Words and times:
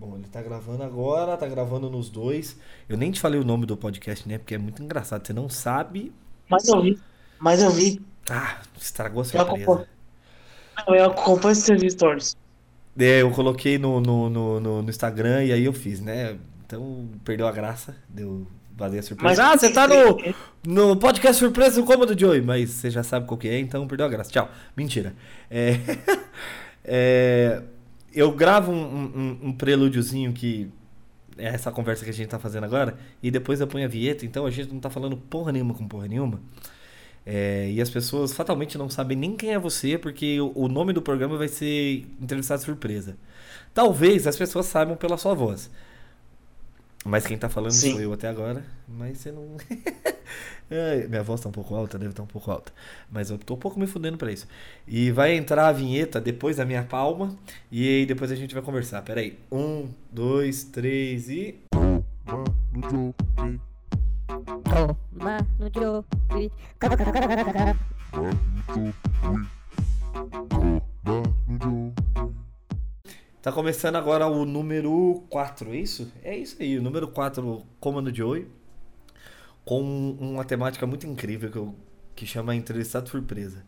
Bom, 0.00 0.16
ele 0.16 0.26
tá 0.28 0.40
gravando 0.40 0.82
agora, 0.82 1.36
tá 1.36 1.46
gravando 1.46 1.90
nos 1.90 2.08
dois. 2.08 2.56
Eu 2.88 2.96
nem 2.96 3.10
te 3.10 3.20
falei 3.20 3.38
o 3.38 3.44
nome 3.44 3.66
do 3.66 3.76
podcast, 3.76 4.26
né? 4.26 4.38
Porque 4.38 4.54
é 4.54 4.58
muito 4.58 4.82
engraçado. 4.82 5.26
Você 5.26 5.34
não 5.34 5.46
sabe. 5.50 6.10
Mas 6.48 6.66
eu 6.66 6.80
vi. 6.80 6.98
Mas 7.38 7.62
eu 7.62 7.70
vi. 7.70 8.00
Ah, 8.30 8.60
estragou 8.80 9.20
a 9.20 9.24
surpresa. 9.26 9.86
Eu 10.88 11.04
acompanho 11.04 11.54
seus 11.54 11.82
stories. 11.92 12.34
É, 12.98 13.20
eu 13.20 13.30
coloquei 13.30 13.76
no, 13.76 14.00
no, 14.00 14.30
no, 14.30 14.60
no- 14.82 14.88
Instagram 14.88 15.44
e 15.44 15.52
aí 15.52 15.66
eu 15.66 15.72
fiz, 15.74 16.00
né? 16.00 16.38
Então 16.64 17.06
perdeu 17.22 17.46
a 17.46 17.52
graça, 17.52 17.94
deu 18.08 18.46
vazei 18.74 19.00
a 19.00 19.02
surpresa. 19.02 19.44
ah, 19.44 19.56
você 19.58 19.70
tá 19.70 19.86
no, 19.86 20.16
no 20.64 20.96
podcast 20.96 21.38
surpresa 21.38 21.78
do 21.78 21.86
Cômodo 21.86 22.18
Joey, 22.18 22.40
mas 22.40 22.70
você 22.70 22.90
já 22.90 23.02
sabe 23.02 23.26
qual 23.26 23.36
que 23.36 23.48
é, 23.48 23.58
então 23.58 23.86
perdeu 23.86 24.06
a 24.06 24.08
graça. 24.08 24.30
Tchau. 24.30 24.48
Mentira. 24.74 25.14
É, 25.50 25.78
é, 26.82 27.62
eu 28.12 28.32
gravo 28.32 28.72
um, 28.72 28.76
um, 28.76 29.38
um 29.48 29.52
prelúdiozinho 29.52 30.32
que 30.32 30.70
é 31.38 31.48
essa 31.48 31.70
conversa 31.72 32.04
que 32.04 32.10
a 32.10 32.14
gente 32.14 32.28
tá 32.28 32.38
fazendo 32.38 32.64
agora, 32.64 32.96
e 33.22 33.30
depois 33.30 33.60
eu 33.60 33.66
ponho 33.66 33.84
a 33.84 33.88
vinheta, 33.88 34.26
então 34.26 34.44
a 34.44 34.50
gente 34.50 34.72
não 34.72 34.80
tá 34.80 34.90
falando 34.90 35.16
porra 35.16 35.52
nenhuma 35.52 35.74
com 35.74 35.88
porra 35.88 36.06
nenhuma. 36.06 36.40
É, 37.24 37.70
e 37.70 37.80
as 37.80 37.90
pessoas 37.90 38.32
fatalmente 38.32 38.76
não 38.78 38.88
sabem 38.88 39.16
nem 39.16 39.36
quem 39.36 39.52
é 39.52 39.58
você, 39.58 39.98
porque 39.98 40.40
o, 40.40 40.52
o 40.54 40.68
nome 40.68 40.92
do 40.92 41.02
programa 41.02 41.36
vai 41.36 41.48
ser 41.48 42.06
Entrevistado 42.20 42.62
Surpresa. 42.62 43.16
Talvez 43.72 44.26
as 44.26 44.36
pessoas 44.36 44.66
saibam 44.66 44.96
pela 44.96 45.16
sua 45.16 45.34
voz. 45.34 45.70
Mas 47.04 47.26
quem 47.26 47.38
tá 47.38 47.48
falando 47.48 47.72
Sim. 47.72 47.92
sou 47.92 48.00
eu 48.00 48.12
até 48.12 48.28
agora. 48.28 48.64
Mas 48.86 49.18
você 49.18 49.32
não. 49.32 49.56
Ai, 50.70 51.08
minha 51.08 51.22
voz 51.22 51.40
tá 51.40 51.48
um 51.48 51.52
pouco 51.52 51.74
alta, 51.74 51.98
deve 51.98 52.10
estar 52.10 52.22
um 52.22 52.26
pouco 52.26 52.48
alta. 52.50 52.72
Mas 53.10 53.28
eu 53.28 53.38
tô 53.38 53.54
um 53.54 53.58
pouco 53.58 53.78
me 53.78 53.88
fudendo 53.88 54.16
pra 54.16 54.30
isso. 54.30 54.46
E 54.86 55.10
vai 55.10 55.34
entrar 55.34 55.66
a 55.66 55.72
vinheta 55.72 56.20
depois 56.20 56.58
da 56.58 56.64
minha 56.64 56.84
palma. 56.84 57.36
E 57.72 57.86
aí 57.88 58.06
depois 58.06 58.30
a 58.30 58.36
gente 58.36 58.54
vai 58.54 58.62
conversar. 58.62 59.02
Pera 59.02 59.20
aí. 59.20 59.36
Um, 59.50 59.88
dois, 60.12 60.62
três 60.62 61.28
e. 61.28 61.58
Toma 61.72 62.04
no 65.58 66.04
cada. 66.78 67.76
Tá 73.42 73.50
começando 73.50 73.96
agora 73.96 74.26
o 74.26 74.44
número 74.44 75.24
4, 75.30 75.72
é 75.72 75.76
isso? 75.76 76.12
É 76.22 76.36
isso 76.36 76.56
aí, 76.60 76.78
o 76.78 76.82
número 76.82 77.08
4, 77.08 77.66
Comando 77.80 78.12
de 78.12 78.22
Oi. 78.22 78.46
Com 79.70 80.16
uma 80.18 80.44
temática 80.44 80.84
muito 80.84 81.06
incrível 81.06 81.48
que, 81.48 81.56
eu, 81.56 81.72
que 82.16 82.26
chama 82.26 82.56
Entrevistado 82.56 83.08
Surpresa. 83.08 83.64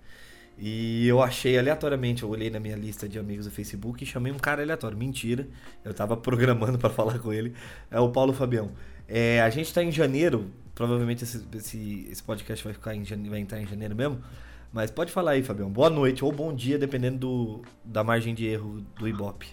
E 0.59 1.07
eu 1.07 1.23
achei 1.23 1.57
aleatoriamente, 1.57 2.25
eu 2.25 2.29
olhei 2.29 2.51
na 2.51 2.59
minha 2.59 2.75
lista 2.75 3.09
de 3.09 3.21
amigos 3.21 3.47
do 3.47 3.53
Facebook 3.53 4.03
e 4.03 4.07
chamei 4.07 4.33
um 4.33 4.37
cara 4.37 4.65
aleatório. 4.65 4.99
Mentira, 4.99 5.47
eu 5.85 5.95
tava 5.95 6.17
programando 6.17 6.77
para 6.77 6.91
falar 6.91 7.21
com 7.21 7.33
ele. 7.33 7.55
É 7.89 8.01
o 8.01 8.11
Paulo 8.11 8.33
Fabião. 8.33 8.73
É, 9.07 9.41
a 9.43 9.49
gente 9.49 9.73
tá 9.73 9.81
em 9.81 9.93
janeiro, 9.93 10.51
provavelmente 10.75 11.23
esse, 11.23 11.41
esse, 11.55 12.09
esse 12.11 12.21
podcast 12.21 12.65
vai, 12.65 12.73
ficar 12.73 12.97
em, 12.97 13.05
vai 13.31 13.39
entrar 13.39 13.61
em 13.61 13.67
janeiro 13.69 13.95
mesmo. 13.95 14.21
Mas 14.73 14.91
pode 14.91 15.13
falar 15.13 15.31
aí, 15.31 15.43
Fabião. 15.45 15.71
Boa 15.71 15.89
noite 15.89 16.25
ou 16.25 16.33
bom 16.33 16.53
dia, 16.53 16.81
dependendo 16.81 17.19
do, 17.19 17.63
da 17.85 18.03
margem 18.03 18.35
de 18.35 18.45
erro 18.45 18.85
do 18.99 19.07
Ibope. 19.07 19.47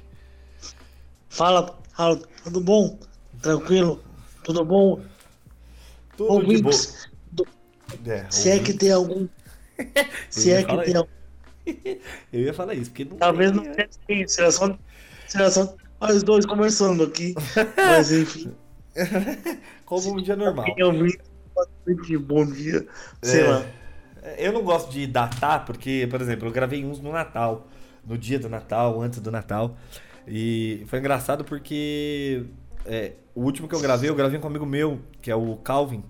Fala, 1.29 1.77
fala, 1.95 2.19
tudo 2.43 2.59
bom? 2.59 2.97
Tranquilo? 3.39 4.03
Tudo 4.43 4.65
bom? 4.65 4.99
Tudo 6.27 6.45
de 6.45 6.61
boa. 6.61 6.73
Ouvintes, 6.75 7.09
É, 8.05 8.25
se 8.29 8.49
é 8.49 8.59
que 8.59 8.73
tem 8.73 8.91
algum. 8.91 9.27
Se 10.29 10.51
é 10.51 10.63
que 10.63 10.77
tem 10.85 10.95
algum. 10.95 11.09
Eu 12.33 12.41
ia 12.41 12.53
falar 12.53 12.73
isso, 12.73 12.89
porque 12.91 13.05
não 13.05 13.17
Talvez 13.17 13.51
tem- 13.51 13.63
não 13.63 13.71
tenha 13.73 13.89
ninguém, 14.07 14.27
será 14.27 14.51
só, 14.51 14.77
será 15.27 15.49
só 15.49 15.75
nós 16.01 16.21
dois 16.23 16.45
conversando 16.45 17.03
aqui. 17.03 17.33
Mas 17.77 18.11
enfim. 18.11 18.51
Como 19.85 20.13
um 20.17 20.21
dia 20.21 20.35
normal. 20.35 20.65
Boa 20.75 20.93
noite, 21.87 22.17
bom 22.17 22.45
dia. 22.45 22.85
Sei 23.21 23.41
É. 23.41 23.47
lá. 23.47 23.65
Eu 24.37 24.51
não 24.51 24.61
gosto 24.63 24.91
de 24.91 25.07
datar, 25.07 25.65
porque, 25.65 26.07
por 26.11 26.21
exemplo, 26.21 26.47
eu 26.47 26.51
gravei 26.51 26.83
uns 26.85 26.99
no 26.99 27.11
Natal, 27.11 27.67
no 28.05 28.17
dia 28.17 28.37
do 28.37 28.49
Natal, 28.49 29.01
antes 29.01 29.19
do 29.19 29.31
Natal. 29.31 29.77
E 30.27 30.83
foi 30.87 30.99
engraçado 30.99 31.43
porque 31.45 32.43
é, 32.85 33.13
o 33.35 33.41
último 33.41 33.67
que 33.67 33.75
eu 33.75 33.79
gravei, 33.79 34.09
eu 34.09 34.15
gravei 34.15 34.39
com 34.39 34.47
um 34.47 34.49
amigo 34.49 34.65
meu, 34.65 34.99
que 35.21 35.29
é 35.31 35.35
o 35.35 35.55
Calvin. 35.57 36.03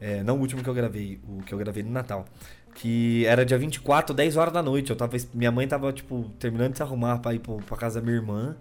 É, 0.00 0.22
não 0.22 0.36
o 0.36 0.40
último 0.40 0.62
que 0.62 0.68
eu 0.68 0.74
gravei, 0.74 1.20
o 1.28 1.42
que 1.42 1.52
eu 1.52 1.58
gravei 1.58 1.82
no 1.82 1.90
Natal. 1.90 2.24
Que 2.74 3.24
era 3.26 3.44
dia 3.44 3.58
24, 3.58 4.14
10 4.14 4.36
horas 4.36 4.52
da 4.52 4.62
noite. 4.62 4.90
Eu 4.90 4.96
tava, 4.96 5.16
minha 5.34 5.50
mãe 5.50 5.66
tava, 5.66 5.92
tipo, 5.92 6.30
terminando 6.38 6.72
de 6.72 6.76
se 6.78 6.82
arrumar 6.82 7.18
pra 7.18 7.34
ir 7.34 7.40
pro, 7.40 7.56
pra 7.58 7.76
casa 7.76 8.00
da 8.00 8.04
minha 8.06 8.16
irmã. 8.16 8.56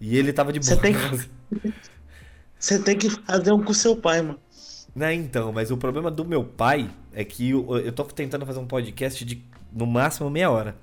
E 0.00 0.16
ele 0.16 0.32
tava 0.32 0.52
de 0.52 0.60
Você 0.60 0.76
boa. 0.76 0.82
tem 0.82 0.94
que- 0.94 1.74
Você 2.58 2.78
tem 2.80 2.96
que 2.96 3.08
fazer 3.10 3.52
um 3.52 3.62
com 3.62 3.72
seu 3.72 3.96
pai, 3.96 4.20
mano. 4.22 4.38
Né, 4.94 5.14
então, 5.14 5.52
mas 5.52 5.70
o 5.70 5.76
problema 5.76 6.10
do 6.10 6.24
meu 6.24 6.42
pai 6.44 6.90
é 7.12 7.24
que 7.24 7.50
eu, 7.50 7.76
eu 7.78 7.92
tô 7.92 8.04
tentando 8.04 8.44
fazer 8.44 8.58
um 8.58 8.66
podcast 8.66 9.24
de 9.24 9.44
no 9.72 9.86
máximo 9.86 10.28
meia 10.30 10.50
hora. 10.50 10.76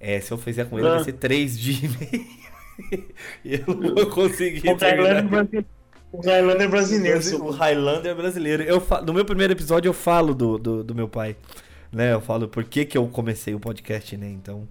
É, 0.00 0.20
se 0.20 0.32
eu 0.32 0.38
fizer 0.38 0.64
com 0.68 0.78
ele, 0.78 0.88
Ah. 0.88 0.94
vai 0.96 1.04
ser 1.04 1.12
três 1.12 1.58
dias 1.58 1.82
e 1.82 1.88
meio. 1.88 2.26
E 3.44 3.54
eu 3.54 3.74
não 3.74 3.94
vou 3.94 4.06
conseguir 4.06 4.68
O 4.68 4.76
Highlander 4.76 5.28
brasileiro. 5.28 5.66
O 6.10 6.20
Highlander 6.20 6.70
brasileiro, 6.70 7.44
O 7.44 7.50
Highlander 7.50 8.16
brasileiro. 8.16 8.62
Eu 8.62 8.80
fa- 8.80 9.02
no 9.02 9.12
meu 9.12 9.24
primeiro 9.24 9.52
episódio 9.52 9.88
eu 9.88 9.92
falo 9.94 10.34
do, 10.34 10.58
do, 10.58 10.84
do 10.84 10.94
meu 10.94 11.08
pai. 11.08 11.36
Né? 11.92 12.12
Eu 12.12 12.20
falo 12.20 12.48
por 12.48 12.64
que, 12.64 12.84
que 12.84 12.96
eu 12.96 13.06
comecei 13.08 13.54
o 13.54 13.60
podcast, 13.60 14.16
né? 14.16 14.28
Então. 14.30 14.66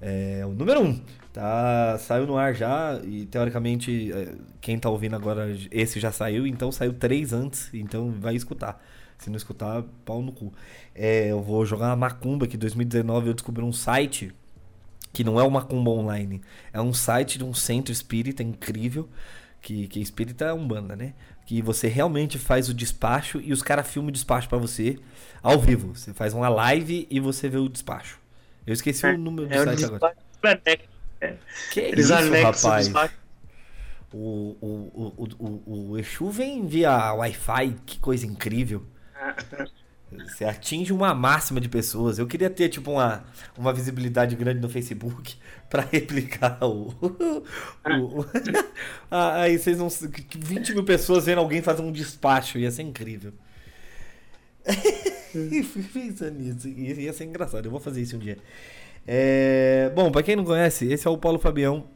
É, 0.00 0.42
o 0.46 0.50
número 0.50 0.80
um. 0.82 1.00
Tá, 1.32 1.96
saiu 1.98 2.26
no 2.26 2.36
ar 2.36 2.54
já. 2.54 3.00
E 3.04 3.26
teoricamente, 3.26 4.12
é, 4.12 4.34
quem 4.60 4.78
tá 4.78 4.90
ouvindo 4.90 5.16
agora, 5.16 5.56
esse 5.70 6.00
já 6.00 6.10
saiu, 6.12 6.46
então 6.46 6.70
saiu 6.72 6.92
três 6.92 7.32
antes. 7.32 7.70
Então 7.72 8.12
vai 8.18 8.34
escutar. 8.34 8.82
Se 9.18 9.30
não 9.30 9.36
escutar, 9.36 9.82
pau 10.04 10.22
no 10.22 10.32
cu. 10.32 10.52
É, 10.94 11.28
eu 11.28 11.40
vou 11.42 11.64
jogar 11.64 11.86
uma 11.86 11.96
macumba 11.96 12.46
que 12.46 12.56
em 12.56 12.58
2019 12.58 13.28
eu 13.28 13.34
descobri 13.34 13.64
um 13.64 13.72
site 13.72 14.32
que 15.12 15.24
não 15.24 15.38
é 15.38 15.42
uma 15.42 15.60
Macumba 15.60 15.90
Online, 15.90 16.40
é 16.72 16.80
um 16.80 16.92
site 16.92 17.38
de 17.38 17.44
um 17.44 17.54
centro 17.54 17.92
espírita 17.92 18.42
incrível, 18.42 19.08
que, 19.60 19.86
que 19.88 20.00
espírita 20.00 20.46
é 20.46 20.52
umbanda, 20.52 20.94
né? 20.94 21.14
Que 21.46 21.62
você 21.62 21.88
realmente 21.88 22.38
faz 22.38 22.68
o 22.68 22.74
despacho 22.74 23.40
e 23.40 23.52
os 23.52 23.62
caras 23.62 23.88
filmam 23.88 24.10
o 24.10 24.12
despacho 24.12 24.48
pra 24.48 24.58
você 24.58 24.98
ao 25.42 25.58
vivo. 25.58 25.94
Você 25.94 26.12
faz 26.12 26.34
uma 26.34 26.48
live 26.48 27.06
e 27.10 27.18
você 27.20 27.48
vê 27.48 27.56
o 27.56 27.68
despacho. 27.68 28.18
Eu 28.66 28.74
esqueci 28.74 29.06
o 29.06 29.16
número 29.16 29.48
do 29.48 29.54
É 29.54 29.64
site 29.64 29.84
agora. 29.84 29.98
da 29.98 30.56
Que 31.72 31.80
Eles 31.80 32.10
isso, 32.10 32.32
rapaz? 32.32 32.92
O, 34.12 34.56
o, 34.60 34.66
o, 34.66 35.28
o, 35.38 35.46
o, 35.46 35.90
o 35.90 35.98
Exu 35.98 36.30
vem 36.30 36.66
via 36.66 37.12
Wi-Fi, 37.14 37.76
que 37.84 37.98
coisa 37.98 38.26
incrível. 38.26 38.86
Você 40.10 40.44
atinge 40.44 40.92
uma 40.92 41.14
máxima 41.14 41.60
de 41.60 41.68
pessoas. 41.68 42.18
Eu 42.18 42.26
queria 42.26 42.48
ter, 42.48 42.68
tipo, 42.70 42.90
uma, 42.92 43.24
uma 43.56 43.72
visibilidade 43.74 44.34
grande 44.36 44.60
no 44.60 44.68
Facebook 44.68 45.36
pra 45.68 45.82
replicar 45.82 46.58
o. 46.64 46.88
o- 47.84 48.24
Ah, 49.10 49.42
aí 49.42 49.58
vocês 49.58 49.78
não. 49.78 49.88
20 49.88 50.72
mil 50.74 50.84
pessoas 50.84 51.26
vendo 51.26 51.38
alguém 51.38 51.60
fazer 51.62 51.82
um 51.82 51.92
despacho. 51.92 52.58
Ia 52.58 52.70
ser 52.70 52.82
incrível. 52.82 53.32
Fui 55.72 55.82
pensando 55.82 56.38
nisso. 56.38 56.68
Ia 56.68 57.12
ser 57.12 57.24
engraçado. 57.24 57.64
Eu 57.66 57.70
vou 57.70 57.80
fazer 57.80 58.00
isso 58.02 58.16
um 58.16 58.18
dia. 58.18 58.38
É, 59.06 59.90
Bom, 59.94 60.10
pra 60.10 60.22
quem 60.22 60.36
não 60.36 60.44
conhece, 60.44 60.86
esse 60.92 61.06
é 61.06 61.10
o 61.10 61.18
Paulo 61.18 61.38
Fabião. 61.38 61.86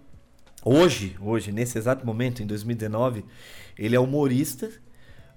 Hoje, 0.64 1.16
hoje, 1.20 1.52
nesse 1.52 1.78
exato 1.78 2.06
momento, 2.06 2.42
em 2.42 2.46
2019, 2.46 3.24
ele 3.78 3.96
é 3.96 4.00
humorista, 4.00 4.70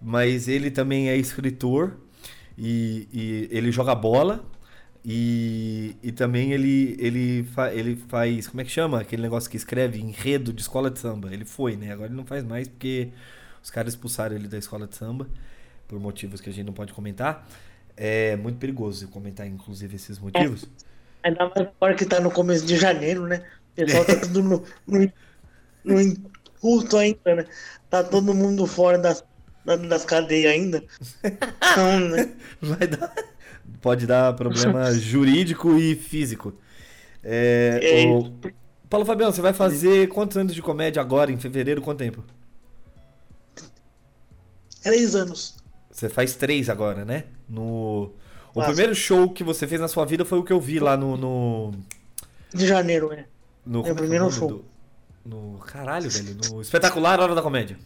mas 0.01 0.47
ele 0.47 0.71
também 0.71 1.09
é 1.09 1.17
escritor 1.17 1.97
e, 2.57 3.07
e 3.13 3.49
ele 3.51 3.71
joga 3.71 3.93
bola 3.95 4.45
e, 5.03 5.95
e 6.01 6.11
também 6.11 6.51
ele, 6.51 6.95
ele, 6.99 7.43
fa- 7.43 7.73
ele 7.73 7.95
faz, 7.95 8.47
como 8.47 8.61
é 8.61 8.63
que 8.65 8.71
chama? 8.71 9.01
Aquele 9.01 9.21
negócio 9.21 9.49
que 9.49 9.57
escreve 9.57 9.99
enredo 9.99 10.51
de 10.53 10.61
escola 10.61 10.89
de 10.89 10.99
samba. 10.99 11.33
Ele 11.33 11.45
foi, 11.45 11.75
né? 11.75 11.91
Agora 11.91 12.07
ele 12.09 12.15
não 12.17 12.25
faz 12.25 12.43
mais 12.43 12.67
porque 12.67 13.09
os 13.63 13.69
caras 13.69 13.93
expulsaram 13.93 14.35
ele 14.35 14.47
da 14.47 14.57
escola 14.57 14.87
de 14.87 14.95
samba 14.95 15.27
por 15.87 15.99
motivos 15.99 16.41
que 16.41 16.49
a 16.49 16.53
gente 16.53 16.65
não 16.65 16.73
pode 16.73 16.93
comentar. 16.93 17.47
É 17.97 18.35
muito 18.35 18.57
perigoso 18.57 19.07
comentar, 19.09 19.47
inclusive, 19.47 19.95
esses 19.95 20.19
motivos. 20.19 20.67
Ainda 21.23 21.49
mais 21.49 21.67
agora 21.67 21.95
que 21.95 22.05
tá 22.05 22.19
no 22.19 22.31
começo 22.31 22.65
de 22.65 22.77
janeiro, 22.77 23.27
né? 23.27 23.45
O 23.71 23.75
pessoal 23.75 24.05
tá 24.05 24.15
tudo 24.19 24.41
no, 24.43 24.63
no, 24.87 25.11
no 25.83 26.97
ainda, 26.97 27.35
né? 27.35 27.45
Tá 27.89 28.03
todo 28.03 28.33
mundo 28.33 28.65
fora 28.65 28.97
das, 28.97 29.23
das 29.65 30.05
cadeias 30.05 30.51
ainda. 30.53 30.83
Então, 31.23 31.99
né? 32.09 32.31
Vai 32.61 32.87
dar. 32.87 33.13
Pode 33.81 34.05
dar 34.07 34.33
problema 34.33 34.91
jurídico 34.97 35.77
e 35.77 35.95
físico. 35.95 36.53
É, 37.23 38.03
É 38.03 38.07
o- 38.07 38.31
Paulo 38.89 39.05
Fabião, 39.05 39.31
você 39.31 39.41
vai 39.41 39.51
fazer 39.53 40.07
quantos 40.09 40.37
anos 40.37 40.53
de 40.53 40.61
comédia 40.61 41.01
agora, 41.01 41.31
em 41.31 41.37
fevereiro? 41.37 41.81
Quanto 41.81 41.97
tempo? 41.99 42.23
Três 44.81 45.15
anos. 45.15 45.55
Você 45.91 46.09
faz 46.09 46.35
três 46.35 46.69
agora, 46.69 47.03
né? 47.05 47.23
No... 47.49 48.11
O 48.53 48.63
primeiro 48.63 48.95
show 48.95 49.29
que 49.29 49.43
você 49.43 49.67
fez 49.67 49.81
na 49.81 49.87
sua 49.89 50.05
vida 50.05 50.23
foi 50.23 50.39
o 50.39 50.43
que 50.43 50.53
eu 50.53 50.61
vi 50.61 50.79
lá 50.79 50.95
no. 50.95 51.17
no, 51.17 51.73
De 52.53 52.65
janeiro, 52.65 53.09
né? 53.09 53.25
no 53.65 53.85
é 53.85 53.91
o 53.91 53.95
primeiro 53.95 54.31
show. 54.31 54.47
do- 54.47 54.65
No. 55.25 55.57
Caralho, 55.59 56.09
velho. 56.09 56.37
No 56.49 56.61
espetacular 56.61 57.19
Hora 57.19 57.35
da 57.35 57.41
Comédia. 57.41 57.77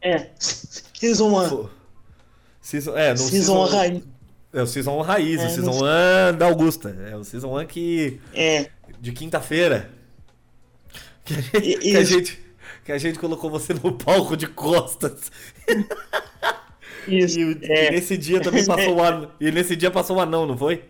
É. 0.00 0.26
Season 0.38 1.28
1. 1.44 1.48
Pô. 1.48 1.68
Season, 2.60 2.96
é, 2.96 3.10
no 3.12 3.18
Season 3.18 3.64
1 3.64 3.66
raiz. 3.66 4.02
É 4.52 4.62
o 4.62 4.66
Season 4.66 4.98
1 4.98 5.00
raiz, 5.02 5.40
É, 5.40 5.46
o 5.46 5.50
Season 5.50 5.70
no- 5.70 5.84
1 6.32 6.36
da 6.38 6.46
Augusta. 6.46 6.96
É 7.10 7.16
o 7.16 7.24
Season 7.24 7.58
1 7.60 7.66
que. 7.66 8.20
É. 8.34 8.68
de 9.00 9.12
quinta-feira. 9.12 9.90
Que, 11.24 11.34
a 11.34 11.40
gente- 11.40 11.56
E- 11.68 11.78
que 11.78 11.96
a 11.96 12.04
gente, 12.04 12.40
que 12.84 12.92
a 12.92 12.98
gente 12.98 13.18
colocou 13.18 13.50
você 13.50 13.74
no 13.74 13.92
palco 13.92 14.36
de 14.36 14.46
costas. 14.46 15.30
Isso. 17.06 17.38
E, 17.38 17.58
e 17.62 17.72
é. 17.72 17.90
nesse 17.90 18.16
dia 18.16 18.40
também 18.40 18.64
passou 18.64 18.96
o 18.96 19.02
anão. 19.02 19.30
E 19.40 19.50
nesse 19.50 19.76
dia 19.76 19.90
passou 19.90 20.16
o 20.16 20.20
anão, 20.20 20.46
não 20.46 20.56
foi? 20.56 20.84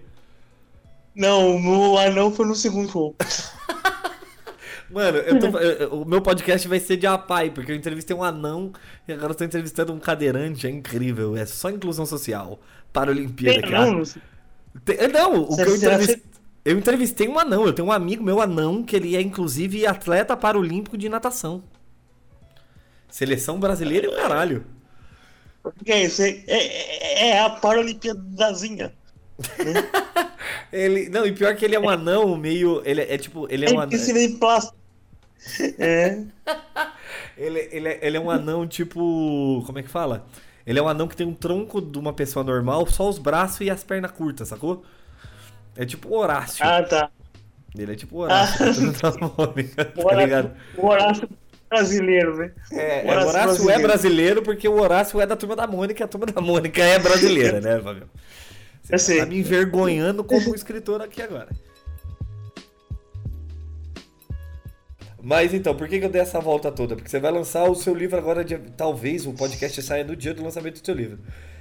Não, 1.15 1.57
o 1.93 1.99
anão 1.99 2.33
foi 2.33 2.47
no 2.47 2.55
segundo 2.55 2.91
show. 2.91 3.15
Mano, 4.91 5.19
eu 5.19 5.39
tô- 5.39 5.59
eu- 5.59 6.03
o 6.03 6.05
meu 6.07 6.23
podcast 6.23 6.67
vai 6.67 6.81
ser 6.81 6.97
de 6.97 7.07
apai, 7.07 7.51
porque 7.51 7.71
eu 7.73 7.77
entrevistei 7.77 8.17
um 8.17 8.23
anão 8.25 8.73
e 9.07 9.13
agora 9.13 9.33
eu 9.33 9.37
tô 9.37 9.45
entrevistando 9.45 9.93
um 9.93 9.99
cadeirante. 9.99 10.67
É 10.67 10.71
incrível. 10.71 11.37
É 11.37 11.45
só 11.45 11.69
inclusão 11.71 12.07
social. 12.07 12.59
Para 12.93 13.11
a 13.11 13.15
Olimpíada. 13.15 13.61
que 13.63 13.71
Não, 13.71 14.03
a- 14.03 14.05
Tem- 14.85 15.09
Não, 15.09 15.43
o 15.43 15.47
Você- 15.47 15.65
que 15.65 15.71
eu 15.71 15.77
entrevistei. 15.77 16.23
Eu 16.65 16.79
entrevistei 16.79 17.29
um 17.29 17.39
anão. 17.39 17.67
Eu 17.67 17.73
tenho 17.73 17.89
um 17.89 17.93
amigo 17.93 18.23
meu 18.23 18.41
anão 18.41 18.83
que 18.83 18.95
ele 18.97 19.15
é 19.17 19.21
inclusive 19.21 19.87
atleta 19.87 20.37
paralímpico 20.37 20.97
de 20.99 21.09
natação. 21.09 21.63
Seleção 23.09 23.59
brasileira 23.59 24.07
e 24.07 24.11
o 24.11 24.17
caralho. 24.17 24.65
O 25.65 25.71
que 25.85 25.91
é 25.93 26.05
isso? 26.05 26.23
É, 26.23 26.35
é, 26.47 27.29
é 27.29 27.41
a 27.41 27.51
Paralimpíadazinha. 27.51 28.93
Ele, 30.73 31.09
não, 31.09 31.27
e 31.27 31.33
pior 31.33 31.55
que 31.57 31.65
ele 31.65 31.75
é 31.77 31.81
um 31.81 31.89
anão 31.89 32.37
meio. 32.37 32.83
Ele 32.85 33.01
é, 33.03 33.15
é 33.15 33.19
tipo. 33.19 33.47
Ele 33.51 33.65
é 33.67 33.69
um 33.71 33.75
É 33.75 33.77
anão. 33.77 33.89
piscina 33.89 34.19
em 34.21 34.37
plástico. 34.37 34.77
É. 35.79 36.19
Ele, 37.37 37.69
ele, 37.71 37.89
é, 37.89 37.99
ele 38.03 38.17
é 38.17 38.21
um 38.21 38.31
anão 38.31 38.67
tipo. 38.67 39.63
Como 39.65 39.79
é 39.79 39.83
que 39.83 39.89
fala? 39.89 40.27
Ele 40.67 40.77
é 40.79 40.83
um 40.83 40.89
anão 40.89 41.07
que 41.07 41.15
tem 41.17 41.25
um 41.27 41.33
tronco 41.33 41.81
de 41.81 41.97
uma 41.97 42.13
pessoa 42.13 42.45
normal, 42.45 42.85
só 42.89 43.09
os 43.09 43.17
braços 43.19 43.61
e 43.61 43.71
as 43.71 43.85
pernas 43.85 44.11
curtas, 44.11 44.49
sacou? 44.49 44.85
É 45.77 45.87
tipo 45.87 46.09
o 46.09 46.19
Horácio. 46.19 46.65
Ah, 46.67 46.83
tá. 46.83 47.09
Ele 47.77 47.93
é 47.93 47.95
tipo 47.95 48.17
o 48.17 48.19
Horácio. 48.21 48.67
Mônica, 49.39 49.93
O 49.97 50.05
tá 50.05 50.15
ligado? 50.17 50.51
Horácio, 50.77 50.83
o 50.83 50.87
Horácio 50.87 51.29
brasileiro, 51.71 52.37
né? 52.39 52.53
É, 52.73 53.05
O 53.07 53.09
é, 53.13 53.25
Horácio 53.25 53.31
é 53.39 53.43
brasileiro. 53.45 53.83
brasileiro 53.83 54.43
porque 54.43 54.69
o 54.69 54.81
Horácio 54.81 55.21
é 55.21 55.27
da 55.27 55.37
turma 55.37 55.55
da 55.55 55.67
Mônica 55.67 56.03
e 56.03 56.05
a 56.05 56.09
turma 56.09 56.27
da 56.27 56.41
Mônica 56.41 56.83
é 56.83 56.99
brasileira, 56.99 57.61
né, 57.61 57.81
Fabio? 57.81 58.11
Você 58.89 58.95
Eu 58.95 58.99
sei. 58.99 59.19
tá 59.19 59.27
me 59.27 59.39
envergonhando 59.39 60.25
como 60.25 60.55
escritor 60.55 61.03
aqui 61.03 61.21
agora. 61.21 61.49
Mas 65.23 65.53
então, 65.53 65.75
por 65.77 65.89
que 65.89 65.99
que 65.99 66.07
eu 66.07 66.11
dei 66.11 66.23
essa 66.23 66.41
volta 66.41 66.71
toda? 66.71 66.95
Porque 66.95 67.11
você 67.11 67.19
vai 67.21 67.31
lançar 67.33 67.69
o 67.69 67.75
seu 67.75 67.93
livro 67.95 68.17
agora, 68.17 68.45
dia- 68.45 68.63
talvez 68.77 69.27
o 69.27 69.33
podcast 69.33 69.83
saia 69.83 70.05
no 70.05 70.15
dia 70.17 70.33
do 70.33 70.43
lançamento 70.43 70.81
do 70.81 70.87
seu 70.87 70.95
livro. 70.95 71.19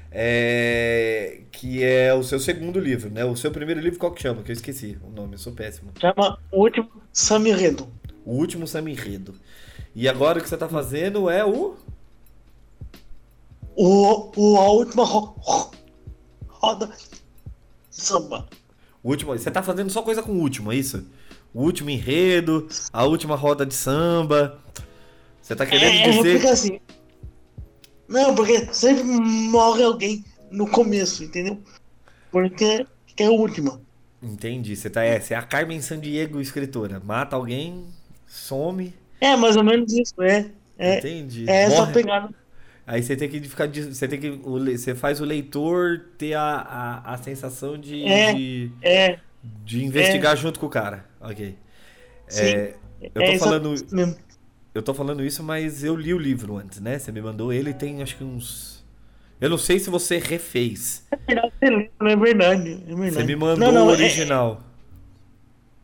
É, 0.10 1.42
que 1.52 1.84
é 1.84 2.14
o 2.14 2.24
seu 2.24 2.40
segundo 2.40 2.80
livro, 2.80 3.10
né? 3.10 3.26
O 3.26 3.36
seu 3.36 3.52
primeiro 3.52 3.82
livro, 3.82 4.00
qual 4.00 4.14
que 4.14 4.22
chama? 4.22 4.42
Que 4.42 4.52
eu 4.52 4.54
esqueci 4.54 4.98
o 5.04 5.10
nome, 5.10 5.34
eu 5.34 5.40
sou 5.40 5.52
péssimo. 5.54 5.92
Chama 6.00 6.40
O 6.52 6.62
Último 6.62 6.90
Samirredo. 7.12 7.90
O 8.24 8.36
Último 8.36 8.66
Samirredo. 8.68 9.36
E 9.94 10.08
agora 10.08 10.40
o 10.40 10.42
que 10.42 10.48
você 10.48 10.56
tá 10.56 10.70
fazendo 10.70 11.30
é 11.30 11.44
o... 11.44 11.76
O, 13.76 14.32
o, 14.36 14.58
a 14.58 14.70
última 14.72 15.04
ro- 15.04 15.36
roda 16.62 16.90
samba. 17.90 18.48
O 19.04 19.10
último, 19.10 19.32
você 19.38 19.50
tá 19.50 19.64
fazendo 19.64 19.90
só 19.90 20.02
coisa 20.02 20.22
com 20.22 20.32
o 20.34 20.40
último, 20.40 20.72
é 20.72 20.76
isso? 20.76 21.06
O 21.54 21.62
último 21.64 21.90
enredo, 21.90 22.68
a 22.92 23.04
última 23.06 23.36
roda 23.36 23.66
de 23.66 23.74
samba. 23.74 24.60
Você 25.42 25.56
tá 25.56 25.66
querendo 25.66 25.94
É, 25.96 26.10
dizer. 26.12 26.34
porque 26.34 26.48
assim. 26.48 26.80
Não, 28.08 28.36
porque 28.36 28.74
sempre 28.74 29.04
morre 29.04 29.84
alguém 29.84 30.24
no 30.52 30.68
começo, 30.70 31.24
entendeu? 31.24 31.60
Porque 32.32 32.86
que 33.16 33.24
é 33.24 33.28
a 33.28 33.32
última. 33.32 33.82
Entendi. 34.22 34.76
Você 34.76 34.90
tá. 34.90 35.04
É, 35.04 35.20
você 35.20 35.34
é 35.34 35.38
a 35.38 35.42
Carmen 35.42 35.82
Sandiego, 35.82 36.42
escritora. 36.42 37.00
Mata 37.04 37.36
alguém, 37.36 37.86
some. 38.26 38.94
É 39.22 39.36
mais 39.36 39.56
ou 39.56 39.64
menos 39.64 39.92
isso, 39.94 40.22
é. 40.22 40.52
É, 40.78 41.00
Entendi. 41.00 41.50
é 41.50 41.64
essa 41.64 41.78
morre. 41.82 41.94
pegada. 41.94 42.30
Aí 42.88 43.04
você 43.04 43.18
tem 43.18 43.28
que 43.30 43.42
ficar. 43.42 43.68
Você 43.68 44.08
tem 44.08 44.20
que. 44.20 44.32
Você 44.32 44.96
faz 44.96 45.20
o 45.20 45.26
leitor 45.26 46.06
ter 46.18 46.34
a, 46.36 46.44
a, 47.04 47.14
a 47.14 47.18
sensação 47.18 47.78
de, 47.78 48.04
É. 48.06 48.34
de, 48.34 48.72
É, 48.82 49.20
de 49.44 49.84
investigar 49.84 50.38
junto 50.38 50.58
com 50.60 50.68
o 50.68 50.70
cara. 50.70 51.06
Ok. 51.20 51.58
sim. 52.30 52.42
É, 52.46 52.76
eu 53.02 53.12
tô 53.12 53.22
é 53.22 53.38
falando. 53.38 53.76
Eu 54.74 54.84
tô 54.84 54.94
falando 54.94 55.24
isso, 55.26 55.44
mas 55.44 55.84
eu 55.84 55.96
li 55.96 56.14
o 56.14 56.18
livro 56.20 56.56
antes, 56.58 56.80
né? 56.80 56.98
Você 56.98 57.12
me 57.12 57.22
mandou 57.22 57.52
ele 57.52 57.74
tem 57.74 58.02
acho 58.02 58.16
que 58.18 58.24
uns. 58.24 58.86
Eu 59.42 59.50
não 59.50 59.58
sei 59.58 59.80
se 59.80 59.90
você 59.90 60.18
refez. 60.18 61.06
É 61.28 61.36
verdade, 61.60 61.92
é 62.02 62.16
verdade. 62.16 62.84
É 62.88 62.96
verdade. 62.96 63.14
Você 63.14 63.24
me 63.24 63.36
mandou 63.36 63.58
não, 63.58 63.72
não, 63.72 63.88
o 63.88 63.90
é- 63.90 63.94
original. 63.94 64.64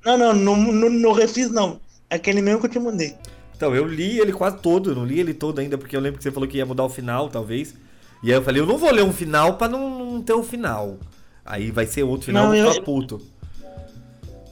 não, 0.06 0.18
não, 0.18 0.34
não, 0.34 0.56
não, 0.58 0.90
não 0.90 1.12
refis 1.12 1.50
não. 1.52 1.82
Aquele 2.10 2.42
mesmo 2.42 2.60
que 2.62 2.68
eu 2.68 2.70
te 2.72 2.80
mandei. 2.80 3.16
Então, 3.64 3.74
eu 3.74 3.88
li 3.88 4.20
ele 4.20 4.34
quase 4.34 4.58
todo, 4.58 4.92
eu 4.92 4.96
não 4.96 5.06
li 5.06 5.22
ele 5.22 5.34
todo 5.34 5.60
ainda, 5.60 5.78
porque 5.78 5.96
eu 5.96 6.02
lembro 6.02 6.18
que 6.18 6.24
você 6.24 6.32
falou 6.32 6.50
que 6.50 6.58
ia 6.58 6.66
mudar 6.66 6.84
o 6.84 6.90
final, 6.90 7.30
talvez. 7.30 7.74
E 8.22 8.30
aí 8.30 8.38
eu 8.38 8.44
falei, 8.44 8.62
eu 8.62 8.66
não 8.66 8.78
vou 8.78 8.92
ler 8.92 9.04
um 9.04 9.14
final 9.14 9.56
pra 9.58 9.70
não, 9.70 10.12
não 10.12 10.22
ter 10.22 10.34
o 10.34 10.44
final. 10.44 11.00
Aí 11.46 11.72
vai 11.72 11.86
ser 11.86 12.04
outro 12.04 12.26
final, 12.26 12.48
Não, 12.48 12.56
eu 12.56 12.66
vou 12.66 12.74
ficar 12.74 12.86
puto. 12.86 13.22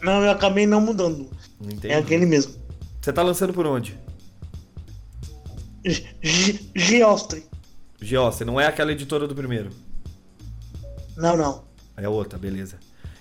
Não, 0.01 0.23
eu 0.23 0.31
acabei 0.31 0.65
não 0.65 0.79
mudando. 0.79 1.29
Entendi. 1.59 1.89
É 1.89 1.97
aquele 1.97 2.25
mesmo. 2.25 2.55
Você 3.01 3.11
tá 3.11 3.21
lançando 3.21 3.51
por 3.51 3.67
onde? 3.67 3.99
Geostre. 6.73 7.43
Geossa, 8.01 8.45
não 8.45 8.61
é 8.61 8.65
aquela 8.65 8.93
editora 8.93 9.27
do 9.27 9.35
primeiro. 9.35 9.71
Não, 11.17 11.35
não. 11.35 11.65
É 11.97 12.07
outra, 12.07 12.39
beleza. 12.39 12.77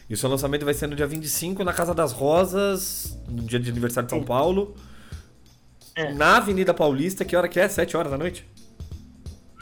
E 0.09 0.15
o 0.15 0.17
seu 0.17 0.31
lançamento 0.31 0.65
vai 0.65 0.75
ser 0.75 0.87
no 0.87 0.95
dia 0.95 1.07
25 1.09 1.65
na 1.65 1.73
Casa 1.73 1.93
das 1.93 2.13
Rosas, 2.13 3.19
no 3.29 3.43
dia 3.43 3.59
de 3.59 3.71
aniversário 3.71 4.07
de 4.07 4.15
São 4.15 4.23
Paulo. 4.23 4.77
É. 5.95 6.13
Na 6.13 6.37
Avenida 6.37 6.73
Paulista, 6.73 7.25
que 7.25 7.35
hora 7.37 7.49
que 7.49 7.59
é? 7.61 7.69
7 7.69 7.97
horas 7.97 8.11
da 8.13 8.19
noite? 8.19 8.47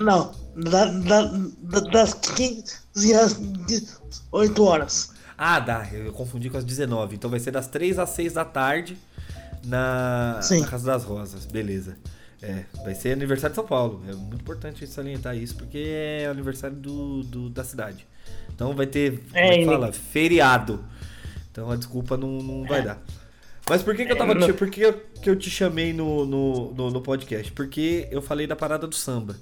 Não. 0.01 0.33
Da, 0.57 0.85
da, 0.87 1.23
da- 1.23 1.81
das 1.81 2.15
15 2.15 3.15
às 3.15 3.35
18 3.67 4.65
horas. 4.65 5.13
Ah, 5.37 5.61
dá, 5.61 5.87
eu 5.93 6.13
confundi 6.13 6.51
com 6.51 6.57
as 6.59 6.65
19. 6.65 7.15
Então 7.17 7.31
vai 7.31 7.39
ser 7.41 7.51
das 7.53 7.69
3 7.69 7.99
às 7.99 8.11
6 8.11 8.33
da 8.35 8.45
tarde 8.45 8.99
na, 9.65 10.41
na 10.61 10.67
Casa 10.67 10.87
das 10.87 11.05
Rosas. 11.05 11.47
Beleza. 11.47 11.97
É, 12.41 12.65
vai 12.85 12.95
ser 12.95 13.13
aniversário 13.13 13.51
de 13.53 13.57
São 13.57 13.67
Paulo. 13.67 14.03
É 14.09 14.13
muito 14.15 14.43
importante 14.43 14.87
salientar 14.87 15.37
isso, 15.37 15.57
porque 15.57 15.79
é 15.79 16.27
aniversário 16.27 16.77
do, 16.77 17.23
do- 17.25 17.51
da 17.51 17.65
cidade. 17.65 18.07
Então 18.55 18.75
vai 18.75 18.87
ter, 18.87 19.19
como 19.29 19.37
é 19.39 19.57
que 19.59 19.63
e- 19.63 19.67
fala? 19.67 19.93
Feriado. 19.93 20.85
Então 21.51 21.71
a 21.71 21.77
desculpa 21.77 22.17
não, 22.17 22.41
não 22.43 22.65
vai 22.67 22.83
dar. 22.83 23.01
Mas 23.69 23.83
por 23.83 23.95
que, 23.95 24.05
que 24.07 24.13
eu 24.13 24.17
tava 24.17 24.33
É, 24.33 24.47
te, 24.47 24.53
por 24.53 24.71
que, 24.71 24.81
eu- 24.81 24.93
que 25.23 25.29
eu 25.31 25.37
te 25.37 25.51
chamei 25.51 25.93
no, 25.93 26.25
no, 26.25 26.73
no, 26.75 26.91
no 26.91 27.01
podcast? 27.03 27.53
Porque 27.53 28.09
eu 28.11 28.23
falei 28.23 28.47
da 28.47 28.57
parada 28.57 28.87
do 28.87 28.95
samba. 28.95 29.37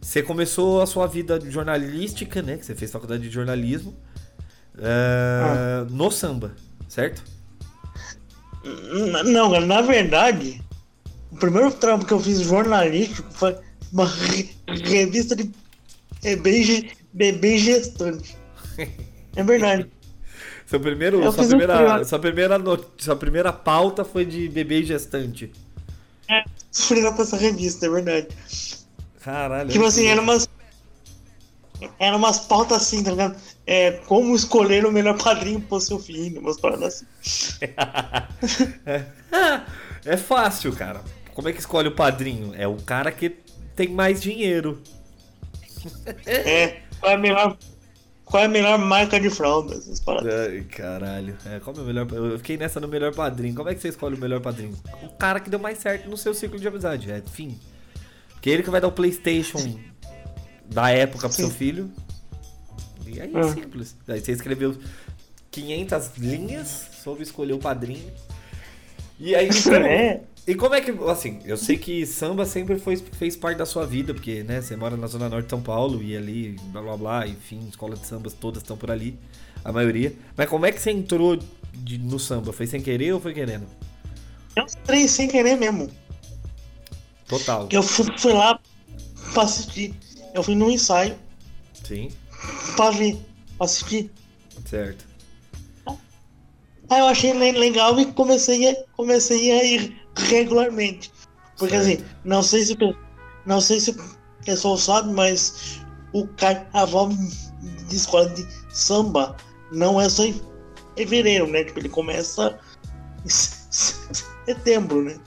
Você 0.00 0.22
começou 0.22 0.82
a 0.82 0.86
sua 0.86 1.06
vida 1.06 1.40
jornalística, 1.48 2.42
né? 2.42 2.56
Que 2.56 2.66
você 2.66 2.74
fez 2.74 2.90
faculdade 2.90 3.22
de 3.22 3.30
jornalismo. 3.30 3.96
é, 4.78 5.86
No 5.90 6.10
samba, 6.10 6.52
certo? 6.88 7.22
Não, 9.24 9.50
cara, 9.50 9.66
na 9.66 9.80
verdade, 9.80 10.62
o 11.30 11.36
primeiro 11.36 11.70
trampo 11.72 12.04
que 12.04 12.12
eu 12.12 12.20
fiz 12.20 12.40
jornalístico 12.40 13.28
foi 13.32 13.56
uma 13.92 14.06
re- 14.06 14.50
revista 14.68 15.34
de 15.34 15.50
bebê, 16.22 16.62
ge- 16.62 16.90
bebê 17.12 17.58
gestante. 17.58 18.36
É 19.34 19.42
verdade. 19.42 19.86
Seu 20.66 20.80
primeiro, 20.80 21.22
Eu 21.22 21.32
sua, 21.32 21.44
um 21.44 21.48
primeira, 21.48 21.76
freela- 21.76 22.04
sua, 22.04 22.18
primeira 22.18 22.58
not- 22.58 22.86
sua 22.98 23.16
primeira 23.16 23.52
pauta 23.52 24.04
foi 24.04 24.24
de 24.24 24.48
bebê 24.48 24.80
e 24.80 24.84
gestante. 24.84 25.52
É, 26.28 26.44
sofri 26.70 27.00
pra 27.02 27.22
essa 27.22 27.36
revista, 27.36 27.86
é 27.86 27.90
verdade. 27.90 28.28
Caralho. 29.22 29.68
Tipo 29.70 29.84
assim, 29.84 30.06
era 30.06 30.20
umas. 30.20 30.48
Era 31.98 32.16
umas 32.16 32.38
pautas 32.40 32.82
assim, 32.82 33.02
tá 33.02 33.10
ligado? 33.10 33.36
É, 33.66 33.92
como 34.06 34.34
escolher 34.36 34.86
o 34.86 34.92
melhor 34.92 35.18
padrinho 35.20 35.60
pro 35.60 35.80
seu 35.80 35.98
filho, 35.98 36.40
umas 36.40 36.58
paradas 36.60 37.04
assim. 37.20 37.56
é, 38.86 39.04
é 40.04 40.16
fácil, 40.16 40.72
cara. 40.72 41.02
Como 41.34 41.48
é 41.48 41.52
que 41.52 41.60
escolhe 41.60 41.88
o 41.88 41.94
padrinho? 41.94 42.52
É 42.56 42.66
o 42.68 42.76
cara 42.76 43.10
que 43.10 43.30
tem 43.74 43.88
mais 43.88 44.22
dinheiro. 44.22 44.80
É, 46.26 46.36
é 46.46 46.82
a 47.02 47.16
melhor. 47.16 47.56
Qual 48.32 48.42
é 48.42 48.46
a 48.46 48.48
melhor 48.48 48.78
marca 48.78 49.20
de 49.20 49.28
fralda? 49.28 49.74
Essas 49.74 50.00
paradas. 50.00 50.32
Ai, 50.32 50.62
caralho. 50.62 51.36
É, 51.44 51.60
qual 51.60 51.76
é 51.76 51.80
o 51.80 51.84
melhor. 51.84 52.10
Eu 52.10 52.38
fiquei 52.38 52.56
nessa 52.56 52.80
no 52.80 52.88
melhor 52.88 53.14
padrinho. 53.14 53.54
Como 53.54 53.68
é 53.68 53.74
que 53.74 53.80
você 53.82 53.88
escolhe 53.88 54.16
o 54.16 54.18
melhor 54.18 54.40
padrinho? 54.40 54.74
O 55.02 55.10
cara 55.10 55.38
que 55.38 55.50
deu 55.50 55.58
mais 55.58 55.76
certo 55.76 56.08
no 56.08 56.16
seu 56.16 56.32
ciclo 56.32 56.58
de 56.58 56.66
amizade. 56.66 57.12
É, 57.12 57.20
fim. 57.20 57.60
Porque 58.30 58.48
ele 58.48 58.62
que 58.62 58.70
vai 58.70 58.80
dar 58.80 58.88
o 58.88 58.92
PlayStation 58.92 59.78
da 60.64 60.88
época 60.90 61.28
pro 61.28 61.36
seu 61.36 61.48
Sim. 61.48 61.54
filho. 61.54 61.92
E 63.06 63.20
aí 63.20 63.36
é 63.36 63.42
simples. 63.52 63.94
Aí 64.08 64.18
você 64.18 64.32
escreveu 64.32 64.78
500 65.50 66.12
linhas 66.16 66.88
sobre 67.04 67.24
escolher 67.24 67.52
o 67.52 67.58
padrinho. 67.58 68.10
E 69.20 69.34
aí, 69.34 69.50
É. 69.86 70.22
E 70.46 70.56
como 70.56 70.74
é 70.74 70.80
que, 70.80 70.90
assim, 71.08 71.38
eu 71.44 71.56
sei 71.56 71.78
que 71.78 72.04
samba 72.04 72.44
sempre 72.44 72.76
foi, 72.76 72.96
fez 72.96 73.36
parte 73.36 73.58
da 73.58 73.66
sua 73.66 73.86
vida, 73.86 74.12
porque, 74.12 74.42
né, 74.42 74.60
você 74.60 74.74
mora 74.74 74.96
na 74.96 75.06
Zona 75.06 75.28
Norte 75.28 75.44
de 75.44 75.50
São 75.50 75.62
Paulo 75.62 76.02
e 76.02 76.16
ali, 76.16 76.56
blá 76.72 76.82
blá 76.82 76.96
blá, 76.96 77.26
enfim, 77.28 77.68
escola 77.68 77.96
de 77.96 78.04
sambas 78.06 78.32
todas 78.34 78.60
estão 78.62 78.76
por 78.76 78.90
ali, 78.90 79.16
a 79.64 79.70
maioria. 79.70 80.12
Mas 80.36 80.48
como 80.48 80.66
é 80.66 80.72
que 80.72 80.80
você 80.80 80.90
entrou 80.90 81.38
de- 81.72 81.98
no 81.98 82.18
samba? 82.18 82.52
Foi 82.52 82.66
sem 82.66 82.80
querer 82.82 83.12
ou 83.14 83.20
foi 83.20 83.32
querendo? 83.32 83.66
Eu 84.56 84.64
entrei 84.64 85.06
sem 85.08 85.28
querer 85.28 85.56
mesmo. 85.56 85.90
Total. 87.28 87.68
Eu 87.70 87.82
fui, 87.82 88.06
fui 88.18 88.32
lá 88.32 88.60
pra 89.32 89.44
assistir. 89.44 89.94
Eu 90.34 90.42
fui 90.42 90.54
num 90.54 90.70
ensaio 90.70 91.18
Sim, 91.82 92.16
pra 92.76 92.90
ver, 92.90 93.16
pra 93.56 93.64
assistir. 93.66 94.10
certo. 94.64 95.04
Aí 96.88 97.00
eu 97.00 97.06
achei 97.06 97.32
le- 97.32 97.52
legal 97.58 97.98
e 97.98 98.12
comecei 98.12 98.68
a, 98.70 98.84
comecei 98.96 99.50
a 99.52 99.64
ir 99.64 100.01
regularmente. 100.16 101.12
Porque 101.58 101.78
Certo. 101.78 102.02
assim, 102.02 102.04
não 102.24 102.42
sei 102.42 102.64
se 102.64 102.76
não 103.46 103.60
sei 103.60 103.80
se 103.80 103.90
o 103.90 103.96
pessoal 104.44 104.76
sabe, 104.76 105.12
mas 105.12 105.80
o 106.12 106.26
carnaval 106.28 107.08
de 107.08 107.96
escola 107.96 108.28
de 108.30 108.46
samba 108.70 109.36
não 109.72 110.00
é 110.00 110.08
só 110.08 110.24
em 110.24 110.40
fevereiro, 110.96 111.46
né? 111.46 111.64
Tipo, 111.64 111.80
ele 111.80 111.88
começa 111.88 112.58
em 113.24 113.28
setembro, 113.28 115.02
né? 115.02 115.18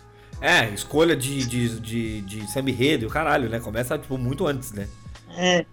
É, 0.42 0.70
escolha 0.70 1.16
de, 1.16 1.46
de, 1.46 1.80
de, 1.80 2.22
de 2.22 2.52
samba 2.52 2.70
enredo 2.70 3.04
e 3.04 3.08
o 3.08 3.10
caralho, 3.10 3.50
né? 3.50 3.60
Começa, 3.60 3.98
tipo, 3.98 4.18
muito 4.18 4.46
antes, 4.46 4.72
né? 4.72 4.88
É. 5.38 5.66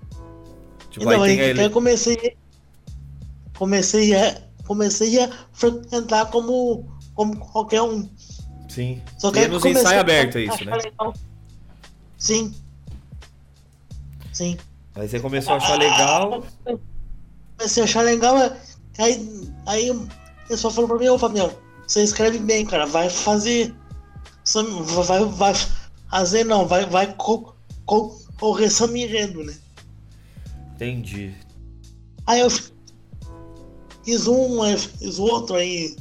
Tipo, 0.91 1.07
Então, 1.07 1.23
aí 1.23 1.33
então 1.33 1.45
eu 1.45 1.51
ele... 1.65 1.71
comecei 1.71 2.37
comecei 3.57 4.15
a 4.15 4.43
comecei 4.65 5.23
a 5.23 5.31
frequentar 5.53 6.31
como 6.31 6.87
como 7.15 7.39
qualquer 7.39 7.83
um. 7.83 8.09
Sim. 8.73 9.03
Só 9.19 9.31
E 9.35 9.39
é 9.41 9.49
nos 9.49 9.63
ensaios 9.67 10.01
abertos, 10.01 10.37
é 10.37 10.41
isso, 10.45 10.65
né? 10.65 10.75
legal. 10.77 11.13
Sim. 12.17 12.55
Sim. 14.33 14.57
Aí 14.95 15.07
você 15.07 15.21
começou 15.21 15.53
a 15.53 15.57
achar 15.59 15.79
legal. 15.79 16.43
Comecei 17.59 17.83
a 17.83 17.85
achar 17.85 18.01
legal, 18.01 18.39
é- 18.39 18.57
aí, 18.97 19.53
aí 19.67 19.91
o 19.91 20.09
pessoal 20.49 20.73
falou 20.73 20.89
pra 20.89 20.99
mim, 20.99 21.09
ô 21.09 21.19
Fabião, 21.19 21.55
você 21.87 22.03
escreve 22.03 22.39
bem, 22.39 22.65
cara, 22.65 22.87
vai 22.87 23.11
fazer. 23.11 23.75
Vai, 25.07 25.23
vai 25.27 25.53
fazer 26.11 26.45
não, 26.45 26.67
vai, 26.67 26.87
vai 26.87 27.13
co, 27.15 27.55
co, 27.85 28.19
correr 28.39 28.71
samba 28.71 28.97
enredo, 28.97 29.45
né? 29.45 29.55
Entendi. 30.75 31.35
Aí 32.27 32.41
eu 32.41 32.49
fiz 34.03 34.27
um, 34.27 34.63
aí 34.63 34.79
fiz 34.79 35.19
outro, 35.19 35.57
aí, 35.57 35.95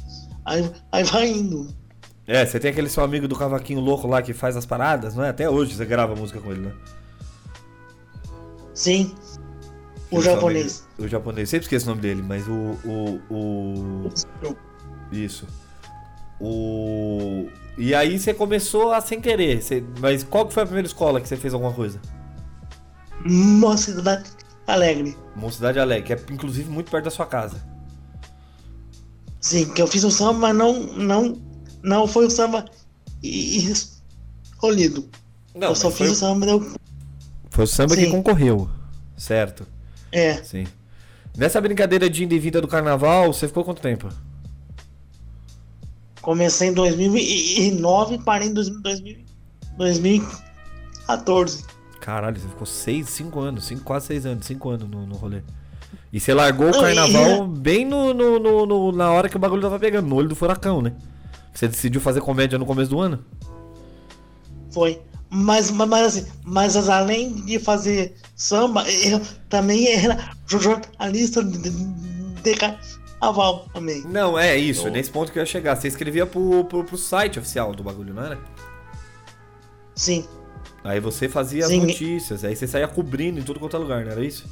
aí, 0.45 0.71
aí 0.93 1.03
vai 1.03 1.27
indo. 1.27 1.80
É, 2.27 2.45
você 2.45 2.59
tem 2.59 2.71
aquele 2.71 2.89
seu 2.89 3.03
amigo 3.03 3.27
do 3.27 3.35
cavaquinho 3.35 3.79
louco 3.79 4.07
lá 4.07 4.21
que 4.21 4.33
faz 4.33 4.55
as 4.55 4.65
paradas, 4.65 5.15
não 5.15 5.23
é? 5.23 5.29
Até 5.29 5.49
hoje 5.49 5.75
você 5.75 5.85
grava 5.85 6.15
música 6.15 6.39
com 6.39 6.51
ele, 6.51 6.61
né? 6.61 6.71
Sim. 8.73 9.13
O 10.09 10.21
seu 10.21 10.33
japonês. 10.33 10.85
amigo- 10.97 11.05
O 11.05 11.07
japonês, 11.07 11.49
sempre 11.49 11.65
esqueço 11.65 11.85
o 11.85 11.89
nome 11.89 12.01
dele, 12.01 12.21
mas 12.21 12.47
o. 12.47 12.77
o, 12.85 13.21
o... 13.29 14.09
Isso. 15.11 15.47
O. 16.39 17.47
E 17.77 17.93
aí 17.95 18.19
você 18.19 18.33
começou 18.33 18.91
a 18.93 19.01
sem 19.01 19.19
querer. 19.19 19.61
Você... 19.61 19.83
Mas 19.99 20.23
qual 20.23 20.45
que 20.47 20.53
foi 20.53 20.63
a 20.63 20.65
primeira 20.65 20.87
escola 20.87 21.19
que 21.21 21.27
você 21.27 21.37
fez 21.37 21.53
alguma 21.53 21.73
coisa? 21.73 21.99
Mocidade 23.25 24.29
Alegre. 24.67 25.17
Mocidade 25.35 25.79
Alegre, 25.79 26.05
que 26.07 26.13
é 26.13 26.33
inclusive 26.33 26.69
muito 26.69 26.89
perto 26.91 27.05
da 27.05 27.11
sua 27.11 27.25
casa. 27.25 27.57
Sim, 29.39 29.71
que 29.73 29.81
eu 29.81 29.87
fiz 29.87 30.03
o 30.03 30.11
samba, 30.11 30.39
mas 30.39 30.55
não, 30.55 30.73
não, 30.83 31.41
não 31.83 32.07
foi 32.07 32.25
o 32.25 32.29
samba 32.29 32.65
escolhido. 33.23 35.09
Não, 35.55 35.69
eu 35.69 35.75
só 35.75 35.89
fiz 35.89 36.07
foi, 36.07 36.09
o 36.09 36.15
samba, 36.15 36.45
deu. 36.45 36.73
foi 37.49 37.63
o 37.65 37.67
samba 37.67 37.95
que 37.95 38.05
Sim. 38.05 38.11
concorreu. 38.11 38.69
Certo. 39.17 39.67
É, 40.11 40.35
Sim. 40.43 40.65
Nessa 41.37 41.61
brincadeira 41.61 42.09
de 42.09 42.23
ida 42.23 42.33
e 42.35 42.39
vinda 42.39 42.59
do 42.61 42.67
carnaval, 42.67 43.31
você 43.33 43.47
ficou 43.47 43.63
quanto 43.63 43.81
tempo? 43.81 44.09
comecei 46.21 46.67
em 46.69 46.73
2009 46.73 48.13
e 48.15 48.19
parei 48.19 48.47
em 48.49 48.53
2000 48.53 49.17
2014. 49.75 51.65
Caralho, 51.99 52.39
você 52.39 52.47
ficou 52.47 52.65
6, 52.67 53.09
5 53.09 53.39
anos, 53.39 53.65
cinco, 53.65 53.81
quase 53.83 54.07
6 54.07 54.25
anos, 54.27 54.45
5 54.45 54.69
anos 54.69 54.89
no, 54.89 55.05
no 55.07 55.15
rolê. 55.15 55.41
E 56.13 56.19
você 56.19 56.33
largou 56.33 56.69
o 56.69 56.79
carnaval 56.79 57.47
bem 57.47 57.85
no, 57.85 58.13
no- 58.13 58.37
no- 58.39 58.65
no- 58.65 58.91
na 58.91 59.09
hora 59.11 59.27
que 59.29 59.35
o 59.35 59.39
bagulho 59.39 59.61
tava 59.61 59.79
pegando, 59.79 60.07
no 60.07 60.15
olho 60.15 60.29
do 60.29 60.35
furacão, 60.35 60.81
né? 60.81 60.93
Você 61.53 61.67
decidiu 61.67 62.01
fazer 62.01 62.21
comédia 62.21 62.57
no 62.57 62.65
começo 62.65 62.89
do 62.89 62.99
ano? 62.99 63.23
Foi. 64.71 65.01
Mas, 65.29 65.71
mas, 65.71 65.87
mas 65.87 66.05
assim, 66.05 66.31
mas 66.43 66.89
além 66.89 67.33
de 67.45 67.57
fazer 67.59 68.15
samba, 68.35 68.83
eu 68.89 69.21
também 69.47 69.87
era 69.87 70.33
jornalista 70.45 71.43
de, 71.43 71.57
de, 71.57 71.71
de 72.41 72.55
carnaval 72.55 73.67
também. 73.73 74.03
Não, 74.07 74.37
é 74.37 74.57
isso, 74.57 74.87
é 74.87 74.91
nesse 74.91 75.09
ponto 75.09 75.31
que 75.31 75.39
eu 75.39 75.41
ia 75.41 75.45
chegar. 75.45 75.75
Você 75.75 75.87
escrevia 75.87 76.25
pro, 76.25 76.65
pro, 76.65 76.83
pro 76.83 76.97
site 76.97 77.39
oficial 77.39 77.73
do 77.73 77.83
bagulho, 77.83 78.13
não 78.13 78.23
era? 78.23 78.39
Sim, 79.95 80.25
Aí 80.83 80.99
você 80.99 81.29
fazia 81.29 81.65
as 81.65 81.69
Sim. 81.69 81.85
notícias, 81.85 82.43
aí 82.43 82.55
você 82.55 82.67
saía 82.67 82.87
cobrindo 82.87 83.39
em 83.39 83.43
tudo 83.43 83.59
quanto 83.59 83.75
é 83.75 83.79
lugar, 83.79 84.03
não 84.03 84.11
era 84.11 84.25
isso? 84.25 84.49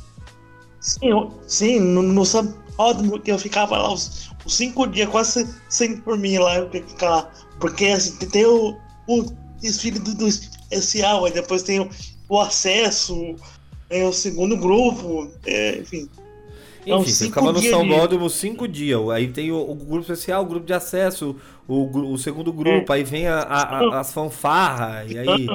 Sim, 0.80 1.10
sim 1.48 1.80
no, 1.80 2.02
no 2.02 2.26
sábado 2.26 3.20
que 3.22 3.32
eu 3.32 3.38
ficava 3.40 3.78
lá 3.78 3.94
os, 3.94 4.30
os 4.46 4.56
cinco 4.56 4.88
dias 4.88 5.10
quase 5.10 5.48
sem, 5.70 5.98
dormir 5.98 6.40
lá, 6.40 6.56
eu 6.56 6.70
ficar 6.72 7.10
lá. 7.10 7.32
Porque 7.60 7.88
assim, 7.88 8.16
tem 8.28 8.46
o, 8.46 8.78
o 9.08 9.26
desfile 9.62 10.00
do, 10.00 10.16
do 10.16 10.28
especial, 10.28 11.26
aí 11.26 11.32
depois 11.32 11.62
tem 11.64 11.80
o, 11.82 11.90
o 12.30 12.40
acesso, 12.40 13.36
tem 13.90 14.04
o 14.08 14.14
segundo 14.14 14.56
grupo, 14.58 15.30
é, 15.46 15.80
enfim. 15.80 16.10
Então, 16.86 17.02
Enfim, 17.02 17.12
você 17.12 17.26
ficava 17.26 17.52
no 17.52 17.62
São 17.62 17.86
Bódromo 17.88 18.30
cinco 18.30 18.68
dias. 18.68 19.10
Aí 19.10 19.28
tem 19.28 19.52
o, 19.52 19.60
o 19.60 19.76
grupo 19.76 20.00
especial, 20.00 20.44
o 20.44 20.46
grupo 20.46 20.66
de 20.66 20.74
acesso, 20.74 21.36
o, 21.68 22.14
o 22.14 22.18
segundo 22.18 22.54
grupo, 22.54 22.92
aí 22.94 23.04
vem 23.04 23.28
a, 23.28 23.40
a- 23.40 23.80
a- 23.80 24.00
as 24.00 24.14
fanfarras, 24.14 25.12
e 25.12 25.18
aí. 25.18 25.48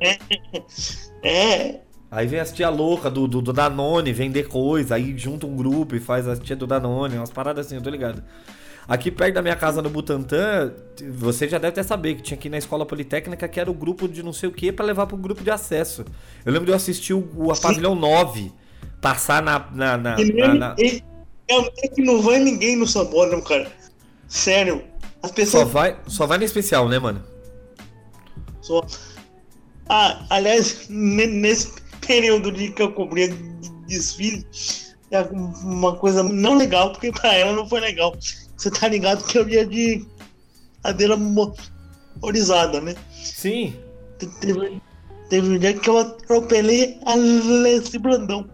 É, 1.22 1.80
Aí 2.14 2.28
vem 2.28 2.38
as 2.38 2.52
tia 2.52 2.68
louca 2.70 3.10
do, 3.10 3.26
do, 3.26 3.42
do 3.42 3.52
Danone 3.52 4.12
vender 4.12 4.46
coisa, 4.46 4.94
aí 4.94 5.18
junta 5.18 5.46
um 5.46 5.56
grupo 5.56 5.96
e 5.96 6.00
faz 6.00 6.28
as 6.28 6.38
tia 6.38 6.54
do 6.54 6.64
Danone, 6.66 7.16
umas 7.16 7.30
paradas 7.30 7.66
assim, 7.66 7.74
eu 7.74 7.82
tô 7.82 7.90
ligado. 7.90 8.22
Aqui 8.86 9.10
perto 9.10 9.34
da 9.34 9.42
minha 9.42 9.56
casa 9.56 9.82
no 9.82 9.90
Butantã, 9.90 10.72
você 11.18 11.48
já 11.48 11.58
deve 11.58 11.70
até 11.72 11.82
saber 11.82 12.14
que 12.14 12.22
tinha 12.22 12.38
aqui 12.38 12.48
na 12.48 12.58
escola 12.58 12.86
politécnica 12.86 13.48
que 13.48 13.58
era 13.58 13.68
o 13.70 13.74
grupo 13.74 14.06
de 14.06 14.22
não 14.22 14.32
sei 14.32 14.48
o 14.48 14.52
que 14.52 14.70
pra 14.70 14.84
levar 14.84 15.06
pro 15.06 15.16
grupo 15.16 15.42
de 15.42 15.50
acesso. 15.50 16.04
Eu 16.44 16.52
lembro 16.52 16.66
de 16.66 16.72
eu 16.72 16.76
assistir 16.76 17.14
o, 17.14 17.28
o 17.34 17.50
a. 17.50 17.56
Pavilhão 17.56 17.94
9 17.96 18.52
passar 19.00 19.42
na. 19.42 19.58
na, 19.72 19.96
na- 19.96 20.20
E 20.20 20.32
na- 20.32 20.54
na- 20.54 20.76
e- 20.78 21.02
é 21.48 21.88
que 21.88 22.00
não 22.02 22.22
vai 22.22 22.38
ninguém 22.38 22.76
no 22.76 22.86
Sambódromo, 22.86 23.42
cara. 23.42 23.70
Sério. 24.28 24.84
As 25.22 25.30
Só 25.30 25.34
pessoas 25.34 25.68
vai, 25.70 25.96
só 26.06 26.26
vai 26.26 26.38
no 26.38 26.44
especial, 26.44 26.88
né, 26.88 26.98
mano? 26.98 27.22
só. 28.60 28.84
Ah, 29.88 30.24
aliás, 30.30 30.86
ne- 30.88 31.26
nesse 31.26 31.72
período 32.06 32.50
de 32.52 32.70
que 32.70 32.82
eu 32.82 32.92
cobria 32.92 33.28
de 33.28 33.68
desfile, 33.86 34.46
é 35.10 35.20
uma 35.22 35.96
coisa 35.96 36.22
não 36.22 36.54
legal, 36.56 36.92
porque 36.92 37.12
pra 37.12 37.34
ela 37.34 37.52
não 37.52 37.68
foi 37.68 37.80
legal. 37.80 38.16
Você 38.56 38.70
tá 38.70 38.88
ligado 38.88 39.24
que 39.24 39.38
eu 39.38 39.48
ia 39.48 39.66
de 39.66 40.04
cadeira 40.82 41.16
motorizada, 41.16 42.80
né? 42.80 42.94
Sim. 43.12 43.74
Te- 44.18 44.26
Teve, 44.40 44.80
teve 45.28 45.48
um 45.48 45.58
dia 45.58 45.74
que 45.74 45.88
eu 45.90 45.98
atropelei 45.98 46.98
a 47.04 47.14
Leci 47.14 47.98
Brandão. 47.98 48.48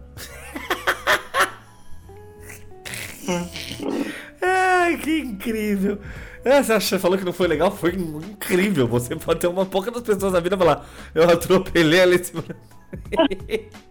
Ai, 4.41 4.97
que 4.97 5.19
incrível. 5.19 5.99
É, 6.43 6.61
você 6.63 6.97
falou 6.97 7.17
que 7.17 7.23
não 7.25 7.33
foi 7.33 7.47
legal? 7.47 7.75
Foi 7.75 7.93
incrível. 7.93 8.87
Você 8.87 9.15
pode 9.15 9.39
ter 9.39 9.47
uma 9.47 9.65
pouca 9.65 9.91
das 9.91 10.01
pessoas 10.01 10.33
na 10.33 10.39
vida 10.39 10.57
falar, 10.57 10.87
eu 11.13 11.29
atropelei 11.29 11.99
ela 11.99 12.15
em 12.15 12.23
cima. 12.23 12.43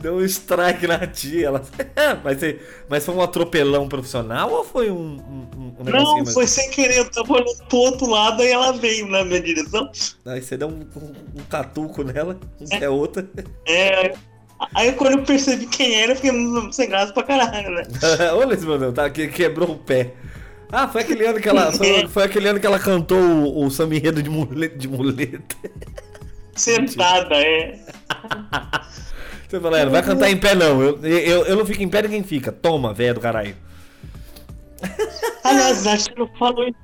Deu 0.00 0.16
um 0.16 0.24
strike 0.24 0.86
na 0.86 1.06
tia. 1.06 1.46
Ela... 1.46 1.62
mas, 2.22 2.38
mas 2.88 3.04
foi 3.04 3.14
um 3.14 3.22
atropelão 3.22 3.88
profissional 3.88 4.50
ou 4.50 4.64
foi 4.64 4.90
um, 4.90 5.16
um, 5.56 5.74
um- 5.80 5.84
Não, 5.90 6.16
mais- 6.16 6.32
foi 6.32 6.46
sem 6.46 6.70
querer, 6.70 6.98
eu 6.98 7.10
tava 7.10 7.32
olhando 7.32 7.64
pro 7.68 7.78
outro 7.78 8.08
lado 8.08 8.42
e 8.42 8.48
ela 8.50 8.72
veio 8.72 9.06
na 9.08 9.24
minha 9.24 9.40
direção. 9.40 9.90
Aí 10.26 10.42
você 10.42 10.56
deu 10.56 10.68
um, 10.68 10.86
um, 10.96 11.40
um 11.40 11.44
catuco 11.48 12.02
nela, 12.02 12.38
um 12.60 12.64
que 12.66 12.84
é 12.84 12.88
outra. 12.88 13.26
É, 13.66 14.14
aí 14.74 14.92
quando 14.92 15.18
eu 15.18 15.22
percebi 15.24 15.66
quem 15.66 15.94
era, 15.94 16.12
eu 16.12 16.16
fiquei 16.16 16.32
sem 16.72 16.88
graça 16.88 17.12
pra 17.12 17.22
caralho, 17.22 17.70
né? 17.70 17.82
Olha 18.34 18.54
esse 18.54 18.66
meu 18.66 18.78
Deus, 18.78 18.94
tá, 18.94 19.08
que 19.10 19.28
quebrou 19.28 19.70
o 19.70 19.78
pé. 19.78 20.12
Ah, 20.70 20.88
foi 20.88 21.02
aquele 21.02 21.24
ano 21.24 21.40
que 21.40 21.48
ela, 21.48 21.72
foi, 21.72 22.08
foi 22.08 22.24
aquele 22.24 22.48
ano 22.48 22.58
que 22.58 22.66
ela 22.66 22.78
cantou 22.80 23.18
o, 23.18 23.64
o 23.64 23.70
samba 23.70 23.94
enredo 23.94 24.22
de 24.22 24.28
muleta. 24.28 24.76
De 24.76 24.88
muleta. 24.88 25.56
Sentada, 26.56 27.34
é. 27.36 27.78
Você 29.48 29.60
fala, 29.60 29.78
é, 29.78 29.84
não 29.84 29.92
vai 29.92 30.02
cantar 30.02 30.30
em 30.30 30.36
pé 30.36 30.54
não. 30.54 30.80
Eu, 30.82 30.98
eu, 31.04 31.44
eu 31.46 31.56
não 31.56 31.64
fico 31.66 31.82
em 31.82 31.88
pé, 31.88 32.02
ninguém 32.02 32.22
fica. 32.24 32.50
Toma, 32.50 32.92
velho 32.92 33.14
do 33.14 33.20
caralho. 33.20 33.54
Aliás, 35.44 35.86
acho 35.86 36.10
que 36.10 36.18
não 36.18 36.28
falou 36.38 36.64
isso. 36.66 36.76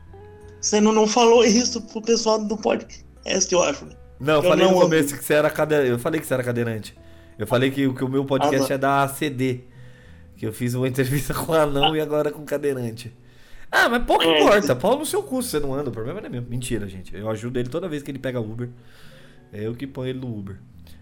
você 0.60 0.80
não, 0.80 0.92
não 0.92 1.06
falou 1.06 1.44
isso 1.44 1.80
pro 1.82 2.00
pessoal 2.02 2.42
do 2.44 2.56
podcast, 2.56 3.52
eu 3.52 3.62
acho. 3.62 3.86
Não, 4.18 4.34
eu 4.36 4.42
falei 4.42 4.64
não 4.64 4.72
no 4.72 4.76
amo. 4.78 4.84
começo 4.88 5.16
que 5.16 5.24
você 5.24 5.34
era 5.34 5.50
cadeirante. 5.50 5.90
Eu 5.90 5.98
falei 5.98 6.20
que 6.20 6.26
você 6.26 6.34
era 6.34 6.44
cadeirante. 6.44 6.94
Eu 7.38 7.46
falei 7.46 7.70
que, 7.70 7.90
que 7.92 8.04
o 8.04 8.08
meu 8.08 8.24
podcast 8.24 8.64
Ah, 8.64 8.68
tá. 8.68 8.74
é 8.74 8.78
da 8.78 9.02
ACD. 9.04 9.60
Que 10.36 10.46
eu 10.46 10.52
fiz 10.52 10.74
uma 10.74 10.86
entrevista 10.88 11.32
com 11.34 11.52
anão 11.52 11.96
e 11.96 12.00
agora 12.00 12.30
com 12.30 12.44
cadeirante. 12.44 13.12
Ah, 13.72 13.88
mas 13.88 14.04
pouco 14.04 14.22
É. 14.24 14.42
importa. 14.42 14.76
Pau 14.76 14.98
no 14.98 15.06
seu 15.06 15.22
curso, 15.22 15.48
você 15.48 15.58
não 15.60 15.72
anda. 15.74 15.88
O 15.88 15.92
problema 15.92 16.20
não 16.20 16.26
é 16.26 16.30
meu. 16.30 16.42
Mentira, 16.42 16.86
gente. 16.86 17.16
Eu 17.16 17.30
ajudo 17.30 17.58
ele 17.58 17.68
toda 17.68 17.88
vez 17.88 18.02
que 18.02 18.10
ele 18.10 18.18
pega 18.18 18.40
Uber. 18.40 18.68
É 19.52 19.66
eu 19.66 19.74
que 19.74 19.86
ponho 19.86 20.10
ele 20.10 20.20
no 20.20 20.28
Uber. 20.38 20.56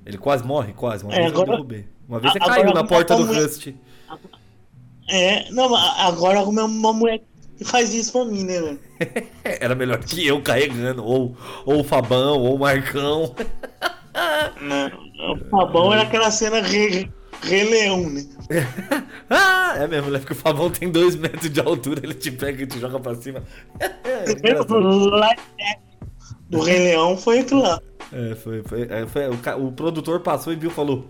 Ele 0.06 0.16
quase 0.18 0.44
morre, 0.44 0.72
quase. 0.72 1.04
Uma 1.04 1.12
É, 1.14 1.18
vez 1.18 1.26
eu 1.32 1.32
agora- 1.40 1.50
derrubei. 1.52 1.86
Uma 2.08 2.18
vez 2.18 2.32
você 2.32 2.38
Agora 2.38 2.62
caiu 2.62 2.74
na 2.74 2.84
porta 2.84 3.14
do 3.16 3.26
como- 3.26 3.38
Rust. 3.40 3.68
É, 5.10 5.50
não, 5.50 5.68
mas 5.70 6.00
agora 6.00 6.40
uma, 6.42 6.64
uma 6.64 6.92
mulher 6.92 7.20
que 7.56 7.64
faz 7.64 7.92
isso 7.92 8.12
pra 8.12 8.24
mim, 8.24 8.44
né, 8.44 8.60
velho? 8.60 8.78
Era 9.44 9.74
melhor 9.74 9.98
que 9.98 10.26
eu 10.26 10.40
carregando. 10.42 11.04
Ou, 11.04 11.36
ou 11.66 11.80
o 11.80 11.84
Fabão, 11.84 12.38
ou 12.40 12.56
o 12.56 12.58
Marcão. 12.58 13.34
Não, 14.60 15.32
o 15.34 15.50
Fabão 15.50 15.92
era 15.92 16.02
aquela 16.02 16.30
cena 16.30 16.60
Rei, 16.60 17.10
Rei 17.42 17.64
Leão, 17.64 18.08
né? 18.10 18.24
ah, 19.30 19.74
é 19.78 19.86
mesmo, 19.86 20.10
né? 20.10 20.18
Porque 20.18 20.32
o 20.32 20.36
Fabão 20.36 20.70
tem 20.70 20.90
dois 20.90 21.14
metros 21.14 21.50
de 21.50 21.60
altura, 21.60 22.00
ele 22.02 22.14
te 22.14 22.30
pega 22.32 22.62
e 22.62 22.66
te 22.66 22.78
joga 22.80 22.98
pra 22.98 23.14
cima. 23.14 23.42
É, 24.04 24.52
action 24.52 24.80
do 26.50 26.60
Rei 26.62 26.78
Leão 26.78 27.16
foi 27.16 27.40
aquilo 27.40 27.62
lá. 27.62 27.80
É, 28.12 28.34
foi, 28.34 28.62
foi, 28.62 28.82
é, 28.82 29.06
foi- 29.06 29.28
o, 29.28 29.66
o 29.66 29.72
produtor 29.72 30.20
passou 30.20 30.52
e 30.52 30.56
viu 30.56 30.70
e 30.70 30.72
falou: 30.72 31.06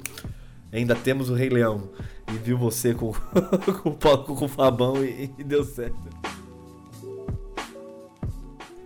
Ainda 0.73 0.95
temos 0.95 1.31
o 1.31 1.35
Rei 1.35 1.49
Leão. 1.49 1.89
E 2.33 2.37
viu 2.37 2.59
você 2.59 2.93
com, 2.93 3.13
com, 3.83 3.89
o 3.91 3.95
pa- 3.95 4.19
com 4.19 4.45
o 4.45 4.49
Fabão 4.49 5.03
e, 5.05 5.31
e 5.39 5.45
deu 5.45 5.65
certo. 5.65 5.97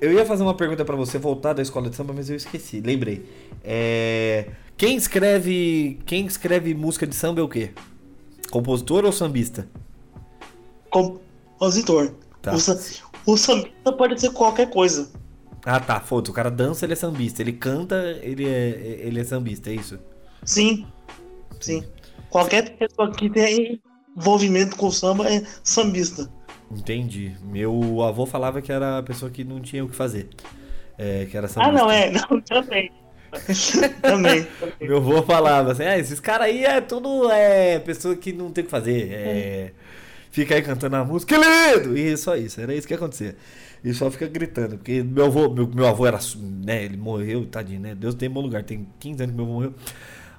Eu 0.01 0.13
ia 0.13 0.27
fazer 0.27 0.43
uma 0.43 0.55
pergunta 0.55 0.85
pra 0.85 0.97
você 0.97 1.17
voltar 1.19 1.53
da 1.53 1.63
escola 1.63 1.89
de 1.89 1.95
samba, 1.97 2.13
mas 2.13 2.29
eu 2.29 2.37
esqueci. 2.37 2.81
Lembrei. 2.81 3.25
É, 3.63 4.51
quem 4.77 4.97
escreve 4.97 6.01
quem 6.05 6.27
escreve 6.27 6.75
música 6.75 7.07
de 7.07 7.15
samba 7.15 7.41
é 7.41 7.45
o 7.45 7.49
quê? 7.49 7.71
Compositor 8.51 9.05
ou 9.05 9.13
sambista? 9.13 9.67
Compositor. 10.91 12.13
Tá. 12.43 12.53
O, 12.55 13.33
o 13.33 13.37
sambista 13.37 13.93
pode 13.97 14.21
ser 14.21 14.31
qualquer 14.33 14.69
coisa. 14.71 15.09
Ah, 15.65 15.81
tá. 15.81 16.01
Foda-se. 16.01 16.31
O 16.31 16.35
cara 16.35 16.51
dança, 16.51 16.85
ele 16.87 16.93
é 16.95 16.97
sambista. 16.97 17.43
Ele 17.43 17.53
canta, 17.53 17.97
ele 18.23 18.47
é, 18.49 19.01
ele 19.07 19.21
é 19.21 19.25
sambista, 19.25 19.71
é 19.71 19.75
isso? 19.75 19.99
Sim. 20.45 20.87
Sim. 21.61 21.93
Qualquer 22.29 22.77
pessoa 22.77 23.13
que 23.15 23.31
tenha 23.31 23.79
envolvimento 24.17 24.77
com 24.77 24.91
samba 24.91 25.29
é 25.33 25.43
sambista. 25.63 26.33
Entendi. 26.71 27.37
Meu 27.43 28.03
avô 28.03 28.27
falava 28.27 28.63
que 28.63 28.73
era 28.73 28.99
a 28.99 29.03
pessoa 29.03 29.31
que 29.31 29.45
não 29.45 29.61
tinha 29.61 29.85
o 29.85 29.89
que 29.89 29.95
fazer. 29.97 30.31
É, 30.99 31.27
que 31.27 31.37
era 31.37 31.49
Ah, 31.59 31.71
sambista. 31.71 31.73
não, 31.83 31.91
é. 31.91 32.11
Não, 32.11 32.41
também. 32.43 32.93
também. 34.05 34.49
Meu 34.81 34.99
avô 34.99 35.23
falava 35.23 35.73
assim, 35.73 35.85
ah, 35.85 35.99
esses 35.99 36.21
caras 36.21 36.47
aí 36.49 36.65
é 36.65 36.81
tudo 36.81 37.31
é, 37.31 37.79
pessoa 37.81 38.17
que 38.17 38.33
não 38.33 38.53
tem 38.53 38.63
o 38.63 38.67
que 38.67 38.71
fazer. 38.71 39.09
É, 39.13 39.73
fica 40.31 40.55
aí 40.55 40.63
cantando 40.63 40.97
a 40.97 41.05
música, 41.05 41.35
que 41.35 41.41
lindo! 41.41 41.97
E 41.97 42.17
só 42.17 42.37
isso, 42.37 42.61
era 42.61 42.75
isso 42.75 42.87
que 42.89 42.95
acontecia. 42.95 43.37
E 43.85 43.93
só 43.93 44.11
fica 44.11 44.27
gritando, 44.29 44.77
porque 44.77 45.03
meu 45.03 45.25
avô, 45.27 45.49
meu, 45.53 45.67
meu 45.67 45.87
avô 45.89 46.07
era, 46.07 46.19
né, 46.65 46.85
ele 46.85 46.97
morreu, 46.97 47.45
tadinho, 47.47 47.81
né? 47.81 47.95
Deus 47.95 48.15
tem 48.15 48.31
bom 48.31 48.41
lugar, 48.41 48.63
tem 48.63 48.87
15 49.01 49.23
anos 49.25 49.33
que 49.35 49.37
meu 49.37 49.45
avô 49.45 49.55
morreu. 49.55 49.75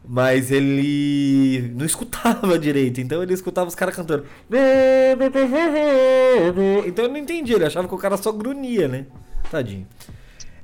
Mas 0.06 0.52
ele 0.52 1.72
não 1.76 1.86
escutava 1.86 2.58
direito, 2.60 3.00
então 3.02 3.22
ele 3.24 3.34
escutava 3.34 3.68
os 3.68 3.76
caras 3.76 3.96
cantando. 3.96 4.26
Então 6.88 7.06
eu 7.06 7.10
não 7.10 7.18
entendi, 7.18 7.54
ele 7.54 7.66
achava 7.66 7.88
que 7.88 7.94
o 7.96 7.98
cara 7.98 8.18
só 8.18 8.32
grunhia, 8.32 8.88
né? 8.88 9.06
Tadinho. 9.50 9.88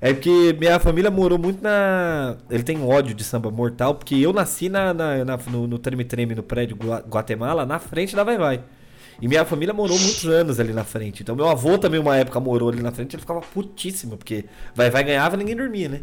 É 0.02 0.14
porque 0.14 0.56
minha 0.58 0.80
família 0.80 1.12
morou 1.12 1.38
muito 1.38 1.62
na. 1.62 2.38
Ele 2.50 2.64
tem 2.64 2.82
ódio 2.82 3.14
de 3.14 3.24
samba 3.24 3.52
mortal, 3.52 3.96
porque 3.96 4.16
eu 4.16 4.32
nasci 4.32 4.70
na, 4.70 4.94
na- 4.94 5.26
na- 5.26 5.38
no, 5.52 5.68
no 5.68 5.78
Treme 5.78 6.06
Treme, 6.06 6.34
no 6.36 6.44
prédio 6.44 6.78
Gua- 6.78 7.04
Guatemala, 7.06 7.66
na 7.66 7.80
frente 7.80 8.16
da 8.16 8.24
Vai 8.24 8.38
Vai. 8.38 8.64
E 9.22 9.28
minha 9.28 9.44
família 9.46 9.74
morou 9.74 9.98
muitos 10.00 10.26
anos 10.26 10.60
ali 10.60 10.74
na 10.74 10.84
frente. 10.84 11.22
Então 11.24 11.36
meu 11.36 11.48
avô 11.48 11.78
também, 11.78 12.00
uma 12.00 12.16
época, 12.18 12.40
morou 12.40 12.70
ali 12.70 12.82
na 12.82 12.92
frente, 12.92 13.16
ele 13.16 13.22
ficava 13.22 13.42
putíssimo, 13.42 14.18
porque 14.18 14.46
Vai 14.74 14.90
Vai 14.90 15.04
ganhava 15.04 15.36
ninguém 15.38 15.56
dormia, 15.56 15.90
né? 15.90 16.02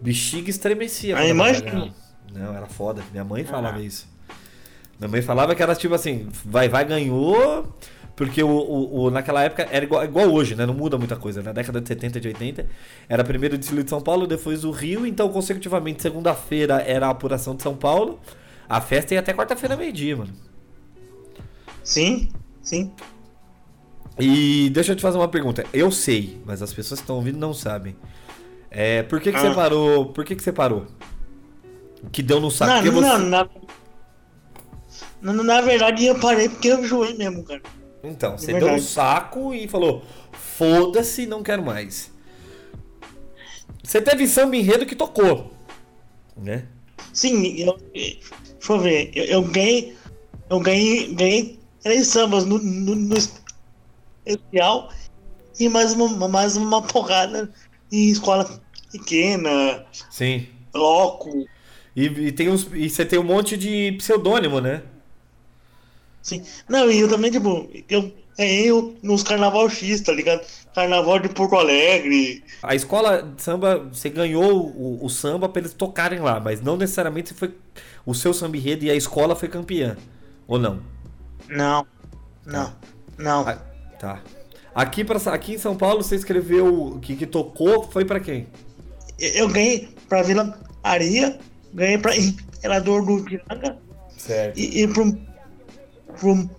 Bexiga 0.00 0.50
estremecia. 0.50 1.16
Ah, 1.16 1.20
quando 1.20 1.30
a 1.30 1.34
Vai 1.34 1.52
Vai 1.52 1.60
imagina. 1.60 1.70
ganhava. 1.70 1.94
Não, 2.32 2.56
era 2.56 2.66
foda. 2.66 3.02
Minha 3.12 3.24
mãe 3.24 3.44
falava 3.44 3.80
isso. 3.80 4.06
Minha 4.98 5.08
mãe 5.08 5.22
falava 5.22 5.54
que 5.54 5.62
era 5.62 5.74
tipo 5.74 5.94
assim, 5.94 6.28
Vai 6.44 6.68
Vai 6.68 6.84
ganhou. 6.84 7.74
Porque 8.16 8.40
o, 8.44 8.48
o- 8.48 9.02
o- 9.06 9.10
naquela 9.10 9.42
época 9.42 9.66
era 9.72 9.84
igual, 9.84 10.04
igual 10.04 10.30
hoje, 10.32 10.54
né? 10.54 10.64
Não 10.64 10.72
muda 10.74 10.96
muita 10.96 11.16
coisa. 11.16 11.42
Na 11.42 11.50
década 11.50 11.80
de 11.80 11.88
70 11.88 12.18
e 12.18 12.20
de 12.20 12.28
80, 12.28 12.66
era 13.08 13.24
primeiro 13.24 13.56
o 13.56 13.58
desfile 13.58 13.82
de 13.82 13.90
São 13.90 14.00
Paulo, 14.00 14.24
depois 14.24 14.64
o 14.64 14.70
Rio. 14.70 15.04
Então, 15.04 15.28
consecutivamente, 15.30 16.00
segunda-feira 16.00 16.80
era 16.86 17.08
a 17.08 17.10
apuração 17.10 17.56
de 17.56 17.64
São 17.64 17.74
Paulo. 17.74 18.20
A 18.68 18.80
festa 18.80 19.14
ia 19.14 19.20
até 19.20 19.32
quarta-feira, 19.34 19.76
meio-dia, 19.76 20.16
mano. 20.16 20.32
Sim, 21.84 22.28
sim. 22.62 22.90
E 24.18 24.70
deixa 24.70 24.92
eu 24.92 24.96
te 24.96 25.02
fazer 25.02 25.18
uma 25.18 25.28
pergunta. 25.28 25.64
Eu 25.72 25.90
sei, 25.92 26.40
mas 26.44 26.62
as 26.62 26.72
pessoas 26.72 27.00
que 27.00 27.04
estão 27.04 27.16
ouvindo 27.16 27.38
não 27.38 27.52
sabem. 27.52 27.94
É, 28.70 29.02
por 29.04 29.20
que, 29.20 29.30
que 29.32 29.38
você 29.38 29.48
Ah. 29.48 29.54
parou? 29.54 30.06
Por 30.06 30.24
que, 30.24 30.34
que 30.34 30.42
você 30.42 30.52
parou? 30.52 30.86
Que 32.10 32.22
deu 32.22 32.40
no 32.40 32.50
saco? 32.50 32.72
Não, 32.72 32.82
não, 33.00 33.18
você- 33.18 33.24
na, 33.24 33.48
na, 35.22 35.42
na 35.42 35.60
verdade 35.60 36.04
eu 36.06 36.18
parei 36.18 36.48
porque 36.48 36.68
eu 36.68 36.80
enjoei 36.82 37.14
mesmo, 37.14 37.44
cara. 37.44 37.62
Então, 38.02 38.36
você 38.36 38.48
deu 38.48 38.56
um 38.56 38.60
verdade. 38.60 38.82
saco 38.82 39.54
e 39.54 39.66
falou: 39.68 40.02
foda-se, 40.32 41.26
não 41.26 41.42
quero 41.42 41.62
mais. 41.64 42.12
Você 43.82 44.00
teve 44.00 44.26
samba 44.26 44.56
enredo 44.56 44.86
que 44.86 44.94
tocou, 44.96 45.52
né? 46.36 46.66
Sim, 47.12 47.56
eu, 47.60 47.78
deixa 47.92 48.72
eu 48.72 48.78
ver, 48.80 49.10
eu, 49.14 49.24
eu 49.24 49.42
ganhei, 49.42 49.96
eu 50.50 50.60
ganhei, 50.60 51.14
ganhei 51.14 51.58
três 51.84 52.08
sambas 52.08 52.46
no, 52.46 52.58
no, 52.58 52.96
no 52.96 53.16
especial 54.26 54.90
e 55.58 55.68
mais 55.68 55.92
uma, 55.94 56.28
mais 56.28 56.56
uma 56.56 56.82
porrada 56.86 57.52
em 57.92 58.10
escola 58.10 58.62
pequena, 58.92 59.86
Sim. 60.08 60.48
bloco, 60.72 61.48
E, 61.96 62.06
e 62.06 62.32
tem 62.32 62.48
uns, 62.48 62.68
e 62.72 62.88
você 62.90 63.04
tem 63.04 63.18
um 63.18 63.22
monte 63.24 63.56
de 63.56 63.92
pseudônimo, 63.98 64.60
né? 64.60 64.82
sim. 66.22 66.42
Não, 66.68 66.90
e 66.90 67.00
eu 67.00 67.08
também, 67.08 67.30
tipo, 67.30 67.68
eu 67.88 68.12
ganhei 68.36 68.70
nos 69.02 69.22
Carnaval 69.22 69.68
X, 69.70 70.00
tá 70.02 70.12
ligado? 70.12 70.44
Carnaval 70.74 71.18
de 71.20 71.28
Porto 71.30 71.56
Alegre. 71.56 72.44
A 72.62 72.74
escola 72.74 73.22
de 73.22 73.42
samba, 73.42 73.78
você 73.92 74.08
ganhou 74.08 74.66
o, 74.74 75.04
o 75.04 75.08
samba 75.10 75.48
pra 75.48 75.60
eles 75.60 75.74
tocarem 75.74 76.20
lá, 76.20 76.40
mas 76.40 76.60
não 76.60 76.76
necessariamente 76.76 77.28
você 77.30 77.34
foi 77.34 77.54
o 78.06 78.14
seu 78.14 78.32
samba 78.32 78.56
enredo 78.56 78.84
e 78.84 78.90
a 78.90 78.94
escola 78.94 79.36
foi 79.36 79.48
campeã. 79.48 79.98
Ou 80.46 80.58
não? 80.58 80.93
Não, 81.48 81.86
não, 82.46 82.72
não. 83.18 83.48
Ah, 83.48 83.54
tá. 83.98 84.20
Aqui, 84.74 85.04
pra, 85.04 85.18
aqui 85.32 85.54
em 85.54 85.58
São 85.58 85.76
Paulo 85.76 86.02
você 86.02 86.16
escreveu 86.16 86.98
que, 87.00 87.14
que 87.16 87.26
tocou, 87.26 87.84
foi 87.90 88.04
pra 88.04 88.18
quem? 88.20 88.46
Eu 89.18 89.48
ganhei 89.48 89.88
pra 90.08 90.22
Vila 90.22 90.58
Aria, 90.82 91.38
ganhei 91.72 91.98
pra 91.98 92.16
Imperador 92.16 93.04
do 93.04 93.18
Ipiranga 93.20 93.78
Certo. 94.16 94.58
e, 94.58 94.82
e 94.82 94.88
pro, 94.88 95.16
pro 96.18 96.50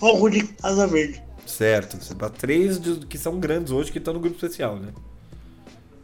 Morro 0.00 0.28
de 0.30 0.44
Casa 0.46 0.86
Verde. 0.86 1.20
Certo. 1.44 1.98
Pra 2.14 2.28
três 2.28 2.78
de- 2.78 3.06
que 3.06 3.18
são 3.18 3.40
grandes 3.40 3.72
hoje 3.72 3.90
que 3.90 3.98
estão 3.98 4.14
no 4.14 4.20
grupo 4.20 4.36
especial, 4.36 4.76
né? 4.76 4.92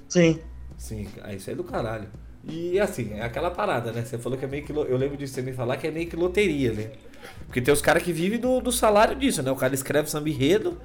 Sim. 0.09 0.41
Sim, 0.77 1.07
ah, 1.23 1.33
isso 1.33 1.51
é 1.51 1.55
do 1.55 1.63
caralho. 1.63 2.09
E 2.47 2.79
assim, 2.81 3.13
é 3.15 3.23
aquela 3.23 3.51
parada, 3.51 3.93
né? 3.93 4.05
Você 4.05 4.19
falou 4.19 4.37
que 4.39 4.45
é 4.45 4.49
meio 4.49 4.65
que. 4.65 4.73
Eu 4.73 4.97
lembro 4.97 5.17
de 5.17 5.27
você 5.29 5.41
me 5.41 5.53
falar 5.53 5.77
que 5.77 5.87
é 5.87 5.91
meio 5.91 6.09
que 6.09 6.17
loteria, 6.17 6.73
né? 6.73 6.91
Porque 7.47 7.61
tem 7.61 7.73
os 7.73 7.81
caras 7.81 8.03
que 8.03 8.13
vivem 8.13 8.39
do, 8.39 8.61
do 8.61 8.73
salário 8.73 9.17
disso, 9.17 9.43
né? 9.43 9.51
O 9.51 9.57
cara 9.57 9.75
escreve 9.75 10.11
samba 10.11 10.29
enredo, 10.29 10.79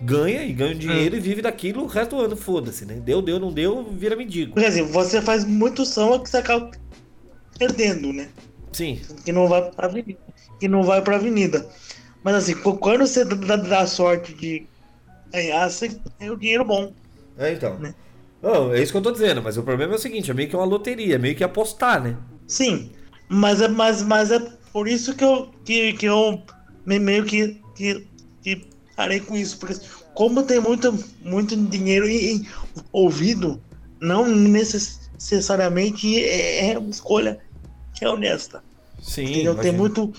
ganha 0.00 0.44
e 0.44 0.52
ganha 0.52 0.74
dinheiro 0.74 1.16
e 1.16 1.20
vive 1.20 1.42
daquilo 1.42 1.82
o 1.84 1.86
resto 1.86 2.16
do 2.16 2.22
ano, 2.22 2.36
foda-se, 2.36 2.84
né? 2.84 2.94
Deu, 2.94 3.22
deu, 3.22 3.38
não 3.38 3.52
deu, 3.52 3.84
vira 3.92 4.16
mendigo. 4.16 4.52
Porque 4.52 4.66
assim, 4.66 4.82
você 4.82 5.20
faz 5.22 5.44
muito 5.44 5.84
samba 5.84 6.20
que 6.22 6.28
você 6.30 6.38
acaba 6.38 6.70
perdendo, 7.58 8.12
né? 8.12 8.28
Sim, 8.72 9.00
Que 9.24 9.32
não 9.32 9.48
vai 9.48 9.70
pra 9.70 9.86
avenida. 9.86 10.18
Que 10.60 10.68
não 10.68 10.82
vai 10.82 11.02
pra 11.02 11.16
avenida. 11.16 11.68
Mas 12.22 12.34
assim, 12.36 12.54
qu- 12.54 12.78
quando 12.78 13.06
você 13.06 13.24
dá, 13.24 13.56
dá 13.56 13.86
sorte 13.86 14.34
de 14.34 14.66
ganhar, 15.32 15.68
você 15.70 15.90
tem 16.18 16.30
o 16.30 16.36
dinheiro 16.36 16.64
bom. 16.64 16.92
é 17.38 17.52
então. 17.52 17.78
Né? 17.78 17.94
Não, 18.42 18.72
é 18.72 18.82
isso 18.82 18.92
que 18.92 18.98
eu 18.98 19.02
tô 19.02 19.10
dizendo, 19.12 19.42
mas 19.42 19.56
o 19.56 19.62
problema 19.62 19.94
é 19.94 19.96
o 19.96 19.98
seguinte, 19.98 20.30
é 20.30 20.34
meio 20.34 20.48
que 20.48 20.56
uma 20.56 20.64
loteria, 20.64 21.16
é 21.16 21.18
meio 21.18 21.34
que 21.34 21.44
apostar, 21.44 22.02
né? 22.02 22.16
Sim. 22.46 22.92
Mas 23.28 23.60
é, 23.60 23.68
mas, 23.68 24.02
mas 24.02 24.30
é 24.30 24.38
por 24.76 24.86
isso 24.86 25.14
que 25.14 25.24
eu, 25.24 25.48
que, 25.64 25.94
que 25.94 26.04
eu 26.04 26.42
me- 26.84 26.98
meio 26.98 27.24
que, 27.24 27.62
que, 27.74 28.06
que 28.42 28.66
parei 28.94 29.20
com 29.20 29.34
isso. 29.34 29.58
Porque 29.58 29.74
como 30.12 30.42
tem 30.42 30.60
muito, 30.60 31.02
muito 31.22 31.56
dinheiro 31.56 32.06
em, 32.06 32.46
ouvido, 32.92 33.58
não 33.98 34.26
necessariamente 34.28 36.22
é, 36.22 36.72
é 36.72 36.78
uma 36.78 36.90
escolha 36.90 37.40
que 37.94 38.04
é 38.04 38.10
honesta. 38.10 38.62
Sim, 39.00 39.22
Entendeu? 39.24 39.54
Tem 39.54 39.72
imagino. 39.72 39.78
muito. 39.78 40.12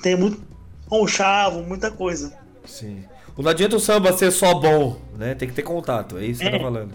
Tem 0.00 0.14
muito 0.14 0.40
conchavo, 0.86 1.60
muita 1.64 1.90
coisa. 1.90 2.38
Sim. 2.64 3.02
Não 3.36 3.50
adianta 3.50 3.74
o 3.74 3.80
samba 3.80 4.16
ser 4.16 4.30
só 4.30 4.54
bom, 4.54 5.00
né? 5.18 5.34
Tem 5.34 5.48
que 5.48 5.54
ter 5.54 5.62
contato, 5.64 6.18
é 6.18 6.24
isso 6.24 6.38
que 6.38 6.46
você 6.46 6.54
É. 6.54 6.56
tá 6.56 6.64
falando. 6.64 6.92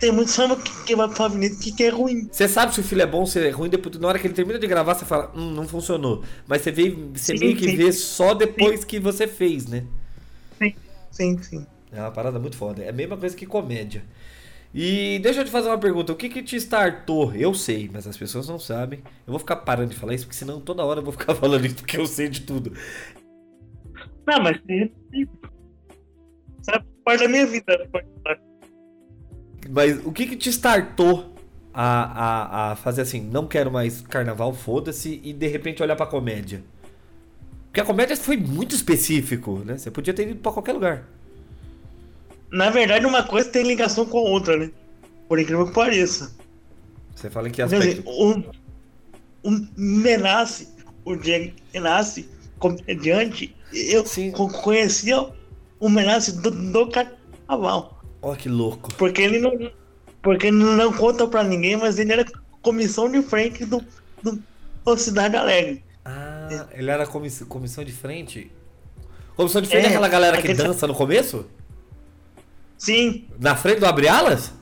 Tem 0.00 0.10
muito 0.10 0.30
samba 0.30 0.56
que, 0.56 0.84
que 0.84 0.96
vai 0.96 1.08
pra 1.08 1.26
avenida 1.26 1.54
que, 1.56 1.70
que 1.70 1.84
é 1.84 1.90
ruim. 1.90 2.28
Você 2.30 2.48
sabe 2.48 2.74
se 2.74 2.80
o 2.80 2.82
filho 2.82 3.02
é 3.02 3.06
bom, 3.06 3.24
se 3.24 3.38
é 3.38 3.50
ruim, 3.50 3.68
depois, 3.68 3.96
na 3.98 4.08
hora 4.08 4.18
que 4.18 4.26
ele 4.26 4.34
termina 4.34 4.58
de 4.58 4.66
gravar, 4.66 4.94
você 4.94 5.04
fala, 5.04 5.30
hum, 5.34 5.52
não 5.52 5.66
funcionou. 5.66 6.24
Mas 6.46 6.62
você, 6.62 6.72
vê, 6.72 6.90
você 6.90 7.36
Sim, 7.36 7.38
meio 7.38 7.56
que 7.56 7.68
sim. 7.68 7.76
vê 7.76 7.92
só 7.92 8.34
depois 8.34 8.84
que 8.84 8.98
você 8.98 9.28
fez, 9.28 9.66
né? 9.66 9.84
Sim, 10.58 10.74
sim, 11.10 11.42
sim. 11.42 11.66
É 11.92 12.00
uma 12.00 12.10
parada 12.10 12.38
muito 12.38 12.56
foda. 12.56 12.82
É 12.82 12.88
a 12.88 12.92
mesma 12.92 13.16
coisa 13.16 13.36
que 13.36 13.46
comédia. 13.46 14.02
E 14.74 15.18
deixa 15.20 15.40
eu 15.40 15.44
te 15.44 15.50
fazer 15.50 15.68
uma 15.68 15.78
pergunta. 15.78 16.12
O 16.12 16.16
que 16.16 16.28
que 16.28 16.42
te 16.42 16.56
startou? 16.56 17.34
Eu 17.34 17.54
sei, 17.54 17.90
mas 17.92 18.06
as 18.06 18.16
pessoas 18.16 18.48
não 18.48 18.58
sabem. 18.58 19.00
Eu 19.26 19.32
vou 19.32 19.38
ficar 19.38 19.56
parando 19.56 19.90
de 19.90 19.96
falar 19.96 20.14
isso, 20.14 20.26
porque 20.26 20.38
senão 20.38 20.60
toda 20.60 20.84
hora 20.84 21.00
eu 21.00 21.04
vou 21.04 21.12
ficar 21.12 21.34
falando 21.36 21.64
isso, 21.66 21.76
porque 21.76 21.96
eu 21.96 22.06
sei 22.06 22.28
de 22.28 22.42
tudo. 22.42 22.72
Não, 24.26 24.40
mas 24.42 24.60
sim, 24.66 24.90
sim. 25.12 25.26
Sabe 26.62 26.84
parte 27.04 27.22
da 27.22 27.28
minha 27.28 27.46
vida. 27.46 27.88
Mas 29.70 30.04
o 30.04 30.10
que 30.12 30.26
que 30.26 30.36
te 30.36 30.48
startou 30.50 31.32
a, 31.72 31.84
a, 32.68 32.72
a 32.72 32.76
fazer 32.76 33.02
assim, 33.02 33.20
não 33.20 33.46
quero 33.46 33.70
mais 33.70 34.00
carnaval, 34.00 34.52
foda-se, 34.52 35.20
e 35.22 35.32
de 35.32 35.46
repente 35.46 35.82
olhar 35.82 35.94
pra 35.96 36.06
comédia? 36.06 36.62
Porque 37.66 37.80
a 37.80 37.84
comédia 37.84 38.16
foi 38.16 38.36
muito 38.36 38.74
específico, 38.74 39.58
né? 39.64 39.78
Você 39.78 39.90
podia 39.90 40.12
ter 40.12 40.28
ido 40.28 40.40
pra 40.40 40.50
qualquer 40.50 40.72
lugar. 40.72 41.04
Na 42.50 42.68
verdade, 42.70 43.06
uma 43.06 43.22
coisa 43.22 43.48
tem 43.48 43.62
ligação 43.62 44.04
com 44.04 44.18
a 44.18 44.22
outra, 44.22 44.56
né? 44.56 44.70
Por 45.28 45.38
incrível 45.38 45.66
que 45.68 45.72
pareça. 45.74 46.34
Você 47.14 47.30
fala 47.30 47.46
em 47.48 47.52
que 47.52 47.62
Quer 47.64 47.78
dizer, 47.78 48.00
aspecto? 48.00 48.10
o, 48.10 48.42
o 49.44 49.66
Menace, 49.76 50.68
o 51.04 51.14
Diego 51.14 51.54
Menace, 51.72 52.28
comediante, 52.58 53.54
eu 53.72 54.04
Sim. 54.04 54.32
co- 54.32 54.48
conhecia 54.48 55.30
o 55.78 55.88
Menace 55.88 56.40
do, 56.40 56.50
do 56.50 56.88
carnaval. 56.90 57.99
Ó, 58.22 58.34
que 58.34 58.48
louco. 58.48 58.92
Porque 58.94 59.22
ele 59.22 59.38
não. 59.38 59.70
Porque 60.22 60.48
ele 60.48 60.56
não 60.56 60.92
conta 60.92 61.26
pra 61.26 61.42
ninguém, 61.42 61.76
mas 61.76 61.98
ele 61.98 62.12
era 62.12 62.24
comissão 62.60 63.10
de 63.10 63.22
frente 63.22 63.64
do, 63.64 63.82
do, 64.22 64.42
do 64.84 64.96
Cidade 64.98 65.36
Alegre. 65.36 65.82
Ah, 66.04 66.66
ele 66.72 66.90
era 66.90 67.06
comiss- 67.06 67.44
comissão 67.48 67.82
de 67.84 67.92
frente? 67.92 68.50
Comissão 69.34 69.62
de 69.62 69.68
frente 69.68 69.82
é, 69.84 69.86
É, 69.86 69.90
aquela 69.90 70.08
galera 70.08 70.36
que 70.36 70.50
aquele- 70.50 70.62
dança 70.68 70.86
no 70.86 70.94
começo? 70.94 71.46
Sim, 72.76 73.26
Na 73.38 73.54
frente 73.56 73.80
do 73.80 73.86
Abre 73.86 74.08
Alas? 74.08 74.52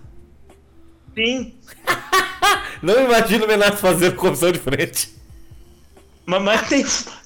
sim. 1.14 1.54
Não 2.82 3.00
imagino 3.04 3.44
o 3.44 3.48
Menato 3.48 3.76
fazendo 3.78 4.14
comissão 4.14 4.52
de 4.52 4.58
frente. 4.60 5.12
Mas, 6.24 6.42
mas 6.42 6.68
tem, 6.68 6.84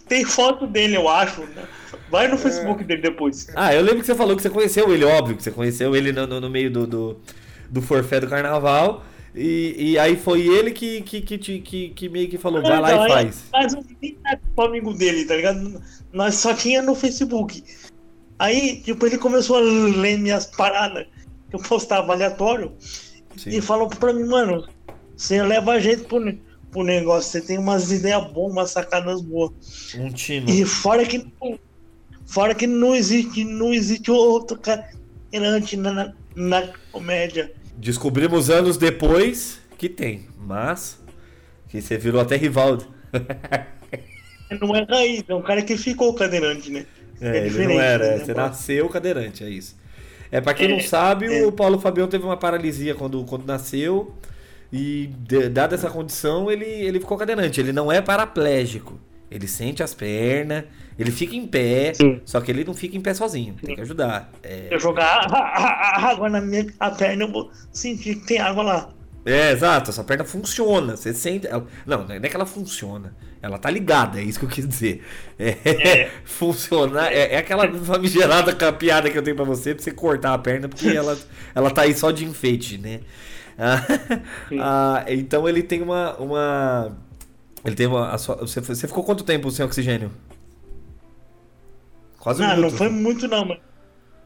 tem 0.08 0.24
foto 0.24 0.66
dele, 0.66 0.96
eu 0.96 1.06
acho. 1.08 1.42
Né? 1.42 1.66
Vai 2.12 2.28
no 2.28 2.36
Facebook 2.36 2.84
dele 2.84 3.00
depois. 3.00 3.46
Ah, 3.56 3.74
eu 3.74 3.80
lembro 3.82 4.00
que 4.00 4.06
você 4.06 4.14
falou 4.14 4.36
que 4.36 4.42
você 4.42 4.50
conheceu 4.50 4.92
ele, 4.92 5.02
óbvio 5.04 5.34
que 5.34 5.42
você 5.42 5.50
conheceu 5.50 5.96
ele 5.96 6.12
no, 6.12 6.26
no- 6.26 6.40
no 6.42 6.50
meio 6.50 6.70
do, 6.70 6.86
do, 6.86 7.20
do 7.70 7.80
forfé 7.82 8.20
do 8.20 8.28
carnaval. 8.28 9.02
E, 9.34 9.74
e 9.92 9.98
aí 9.98 10.14
foi 10.14 10.46
ele 10.46 10.72
que, 10.72 11.00
que, 11.00 11.22
que, 11.22 11.38
te- 11.38 11.58
que, 11.60 11.88
que 11.88 12.08
meio 12.10 12.28
que 12.28 12.36
falou, 12.36 12.60
vai 12.60 12.78
lá 12.78 12.92
Então, 12.92 13.08
e 13.08 13.12
aí- 13.12 13.24
faz. 13.24 13.44
Mas 13.50 13.72
eu 13.72 13.82
nem 14.02 14.18
era 14.26 14.38
pro 14.54 14.66
amigo 14.66 14.92
dele, 14.92 15.24
tá 15.24 15.34
ligado? 15.36 15.82
Nós 16.12 16.34
só 16.34 16.52
tinha 16.54 16.82
no 16.82 16.94
Facebook. 16.94 17.64
Aí, 18.38 18.82
tipo, 18.82 19.06
ele 19.06 19.16
começou 19.16 19.56
a 19.56 19.60
ler 19.60 20.18
minhas 20.18 20.44
paradas 20.46 21.06
que 21.48 21.56
eu 21.56 21.60
postava 21.60 22.12
aleatório 22.12 22.72
Sim. 23.38 23.50
e 23.56 23.60
falou 23.62 23.88
pra 23.88 24.12
mim, 24.12 24.24
mano, 24.24 24.66
você 25.16 25.42
leva 25.42 25.80
jeito 25.80 26.04
pro, 26.04 26.20
ne- 26.20 26.38
pro 26.70 26.82
negócio, 26.82 27.30
você 27.30 27.40
tem 27.40 27.56
umas 27.58 27.90
ideias 27.90 28.30
boas, 28.32 28.52
umas 28.52 28.70
sacadas 28.70 29.22
boas. 29.22 29.94
Um 29.96 30.10
tino. 30.10 30.50
E 30.50 30.62
fora 30.66 31.06
que 31.06 31.26
fora 32.32 32.54
que 32.54 32.66
não 32.66 32.94
existe, 32.94 33.44
não 33.44 33.72
existe 33.74 34.10
outro 34.10 34.58
cadeirante 34.58 35.76
na, 35.76 35.92
na, 35.92 36.14
na 36.34 36.72
comédia. 36.90 37.52
Descobrimos 37.76 38.50
anos 38.50 38.76
depois 38.76 39.60
que 39.78 39.88
tem, 39.88 40.28
mas 40.38 41.00
que 41.68 41.80
você 41.80 41.96
virou 41.98 42.20
até 42.20 42.36
rival. 42.36 42.78
Não 44.60 44.74
é 44.76 44.84
raiz, 44.84 45.24
é 45.28 45.34
um 45.34 45.42
cara 45.42 45.62
que 45.62 45.76
ficou 45.76 46.14
cadeirante, 46.14 46.70
né? 46.70 46.86
É, 47.20 47.46
ele 47.46 47.50
diferente, 47.50 47.66
não 47.66 47.80
era, 47.80 48.10
né? 48.10 48.16
é, 48.16 48.18
você 48.18 48.34
nasceu 48.34 48.88
cadeirante, 48.88 49.44
é 49.44 49.48
isso. 49.48 49.76
É, 50.30 50.40
pra 50.40 50.54
quem 50.54 50.66
É, 50.66 50.68
não 50.68 50.80
sabe, 50.80 51.26
é. 51.26 51.46
o 51.46 51.52
Paulo 51.52 51.78
Fabião 51.78 52.08
teve 52.08 52.24
uma 52.24 52.36
paralisia 52.36 52.94
quando, 52.94 53.24
quando 53.24 53.46
nasceu 53.46 54.14
e, 54.72 55.08
de- 55.20 55.48
dada 55.48 55.74
essa 55.74 55.90
condição, 55.90 56.50
ele, 56.50 56.64
ele 56.66 57.00
ficou 57.00 57.16
cadeirante. 57.18 57.60
Ele 57.60 57.72
não 57.72 57.92
é 57.92 58.00
paraplégico. 58.02 58.98
Ele 59.30 59.46
sente 59.48 59.82
as 59.82 59.94
pernas, 59.94 60.64
ele 60.98 61.10
fica 61.10 61.34
em 61.34 61.46
pé, 61.46 61.92
Sim. 61.94 62.20
só 62.24 62.40
que 62.40 62.50
ele 62.50 62.64
não 62.64 62.74
fica 62.74 62.96
em 62.96 63.00
pé 63.00 63.14
sozinho, 63.14 63.54
tem 63.62 63.74
que 63.74 63.80
ajudar. 63.80 64.30
É, 64.42 64.68
eu 64.70 64.78
jogar 64.80 65.26
água 65.32 66.28
na 66.28 66.40
minha 66.40 66.66
a 66.78 66.90
perna, 66.90 67.24
eu 67.24 67.32
vou 67.32 67.50
sentir 67.72 68.16
que 68.16 68.26
tem 68.26 68.38
água 68.38 68.62
lá. 68.62 68.88
É, 69.24 69.52
exato, 69.52 69.90
essa 69.90 70.02
perna 70.02 70.24
funciona. 70.24 70.96
Você 70.96 71.14
sente. 71.14 71.46
ela- 71.46 71.64
não, 71.86 72.04
não 72.04 72.14
é 72.16 72.20
que 72.20 72.34
ela 72.34 72.44
funciona. 72.44 73.14
Ela 73.40 73.56
tá 73.56 73.70
ligada, 73.70 74.20
é 74.20 74.24
isso 74.24 74.38
que 74.40 74.44
eu 74.44 74.48
quis 74.48 74.66
dizer. 74.68 75.04
É, 75.38 75.50
É. 75.64 76.10
funcionar. 76.24 77.12
É, 77.12 77.34
é 77.34 77.38
aquela 77.38 77.68
famigerada 77.84 78.52
piada 78.72 79.08
que 79.10 79.16
eu 79.16 79.22
tenho 79.22 79.36
pra 79.36 79.44
você, 79.44 79.74
pra 79.76 79.82
você 79.84 79.92
cortar 79.92 80.34
a 80.34 80.38
perna, 80.38 80.68
porque 80.68 80.88
ela, 80.88 81.16
ela 81.54 81.70
tá 81.70 81.82
aí 81.82 81.94
só 81.94 82.10
de 82.10 82.24
enfeite, 82.24 82.78
né? 82.78 83.00
Ah, 83.56 83.84
ah, 84.60 85.04
então 85.08 85.48
ele 85.48 85.62
tem 85.62 85.82
uma. 85.82 86.16
uma 86.16 86.96
ele 87.64 87.76
tem 87.76 87.86
uma. 87.86 88.16
sua- 88.18 88.36
você, 88.36 88.60
você 88.60 88.88
ficou 88.88 89.04
quanto 89.04 89.22
tempo 89.22 89.50
sem 89.52 89.64
oxigênio? 89.64 90.10
Quase 92.22 92.42
um 92.42 92.46
Não, 92.46 92.50
minuto. 92.56 92.70
não 92.70 92.78
foi 92.78 92.88
muito 92.88 93.28
não, 93.28 93.44
mas. 93.44 93.58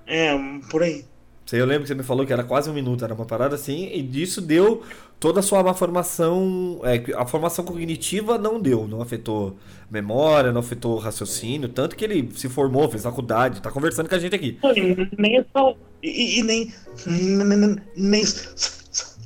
É, 0.06 0.32
por 0.70 0.82
aí. 0.82 1.04
Eu 1.52 1.64
lembro 1.64 1.82
que 1.82 1.88
você 1.88 1.94
me 1.94 2.02
falou 2.02 2.26
que 2.26 2.32
era 2.32 2.42
quase 2.42 2.68
um 2.68 2.72
minuto, 2.74 3.04
era 3.04 3.14
uma 3.14 3.24
parada 3.24 3.54
assim, 3.54 3.86
e 3.92 4.02
disso 4.02 4.40
deu 4.40 4.82
toda 5.20 5.38
a 5.40 5.42
sua 5.42 5.62
má 5.62 5.74
formação. 5.74 6.80
é, 6.84 7.14
a 7.14 7.24
formação 7.24 7.64
cognitiva 7.64 8.36
não 8.36 8.60
deu, 8.60 8.88
não 8.88 9.00
afetou 9.00 9.56
memória, 9.88 10.50
não 10.52 10.60
afetou 10.60 10.98
raciocínio, 10.98 11.68
tanto 11.68 11.94
que 11.96 12.04
ele 12.04 12.28
se 12.34 12.48
formou, 12.48 12.88
fez 12.90 13.04
faculdade, 13.04 13.62
tá 13.62 13.70
conversando 13.70 14.08
com 14.08 14.14
a 14.16 14.18
gente 14.18 14.34
aqui. 14.34 14.58
E 14.74 15.08
Nem 15.18 15.44
saúde. 15.52 15.78
E, 16.02 16.38
e 16.40 16.42
nem, 16.42 16.72
nem. 17.06 17.76
Nem 17.96 18.24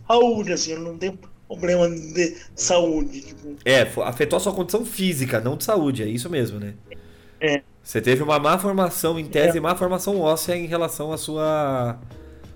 saúde, 0.09 0.53
assim, 0.53 0.73
eu 0.73 0.81
não 0.81 0.99
tenho 0.99 1.19
problema 1.49 1.89
de 1.91 2.37
saúde. 2.55 3.23
Tipo, 3.23 3.57
É, 3.65 3.83
afetou 4.05 4.37
a 4.39 4.41
sua 4.41 4.55
condição 4.55 4.85
física, 4.85 5.41
não 5.41 5.57
de 5.57 5.65
saúde, 5.65 6.03
é 6.03 6.07
isso 6.09 6.31
mesmo, 6.31 6.59
né? 6.59 6.75
É. 7.41 7.63
Você 7.91 8.01
teve 8.01 8.23
uma 8.23 8.39
má 8.39 8.57
formação, 8.57 9.19
em 9.19 9.27
tese, 9.27 9.59
má 9.59 9.75
formação 9.75 10.21
óssea 10.21 10.55
em 10.55 10.65
relação 10.67 11.13
à 11.13 11.19
sua. 11.19 11.99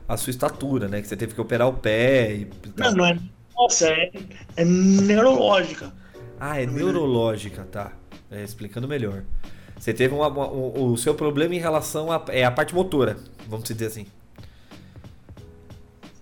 à 0.07 0.16
sua 0.16 0.31
estatura, 0.31 0.87
né? 0.87 1.03
Que 1.03 1.09
você 1.09 1.16
teve 1.16 1.35
que 1.35 1.40
operar 1.40 1.66
o 1.66 1.73
pé 1.73 2.33
e. 2.33 2.51
não, 2.77 2.92
não 2.92 3.05
é. 3.05 3.18
Nossa, 3.57 3.88
é, 3.88 4.12
é 4.57 4.64
neurológica. 4.64 5.92
Ah, 6.38 6.61
é 6.62 6.66
neurológica, 6.66 7.64
tá. 7.64 7.90
É, 8.31 8.44
explicando 8.44 8.87
melhor. 8.87 9.25
Você 9.77 9.92
teve 9.92 10.14
uma- 10.14 10.29
uma- 10.29 10.49
um- 10.53 10.92
o 10.92 10.97
seu 10.97 11.16
problema 11.16 11.53
em 11.53 11.59
relação 11.59 12.12
à 12.12 12.25
é 12.29 12.44
a 12.44 12.51
parte 12.53 12.73
motora, 12.73 13.16
vamos 13.49 13.68
dizer 13.68 13.87
assim. 13.87 14.07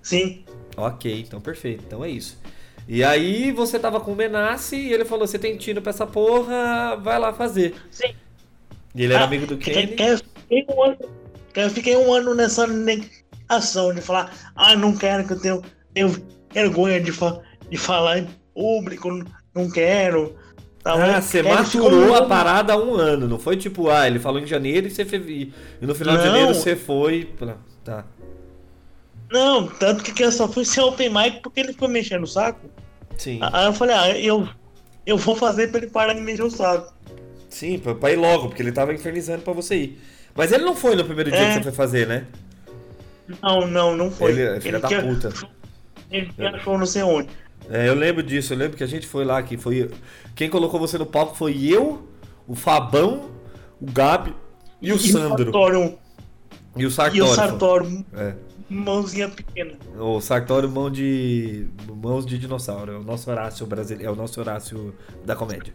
Sim. 0.01 0.43
Ok, 0.75 1.21
então 1.21 1.39
perfeito. 1.39 1.85
Então 1.87 2.03
é 2.03 2.09
isso. 2.09 2.41
E 2.89 3.05
aí 3.05 3.53
você 3.53 3.79
tava 3.79 4.01
com 4.01 4.13
o 4.13 4.17
Benassi 4.17 4.77
e 4.77 4.91
ele 4.91 5.05
falou: 5.05 5.27
você 5.27 5.39
tem 5.39 5.59
tino 5.59 5.83
pra 5.83 5.91
essa 5.91 6.07
porra, 6.07 6.97
vai 6.97 7.19
lá 7.19 7.31
fazer. 7.35 7.75
Sim. 7.91 8.15
E 8.95 9.05
ele 9.05 9.13
era 9.15 9.23
Ah, 9.23 9.27
amigo 9.27 9.47
do 9.47 9.57
Kenny. 9.57 9.95
eu 9.99 10.19
fiquei 10.19 10.67
um 10.69 10.83
ano- 10.83 10.99
eu 11.55 11.71
fiquei 11.71 11.97
um 11.97 12.13
ano 12.13 12.35
nessa 12.35 12.67
negação 12.67 13.95
de 13.95 14.01
falar, 14.01 14.33
ah, 14.55 14.75
não 14.77 14.95
quero 14.97 15.27
que 15.27 15.33
eu 15.33 15.41
tenho, 15.41 15.63
tenho 15.95 16.27
vergonha 16.53 17.01
de, 17.01 17.13
fa 17.13 17.41
de 17.71 17.77
falar 17.77 18.19
em 18.19 18.29
público, 18.55 19.09
não 19.55 19.71
quero. 19.71 20.37
tal. 20.83 20.99
Ah, 21.01 21.17
Eu 21.17 21.23
você 21.23 21.43
quero 21.43 21.55
um 21.55 21.59
maturou 21.63 22.15
a 22.17 22.27
parada 22.27 22.73
há 22.73 22.77
um 22.77 22.95
ano. 22.97 23.29
Não 23.29 23.39
foi 23.39 23.57
tipo, 23.57 23.89
ah, 23.89 24.07
ele 24.07 24.19
falou 24.19 24.41
em 24.41 24.47
janeiro 24.47 24.89
e 24.89 24.91
você 24.91 25.05
fez. 25.05 25.23
E 25.29 25.53
no 25.81 25.95
final 25.95 26.17
de 26.17 26.25
Não. 26.25 26.27
janeiro 26.31 26.55
você 26.55 26.75
foi. 26.77 27.25
pra- 27.39 27.57
Tá. 27.85 28.05
Não, 29.31 29.67
tanto 29.67 30.03
que 30.05 30.23
eu 30.23 30.31
só 30.31 30.47
fui 30.49 30.65
ser 30.65 30.81
open 30.83 31.09
mic 31.11 31.41
porque 31.43 31.61
ele 31.61 31.73
foi 31.73 31.89
mexendo 31.89 32.25
o 32.25 32.27
saco. 32.27 32.69
Sim. 33.17 33.39
Aí 33.41 33.67
eu 33.67 33.73
falei, 33.73 33.95
ah, 33.97 34.19
eu, 34.19 34.47
eu 35.07 35.17
vou 35.17 35.35
fazer 35.37 35.69
pra 35.69 35.79
ele 35.81 35.91
parar 35.91 36.13
de 36.15 36.21
mexer 36.21 36.43
o 36.43 36.51
saco. 36.51 36.93
Sim, 37.53 37.79
pra, 37.79 37.95
pra 37.95 38.11
ir 38.13 38.17
logo, 38.17 38.49
porque 38.49 38.63
ele 38.63 38.73
tava 38.73 38.93
infernizando 38.95 39.43
pra 39.43 39.53
você 39.53 39.77
ir. 39.77 40.01
Mas 40.35 40.51
ele 40.53 40.65
não 40.65 40.75
foi 40.75 40.97
no 40.97 41.05
primeiro 41.05 41.31
dia 41.31 41.39
É. 41.41 41.49
que 41.49 41.55
você 41.59 41.63
foi 41.65 41.73
fazer, 41.73 42.07
né? 42.07 42.25
Não, 43.43 43.67
não, 43.67 43.97
não 43.97 44.11
foi. 44.11 44.33
Ele 44.33 44.43
é 44.43 44.61
filho 44.61 44.81
da 44.81 44.89
tinha- 44.89 45.03
puta. 45.03 45.33
Ele 46.11 46.31
achou 46.39 46.79
não 46.79 46.87
sei 46.87 47.03
onde. 47.03 47.29
É, 47.71 47.89
eu 47.89 47.95
lembro 47.95 48.23
disso, 48.23 48.53
eu 48.53 48.57
lembro 48.59 48.77
que 48.77 48.83
a 48.85 48.87
gente 48.89 49.07
foi 49.07 49.25
lá, 49.25 49.43
que 49.43 49.57
foi. 49.57 49.91
Quem 50.35 50.49
colocou 50.51 50.81
você 50.81 50.99
no 50.99 51.07
palco 51.07 51.37
foi 51.37 51.63
eu, 51.65 52.09
o 52.49 52.55
Fabão, 52.55 53.31
o 53.81 53.91
Gabi 53.91 54.35
e 54.81 54.93
o 54.93 54.99
Sandro. 54.99 55.45
Sartório, 55.45 55.99
E 56.77 56.85
o 56.85 56.89
e 56.89 56.91
Sartório. 56.91 57.25
o 57.25 57.35
Sartório, 57.35 58.05
É. 58.15 58.35
mãozinha 58.69 59.29
pequena. 59.29 59.73
O 59.99 60.21
Sartório, 60.21 60.69
mão 60.71 60.91
de. 60.91 61.69
mãos 62.03 62.27
de 62.27 62.39
dinossauro. 62.39 62.93
É 62.93 62.97
o 62.97 63.03
nosso 63.05 63.31
Horácio 63.31 63.67
brasileiro. 63.67 64.11
É 64.11 64.13
o 64.13 64.17
nosso 64.17 64.41
Horácio 64.41 64.95
da 65.25 65.37
comédia. 65.37 65.73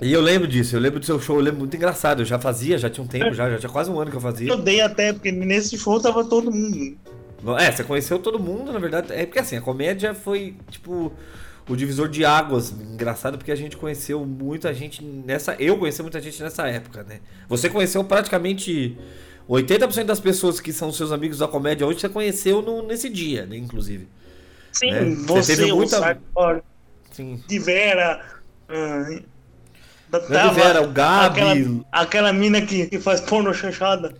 E 0.00 0.12
eu 0.12 0.20
lembro 0.20 0.46
disso, 0.46 0.76
eu 0.76 0.80
lembro 0.80 1.00
do 1.00 1.06
seu 1.06 1.18
show, 1.20 1.36
eu 1.36 1.42
lembro 1.42 1.60
muito 1.60 1.74
engraçado. 1.76 2.20
Eu 2.22 2.26
já 2.26 2.38
fazia, 2.38 2.76
já 2.76 2.90
tinha 2.90 3.02
um 3.02 3.06
tempo, 3.08 3.32
já, 3.32 3.48
já 3.50 3.58
tinha 3.58 3.70
quase 3.70 3.90
um 3.90 3.98
ano 3.98 4.10
que 4.10 4.16
eu 4.16 4.20
fazia. 4.20 4.48
Eu 4.48 4.58
dei 4.58 4.80
até, 4.80 5.12
porque 5.12 5.32
nesse 5.32 5.78
show 5.78 5.98
tava 6.00 6.24
todo 6.24 6.50
mundo. 6.52 6.96
É, 7.58 7.70
você 7.72 7.82
conheceu 7.84 8.18
todo 8.18 8.38
mundo, 8.38 8.72
na 8.72 8.78
verdade. 8.78 9.12
É 9.12 9.24
porque 9.24 9.38
assim, 9.38 9.56
a 9.56 9.60
comédia 9.60 10.14
foi, 10.14 10.54
tipo, 10.70 11.12
o 11.68 11.76
divisor 11.76 12.08
de 12.08 12.24
águas. 12.24 12.72
Engraçado 12.72 13.38
porque 13.38 13.52
a 13.52 13.56
gente 13.56 13.76
conheceu 13.76 14.24
muita 14.26 14.74
gente 14.74 15.02
nessa. 15.02 15.54
Eu 15.58 15.78
conheci 15.78 16.02
muita 16.02 16.20
gente 16.20 16.42
nessa 16.42 16.66
época, 16.68 17.02
né? 17.02 17.20
Você 17.48 17.70
conheceu 17.70 18.04
praticamente 18.04 18.98
80% 19.48 20.04
das 20.04 20.20
pessoas 20.20 20.60
que 20.60 20.72
são 20.74 20.92
seus 20.92 21.10
amigos 21.12 21.38
da 21.38 21.48
comédia 21.48 21.86
hoje, 21.86 22.00
você 22.00 22.08
conheceu 22.08 22.60
no, 22.60 22.82
nesse 22.82 23.08
dia, 23.08 23.46
né, 23.46 23.56
inclusive. 23.56 24.08
Sim, 24.72 24.90
É, 24.90 25.04
você 25.04 25.26
você, 25.26 25.56
teve 25.56 25.72
o 25.72 25.76
muita- 25.76 25.98
Sartori, 26.00 26.62
Sim. 27.12 27.40
de 27.46 27.58
Vera. 27.60 28.20
Não 30.28 30.40
é 30.40 30.48
do 30.48 30.54
Vera, 30.54 30.82
o 30.82 30.88
Gabi. 30.90 31.40
Aquela, 31.40 31.84
aquela 31.92 32.32
mina 32.32 32.60
que, 32.62 32.86
que 32.86 32.98
faz 32.98 33.20
porno 33.20 33.52
chanchada. 33.54 34.08
É 34.08 34.12
é 34.12 34.14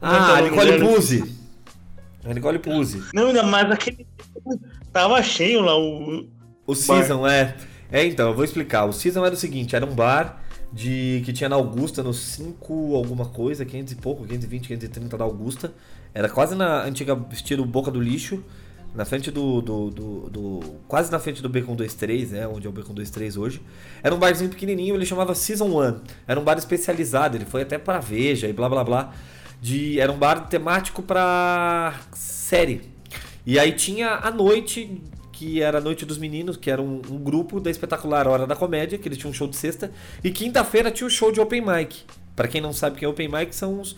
Ah, 0.00 0.34
a 0.34 0.40
nome 0.40 0.50
Nicole? 0.50 0.78
Puzzi. 0.78 1.34
A 2.24 2.34
Nicole 2.34 2.58
Puzzi. 2.58 3.02
Não, 3.14 3.28
ainda 3.28 3.42
mais 3.42 3.70
aquele. 3.70 4.06
Tava 4.92 5.22
cheio 5.22 5.60
lá 5.60 5.76
o. 5.78 6.26
O 6.66 6.74
Season, 6.74 7.26
é. 7.26 7.54
É, 7.90 8.04
então, 8.04 8.28
eu 8.28 8.34
vou 8.34 8.44
explicar. 8.44 8.84
O 8.86 8.92
Season 8.92 9.24
era 9.24 9.34
o 9.34 9.38
seguinte, 9.38 9.76
era 9.76 9.84
um 9.84 9.94
bar 9.94 10.42
de 10.72 11.22
que 11.24 11.32
tinha 11.32 11.48
na 11.48 11.56
Augusta, 11.56 12.02
no 12.02 12.12
5 12.12 12.96
alguma 12.96 13.26
coisa, 13.26 13.64
500 13.64 13.92
e 13.92 13.96
pouco, 13.96 14.24
520, 14.24 14.68
530 14.68 15.16
da 15.16 15.24
Augusta. 15.24 15.72
Era 16.12 16.28
quase 16.28 16.54
na 16.54 16.82
antiga 16.84 17.16
estilo 17.32 17.64
Boca 17.64 17.90
do 17.90 18.00
Lixo, 18.00 18.42
na 18.94 19.04
frente 19.04 19.30
do, 19.30 19.60
do, 19.60 19.90
do- 19.90 20.30
do- 20.30 20.60
quase 20.86 21.10
na 21.10 21.18
frente 21.18 21.42
do 21.42 21.48
Bacon 21.48 21.74
23, 21.76 22.30
né, 22.30 22.46
onde 22.46 22.66
é 22.66 22.70
o 22.70 22.72
Bacon 22.72 22.94
23 22.94 23.36
hoje. 23.36 23.60
Era 24.02 24.14
um 24.14 24.18
barzinho 24.18 24.48
pequenininho, 24.50 24.94
ele 24.94 25.04
chamava 25.04 25.34
Season 25.34 25.66
1. 25.66 26.00
Era 26.28 26.38
um 26.38 26.44
bar 26.44 26.56
especializado, 26.58 27.36
ele 27.36 27.44
foi 27.44 27.62
até 27.62 27.76
para 27.78 27.98
Veja 27.98 28.46
e 28.48 28.52
blá 28.52 28.68
blá 28.68 28.84
blá. 28.84 29.12
De, 29.60 29.98
era 29.98 30.12
um 30.12 30.16
bar 30.18 30.46
temático 30.48 31.02
pra 31.02 31.94
série. 32.12 32.82
E 33.46 33.58
aí 33.58 33.72
tinha 33.72 34.10
a 34.22 34.30
noite, 34.30 35.00
que 35.32 35.60
era 35.60 35.78
a 35.78 35.80
Noite 35.80 36.04
dos 36.06 36.18
Meninos, 36.18 36.56
que 36.56 36.70
era 36.70 36.80
um, 36.82 37.00
um 37.10 37.18
grupo 37.18 37.58
da 37.60 37.70
espetacular 37.70 38.28
Hora 38.28 38.46
da 38.46 38.54
Comédia, 38.54 38.98
que 38.98 39.08
eles 39.08 39.18
tinham 39.18 39.30
um 39.30 39.34
show 39.34 39.48
de 39.48 39.56
sexta. 39.56 39.90
E 40.22 40.30
quinta-feira 40.30 40.90
tinha 40.90 41.06
o 41.06 41.10
show 41.10 41.32
de 41.32 41.40
Open 41.40 41.62
Mic. 41.62 42.02
Pra 42.36 42.46
quem 42.46 42.60
não 42.60 42.72
sabe 42.72 42.96
o 42.96 42.98
que 42.98 43.04
é 43.04 43.08
Open 43.08 43.28
Mic, 43.28 43.54
são 43.54 43.80
os, 43.80 43.96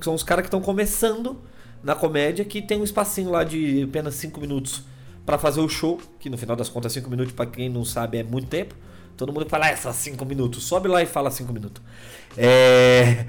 são 0.00 0.14
os 0.14 0.22
caras 0.22 0.42
que 0.42 0.46
estão 0.48 0.60
começando 0.60 1.40
na 1.82 1.94
comédia, 1.94 2.44
que 2.44 2.60
tem 2.60 2.78
um 2.78 2.84
espacinho 2.84 3.30
lá 3.30 3.44
de 3.44 3.82
apenas 3.82 4.14
5 4.16 4.40
minutos 4.40 4.82
pra 5.24 5.38
fazer 5.38 5.60
o 5.60 5.68
show, 5.68 6.00
que 6.18 6.28
no 6.28 6.36
final 6.36 6.56
das 6.56 6.68
contas 6.68 6.92
5 6.92 7.08
minutos, 7.08 7.32
pra 7.32 7.46
quem 7.46 7.68
não 7.68 7.84
sabe, 7.84 8.18
é 8.18 8.22
muito 8.22 8.48
tempo. 8.48 8.74
Todo 9.16 9.32
mundo 9.32 9.48
fala, 9.48 9.68
ah, 9.68 9.76
só 9.76 9.92
5 9.92 10.24
minutos. 10.24 10.64
Sobe 10.64 10.88
lá 10.88 11.02
e 11.02 11.06
fala 11.06 11.30
5 11.30 11.52
minutos. 11.52 11.82
É. 12.36 13.26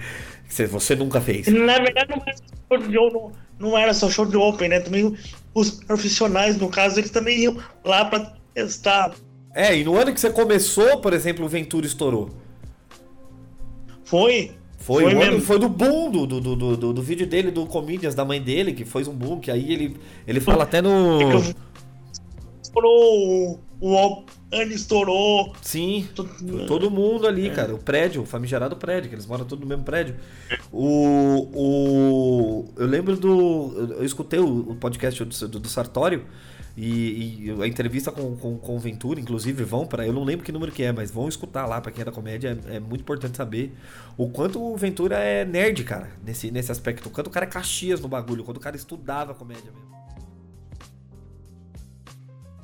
Você 0.69 0.95
nunca 0.95 1.21
fez. 1.21 1.47
Na 1.47 1.77
verdade, 1.79 2.09
não 2.09 2.21
era, 2.25 2.35
só 2.37 2.77
show 2.77 2.87
de, 2.87 3.13
não, 3.13 3.31
não 3.59 3.77
era 3.77 3.93
só 3.93 4.09
show 4.09 4.25
de 4.25 4.37
open, 4.37 4.69
né? 4.69 4.79
Também 4.81 5.17
os 5.53 5.71
profissionais, 5.71 6.57
no 6.57 6.69
caso, 6.69 6.99
eles 6.99 7.11
também 7.11 7.39
iam 7.39 7.57
lá 7.83 8.05
pra 8.05 8.33
testar. 8.53 9.13
É, 9.53 9.77
e 9.77 9.83
no 9.83 9.97
ano 9.97 10.13
que 10.13 10.19
você 10.19 10.29
começou, 10.29 10.99
por 10.99 11.13
exemplo, 11.13 11.45
o 11.45 11.49
Ventura 11.49 11.85
estourou. 11.85 12.29
Foi? 14.03 14.51
Foi, 14.91 15.03
Foi 15.03 15.13
mesmo. 15.13 15.39
foi 15.39 15.57
do 15.57 15.69
boom 15.69 16.11
do, 16.11 16.27
do, 16.27 16.41
do, 16.41 16.77
do, 16.77 16.93
do 16.93 17.01
vídeo 17.01 17.25
dele, 17.25 17.49
do 17.49 17.65
Comedians, 17.65 18.13
da 18.13 18.25
mãe 18.25 18.41
dele, 18.41 18.73
que 18.73 18.83
foi 18.83 19.07
um 19.07 19.13
boom, 19.13 19.39
que 19.39 19.49
aí 19.49 19.71
ele, 19.71 19.95
ele 20.27 20.41
fala 20.41 20.63
até 20.63 20.81
no. 20.81 21.19
Estourou, 22.61 23.61
o 23.79 23.97
Albani 23.97 24.73
estourou. 24.73 25.53
Sim, 25.61 26.09
todo 26.67 26.91
mundo 26.91 27.25
ali, 27.25 27.49
cara. 27.51 27.73
O 27.73 27.77
prédio, 27.77 28.21
o 28.21 28.25
famigerado 28.25 28.75
prédio, 28.75 29.07
que 29.07 29.15
eles 29.15 29.25
moram 29.25 29.45
todos 29.45 29.63
no 29.63 29.69
mesmo 29.69 29.85
prédio. 29.85 30.15
O. 30.73 31.47
o 31.53 32.65
eu 32.75 32.85
lembro 32.85 33.15
do. 33.15 33.73
Eu 33.77 33.97
eu 33.99 34.05
escutei 34.05 34.39
o, 34.39 34.71
o 34.71 34.75
podcast 34.75 35.23
do, 35.23 35.47
do, 35.47 35.59
do 35.59 35.69
Sartório. 35.69 36.25
E, 36.77 37.47
e 37.49 37.61
a 37.61 37.67
entrevista 37.67 38.11
com, 38.11 38.35
com, 38.37 38.57
com 38.57 38.75
o 38.77 38.79
Ventura, 38.79 39.19
inclusive, 39.19 39.63
vão 39.63 39.85
para. 39.85 40.05
Eu 40.07 40.13
não 40.13 40.23
lembro 40.23 40.45
que 40.45 40.51
número 40.51 40.71
que 40.71 40.83
é, 40.83 40.91
mas 40.91 41.11
vão 41.11 41.27
escutar 41.27 41.65
lá, 41.65 41.81
pra 41.81 41.91
quem 41.91 42.01
é 42.01 42.05
da 42.05 42.11
comédia. 42.11 42.57
É, 42.67 42.77
é 42.77 42.79
muito 42.79 43.01
importante 43.01 43.35
saber 43.35 43.75
o 44.17 44.29
quanto 44.29 44.61
o 44.61 44.77
Ventura 44.77 45.17
é 45.17 45.43
nerd, 45.43 45.83
cara, 45.83 46.09
nesse, 46.25 46.49
nesse 46.49 46.71
aspecto. 46.71 47.09
O 47.09 47.11
quanto 47.11 47.27
o 47.27 47.29
cara 47.29 47.45
é 47.45 47.49
Caxias 47.49 47.99
no 47.99 48.07
bagulho, 48.07 48.43
quando 48.43 48.57
o 48.57 48.61
cara 48.61 48.75
estudava 48.75 49.33
comédia 49.33 49.71
mesmo. 49.71 49.91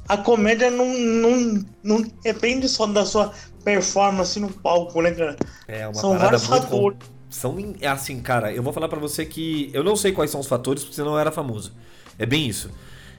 A 0.07 0.17
comédia 0.17 0.71
não, 0.71 0.87
não, 0.97 1.65
não 1.83 2.01
depende 2.23 2.69
só 2.69 2.87
da 2.87 3.05
sua 3.05 3.33
performance 3.65 4.39
no 4.39 4.49
palco, 4.49 5.01
né, 5.01 5.11
cara? 5.11 5.35
É 5.67 5.85
uma 5.85 5.95
São 5.95 6.17
vários 6.17 6.45
fatores. 6.45 6.97
São 7.29 7.59
in- 7.59 7.75
é 7.81 7.89
assim, 7.89 8.21
cara, 8.21 8.53
eu 8.53 8.63
vou 8.63 8.71
falar 8.71 8.87
pra 8.87 8.99
você 8.99 9.25
que 9.25 9.69
eu 9.73 9.83
não 9.83 9.97
sei 9.97 10.13
quais 10.13 10.31
são 10.31 10.39
os 10.39 10.47
fatores, 10.47 10.81
porque 10.83 10.95
você 10.95 11.03
não 11.03 11.19
era 11.19 11.29
famoso. 11.29 11.73
É 12.17 12.25
bem 12.25 12.47
isso. 12.47 12.71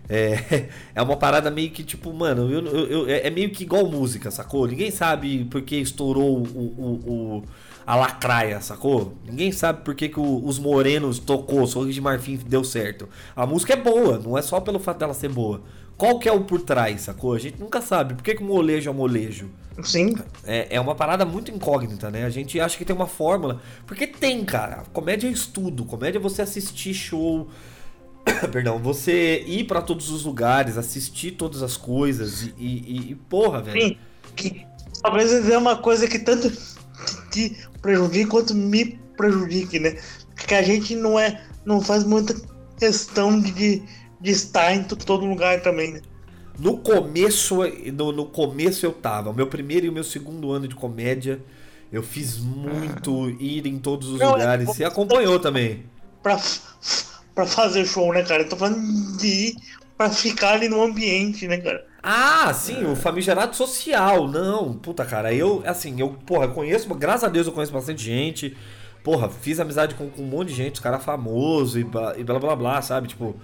É, 0.09 0.69
é 0.95 1.03
uma 1.03 1.17
parada 1.17 1.51
meio 1.51 1.71
que 1.71 1.83
tipo, 1.85 2.13
mano, 2.13 2.51
eu, 2.51 2.65
eu- 2.67 2.87
eu- 2.87 3.09
é 3.09 3.27
é 3.27 3.31
meio 3.31 3.51
que 3.51 3.63
igual 3.65 3.87
música, 3.87 4.31
sacou? 4.31 4.67
Ninguém 4.67 4.91
sabe 4.91 5.45
por 5.45 5.63
que 5.63 5.77
estourou 5.77 6.39
o, 6.39 6.43
o- 6.43 7.13
o- 7.39 7.43
a 7.87 7.95
lacraia, 7.97 8.61
sacou? 8.61 9.15
Ninguém 9.25 9.51
sabe 9.53 9.83
por 9.83 9.95
que, 9.95 10.09
que 10.09 10.21
o- 10.21 10.45
os 10.45 10.59
morenos 10.59 11.19
tocou, 11.19 11.67
Sorriso 11.67 11.95
de 11.95 12.01
Marfim 12.01 12.37
deu 12.47 12.65
certo. 12.65 13.09
A 13.37 13.47
música 13.47 13.73
é 13.75 13.77
boa, 13.77 14.19
não 14.19 14.37
é 14.37 14.43
só 14.43 14.61
pelo 14.61 14.79
fato 14.79 14.99
dela 14.99 15.15
ser 15.15 15.29
boa. 15.31 15.63
Qual 15.97 16.19
que 16.21 16.29
é 16.29 16.33
o 16.33 16.43
por 16.45 16.61
trás, 16.63 17.03
sacou? 17.03 17.33
A 17.35 17.39
gente 17.39 17.59
nunca 17.59 17.81
sabe. 17.83 18.15
Por 18.15 18.23
que, 18.23 18.35
que 18.37 18.43
o 18.43 18.47
molejo 18.47 18.89
é 18.89 18.93
molejo? 18.93 19.51
Sim. 19.83 20.15
É, 20.45 20.77
é 20.77 20.81
uma 20.81 20.95
parada 20.95 21.25
muito 21.25 21.51
incógnita, 21.51 22.09
né? 22.11 22.25
A 22.25 22.31
gente 22.31 22.59
acha 22.61 22.79
que 22.79 22.85
tem 22.85 22.95
uma 22.95 23.07
fórmula. 23.09 23.61
Porque 23.85 24.07
tem, 24.07 24.45
cara. 24.45 24.85
Comédia 24.93 25.27
é 25.27 25.31
estudo. 25.33 25.85
Comédia 25.85 26.19
é 26.19 26.23
você 26.23 26.43
assistir 26.43 26.95
show. 26.95 27.49
Perdão, 28.53 28.79
você 28.79 29.43
ir 29.47 29.65
pra 29.65 29.81
todos 29.83 30.11
os 30.11 30.25
lugares, 30.25 30.77
assistir 30.79 31.33
todas 31.33 31.63
as 31.63 31.77
coisas 31.77 32.43
e, 32.43 32.53
e- 32.59 33.11
e- 33.11 33.15
porra, 33.29 33.63
velho. 33.63 33.81
Sim. 33.81 33.97
Que, 34.37 34.67
talvez 35.03 35.33
é 35.49 35.57
uma 35.59 35.77
coisa 35.77 36.07
que 36.09 36.19
tanto 36.19 36.51
te 37.31 37.57
prejudique 37.81 38.27
quanto 38.27 38.55
me 38.55 38.99
prejudique, 39.17 39.79
né? 39.79 39.99
Porque 40.35 40.55
a 40.55 40.63
gente 40.63 40.95
não 40.95 41.19
é. 41.19 41.43
não 41.65 41.81
faz 41.81 42.05
muita 42.05 42.35
questão 42.79 43.41
de, 43.41 43.83
de, 44.21 44.31
estar 44.31 44.73
em 44.75 44.85
to- 44.85 44.97
todo 44.97 45.27
lugar 45.27 45.61
também, 45.63 45.93
né? 45.95 46.01
No 46.59 46.79
começo, 46.79 47.59
no, 47.93 48.13
no 48.13 48.27
começo 48.27 48.85
eu 48.85 48.93
tava. 48.93 49.31
O 49.31 49.35
meu 49.35 49.47
primeiro 49.47 49.87
e 49.87 49.89
o 49.89 49.93
meu 49.93 50.05
segundo 50.05 50.51
ano 50.51 50.67
de 50.67 50.75
comédia, 50.75 51.41
eu 51.93 52.03
fiz 52.03 52.39
muito 52.39 53.31
ir 53.41 53.67
em 53.67 53.79
todos 53.79 54.09
os 54.09 54.19
Não, 54.19 54.31
é 54.31 54.33
lugares. 54.33 54.67
Você 54.67 54.85
acompanhou 54.85 55.39
também. 55.39 55.85
Pra, 56.23 56.41
pra 57.39 57.47
fazer 57.47 57.87
show, 57.87 58.13
né, 58.13 58.25
cara? 58.25 58.43
Eu 58.43 58.49
tô 58.49 58.57
falando 58.57 59.17
de 59.17 59.27
ir 59.29 59.57
pra 59.97 60.11
ficar 60.11 60.55
ali 60.55 60.69
no 60.69 60.83
ambiente, 60.83 61.47
né, 61.47 61.59
cara? 61.59 61.87
Ah, 62.03 62.53
sim, 62.53 62.85
o 62.85 62.97
famigerado 62.97 63.55
social. 63.55 64.27
Não, 64.27 64.75
puta, 64.75 65.05
cara, 65.05 65.33
eu, 65.33 65.63
assim, 65.65 66.01
eu, 66.01 66.11
porra, 66.27 66.47
eu 66.47 66.51
conheço, 66.51 66.93
graças 66.97 67.23
a 67.23 67.29
Deus 67.29 67.47
eu 67.47 67.53
conheço 67.53 67.73
bastante 67.73 68.03
gente. 68.03 68.57
Porra, 69.05 69.29
fiz 69.29 69.61
amizade 69.61 69.95
com, 69.95 70.11
com 70.11 70.23
um 70.23 70.27
monte 70.27 70.49
de 70.49 70.55
gente, 70.55 70.75
os 70.75 70.81
caras 70.81 71.05
famosos 71.05 71.77
e, 71.77 71.87
e 72.17 72.25
blá 72.25 72.41
blá 72.41 72.57
blá, 72.57 72.83
sabe? 72.83 73.07
Tipo, 73.07 73.37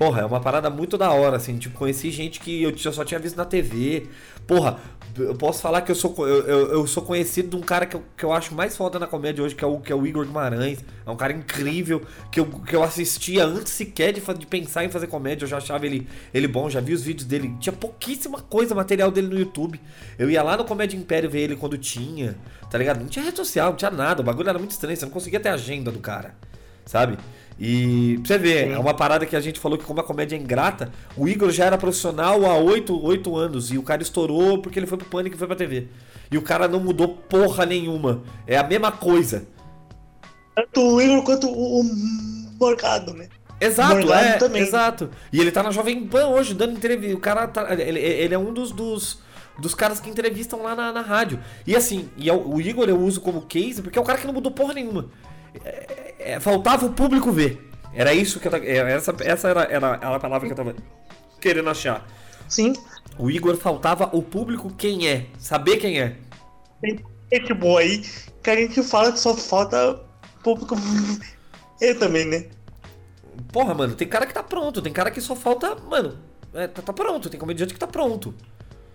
porra, 0.00 0.22
é 0.22 0.24
uma 0.24 0.40
parada 0.40 0.70
muito 0.70 0.96
da 0.96 1.12
hora, 1.12 1.36
assim. 1.36 1.58
Tipo, 1.58 1.76
conheci 1.76 2.10
gente 2.10 2.40
que 2.40 2.62
eu, 2.62 2.74
só 2.90 3.04
tinha 3.04 3.20
visto 3.20 3.36
na 3.36 3.44
TV. 3.44 4.06
Porra, 4.46 4.78
eu 5.14 5.34
posso 5.34 5.60
falar 5.60 5.82
que 5.82 5.90
eu 5.90 5.94
sou, 5.94 6.26
eu, 6.26 6.42
eu, 6.46 6.72
eu 6.72 6.86
sou 6.86 7.02
conhecido 7.02 7.50
de 7.50 7.56
um 7.56 7.60
cara 7.60 7.84
que 7.84 7.96
eu, 7.96 8.02
que 8.16 8.24
eu 8.24 8.32
acho 8.32 8.54
mais 8.54 8.74
foda 8.74 8.98
na 8.98 9.06
comédia 9.06 9.44
hoje, 9.44 9.54
que 9.54 9.62
é 9.62 9.66
o, 9.66 9.78
que 9.78 9.92
é 9.92 9.94
o 9.94 10.06
Igor 10.06 10.24
Guimarães. 10.24 10.78
É 11.04 11.10
um 11.10 11.16
cara 11.16 11.34
incrível, 11.34 12.00
que 12.32 12.40
eu, 12.40 12.46
que 12.46 12.74
eu 12.74 12.82
assistia 12.82 13.44
antes 13.44 13.74
sequer 13.74 14.14
de, 14.14 14.22
de 14.22 14.46
pensar 14.46 14.86
em 14.86 14.88
fazer 14.88 15.06
comédia. 15.06 15.44
Eu 15.44 15.48
já 15.48 15.58
achava 15.58 15.84
ele, 15.84 16.08
ele 16.32 16.48
bom, 16.48 16.70
já 16.70 16.80
vi 16.80 16.94
os 16.94 17.02
vídeos 17.02 17.28
dele. 17.28 17.54
Tinha 17.60 17.74
pouquíssima 17.74 18.40
coisa, 18.40 18.74
material 18.74 19.10
dele 19.10 19.28
no 19.28 19.38
YouTube. 19.38 19.78
Eu 20.18 20.30
ia 20.30 20.42
lá 20.42 20.56
no 20.56 20.64
Comédia 20.64 20.96
Império 20.96 21.28
ver 21.28 21.40
ele 21.40 21.56
quando 21.56 21.76
tinha, 21.76 22.38
tá 22.70 22.78
ligado? 22.78 23.00
Não 23.00 23.06
tinha 23.06 23.22
rede 23.22 23.36
social, 23.36 23.68
não 23.68 23.76
tinha 23.76 23.90
nada. 23.90 24.22
O 24.22 24.24
bagulho 24.24 24.48
era 24.48 24.58
muito 24.58 24.70
estranho, 24.70 24.96
você 24.96 25.04
não 25.04 25.12
conseguia 25.12 25.40
ter 25.40 25.50
agenda 25.50 25.92
do 25.92 25.98
cara, 25.98 26.34
sabe? 26.86 27.18
E 27.60 28.18
pra 28.22 28.26
você 28.26 28.38
ver, 28.38 28.68
Sim. 28.68 28.72
é 28.72 28.78
uma 28.78 28.94
parada 28.94 29.26
que 29.26 29.36
a 29.36 29.40
gente 29.40 29.60
falou 29.60 29.76
que 29.76 29.84
como 29.84 30.00
a 30.00 30.02
comédia 30.02 30.34
é 30.34 30.38
ingrata, 30.38 30.90
o 31.14 31.28
Igor 31.28 31.50
já 31.50 31.66
era 31.66 31.76
profissional 31.76 32.46
há 32.46 32.56
8, 32.56 33.04
8 33.04 33.36
anos 33.36 33.70
e 33.70 33.76
o 33.76 33.82
cara 33.82 34.02
estourou 34.02 34.62
porque 34.62 34.78
ele 34.78 34.86
foi 34.86 34.96
pro 34.96 35.06
Pânico 35.06 35.36
e 35.36 35.38
foi 35.38 35.46
pra 35.46 35.54
TV. 35.54 35.88
E 36.30 36.38
o 36.38 36.42
cara 36.42 36.66
não 36.66 36.80
mudou 36.80 37.08
porra 37.08 37.66
nenhuma. 37.66 38.22
É 38.46 38.56
a 38.56 38.62
mesma 38.62 38.90
coisa. 38.90 39.46
Tanto 40.54 40.80
o 40.80 41.02
Igor 41.02 41.22
quanto 41.22 41.48
o, 41.48 41.80
o 41.80 41.84
Morgado, 42.58 43.12
né? 43.12 43.28
Exato, 43.60 43.96
Morgado 43.96 44.24
é, 44.24 44.32
também. 44.38 44.62
exato. 44.62 45.10
E 45.30 45.38
ele 45.38 45.52
tá 45.52 45.62
na 45.62 45.70
Jovem 45.70 46.06
Pan 46.06 46.28
hoje, 46.28 46.54
dando 46.54 46.72
entrevista. 46.72 47.14
O 47.14 47.20
cara 47.20 47.46
tá, 47.46 47.74
ele, 47.74 48.00
ele 48.00 48.32
é 48.32 48.38
um 48.38 48.54
dos, 48.54 48.72
dos, 48.72 49.18
dos 49.58 49.74
caras 49.74 50.00
que 50.00 50.08
entrevistam 50.08 50.62
lá 50.62 50.74
na, 50.74 50.90
na 50.92 51.02
rádio. 51.02 51.38
E 51.66 51.76
assim, 51.76 52.08
e 52.16 52.30
é 52.30 52.32
o, 52.32 52.54
o 52.54 52.60
Igor 52.60 52.88
eu 52.88 52.98
uso 52.98 53.20
como 53.20 53.42
case 53.42 53.82
porque 53.82 53.98
é 53.98 54.02
o 54.02 54.04
cara 54.04 54.18
que 54.18 54.26
não 54.26 54.32
mudou 54.32 54.50
porra 54.50 54.72
nenhuma. 54.72 55.10
É, 55.64 56.14
é, 56.32 56.40
faltava 56.40 56.86
o 56.86 56.92
público 56.92 57.32
ver. 57.32 57.70
Era 57.92 58.12
isso 58.14 58.38
que 58.38 58.46
eu 58.48 58.52
tava. 58.52 58.64
é, 58.64 58.76
Essa, 58.92 59.14
essa 59.20 59.48
era, 59.48 59.62
era, 59.64 59.86
era 60.00 60.16
a 60.16 60.20
palavra 60.20 60.46
que 60.46 60.52
eu 60.52 60.56
tava 60.56 60.74
querendo 61.40 61.68
achar. 61.70 62.06
Sim. 62.48 62.72
O 63.18 63.30
Igor 63.30 63.56
faltava 63.56 64.08
o 64.12 64.22
público 64.22 64.72
quem 64.74 65.08
é, 65.08 65.26
saber 65.38 65.76
quem 65.78 66.00
é. 66.00 66.16
Tem- 66.80 67.04
gente 67.32 67.54
boa 67.54 67.80
aí 67.80 68.02
que 68.42 68.50
a 68.50 68.56
gente 68.56 68.82
fala 68.82 69.12
que 69.12 69.18
só 69.18 69.34
falta 69.36 70.00
público. 70.42 70.74
Eu 71.80 71.98
também, 71.98 72.26
né? 72.26 72.46
Porra, 73.52 73.74
mano, 73.74 73.94
tem 73.94 74.06
cara 74.06 74.26
que 74.26 74.34
tá 74.34 74.42
pronto, 74.42 74.82
tem 74.82 74.92
cara 74.92 75.10
que 75.10 75.20
só 75.20 75.34
falta. 75.34 75.74
Mano, 75.76 76.18
é, 76.52 76.66
tá, 76.66 76.82
tá 76.82 76.92
pronto, 76.92 77.30
tem 77.30 77.40
comediante 77.40 77.72
que 77.72 77.80
tá 77.80 77.86
pronto. 77.86 78.34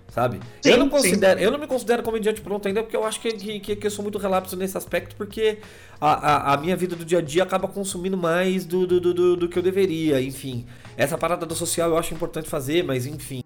Sabe? 0.08 0.40
Sim, 0.62 0.70
eu, 0.72 0.78
não 0.78 0.86
sim. 0.86 0.92
considero, 0.92 1.40
eu 1.42 1.52
não 1.52 1.60
me 1.60 1.68
considero 1.68 2.02
comediante 2.02 2.40
pronto 2.40 2.68
ainda, 2.68 2.82
porque 2.84 2.96
eu 2.96 3.04
acho 3.06 3.20
que, 3.20 3.34
que, 3.60 3.76
que- 3.76 3.88
eu 3.88 3.92
sou 3.92 4.02
muito 4.04 4.18
relapso 4.18 4.56
nesse 4.56 4.78
aspecto, 4.78 5.16
porque 5.16 5.60
a, 6.00 6.52
a, 6.52 6.54
a 6.54 6.58
minha 6.58 6.76
vida 6.76 6.96
do 6.96 7.04
dia 7.04 7.18
a 7.18 7.22
dia 7.22 7.44
acaba 7.44 7.68
consumindo 7.68 8.16
mais 8.16 8.66
do, 8.66 8.88
do, 8.88 9.02
do, 9.02 9.14
do, 9.14 9.36
do 9.36 9.50
que 9.50 9.60
eu 9.60 9.64
deveria, 9.64 10.22
enfim. 10.22 10.66
Essa 10.96 11.18
parada 11.18 11.46
do 11.46 11.54
social 11.56 11.90
eu 11.90 11.98
acho 11.98 12.14
importante 12.14 12.48
fazer, 12.48 12.84
mas 12.84 13.06
enfim. 13.06 13.42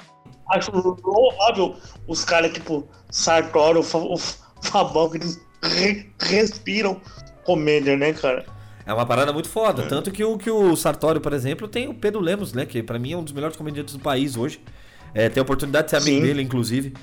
Acho 0.51 0.71
louvável 0.71 1.75
os 2.07 2.23
caras 2.25 2.51
tipo 2.53 2.87
Sartori, 3.09 3.79
o 3.79 3.83
Fa- 3.83 3.97
o 3.99 4.17
Fabão, 4.61 5.09
que 5.09 5.17
eles 5.17 5.39
re- 5.63 6.11
respiram 6.19 6.99
comédia, 7.45 7.95
né, 7.97 8.13
cara? 8.13 8.45
É 8.85 8.93
uma 8.93 9.05
parada 9.05 9.31
muito 9.31 9.47
foda. 9.49 9.83
Tanto 9.87 10.11
que 10.11 10.23
o, 10.23 10.37
que 10.37 10.49
o 10.49 10.75
Sartório, 10.75 11.21
por 11.21 11.33
exemplo, 11.33 11.67
tem 11.67 11.87
o 11.87 11.93
Pedro 11.93 12.19
Lemos, 12.19 12.53
né? 12.53 12.65
Que 12.65 12.81
pra 12.81 12.97
mim 12.97 13.13
é 13.13 13.17
um 13.17 13.23
dos 13.23 13.33
melhores 13.33 13.55
comediantes 13.55 13.93
do 13.93 13.99
país 13.99 14.35
hoje. 14.35 14.59
É, 15.13 15.29
tem 15.29 15.41
a 15.41 15.43
oportunidade 15.43 15.85
de 15.85 15.91
ser 15.91 15.97
amigo 15.97 16.17
Sim. 16.17 16.23
dele, 16.23 16.41
inclusive. 16.41 16.93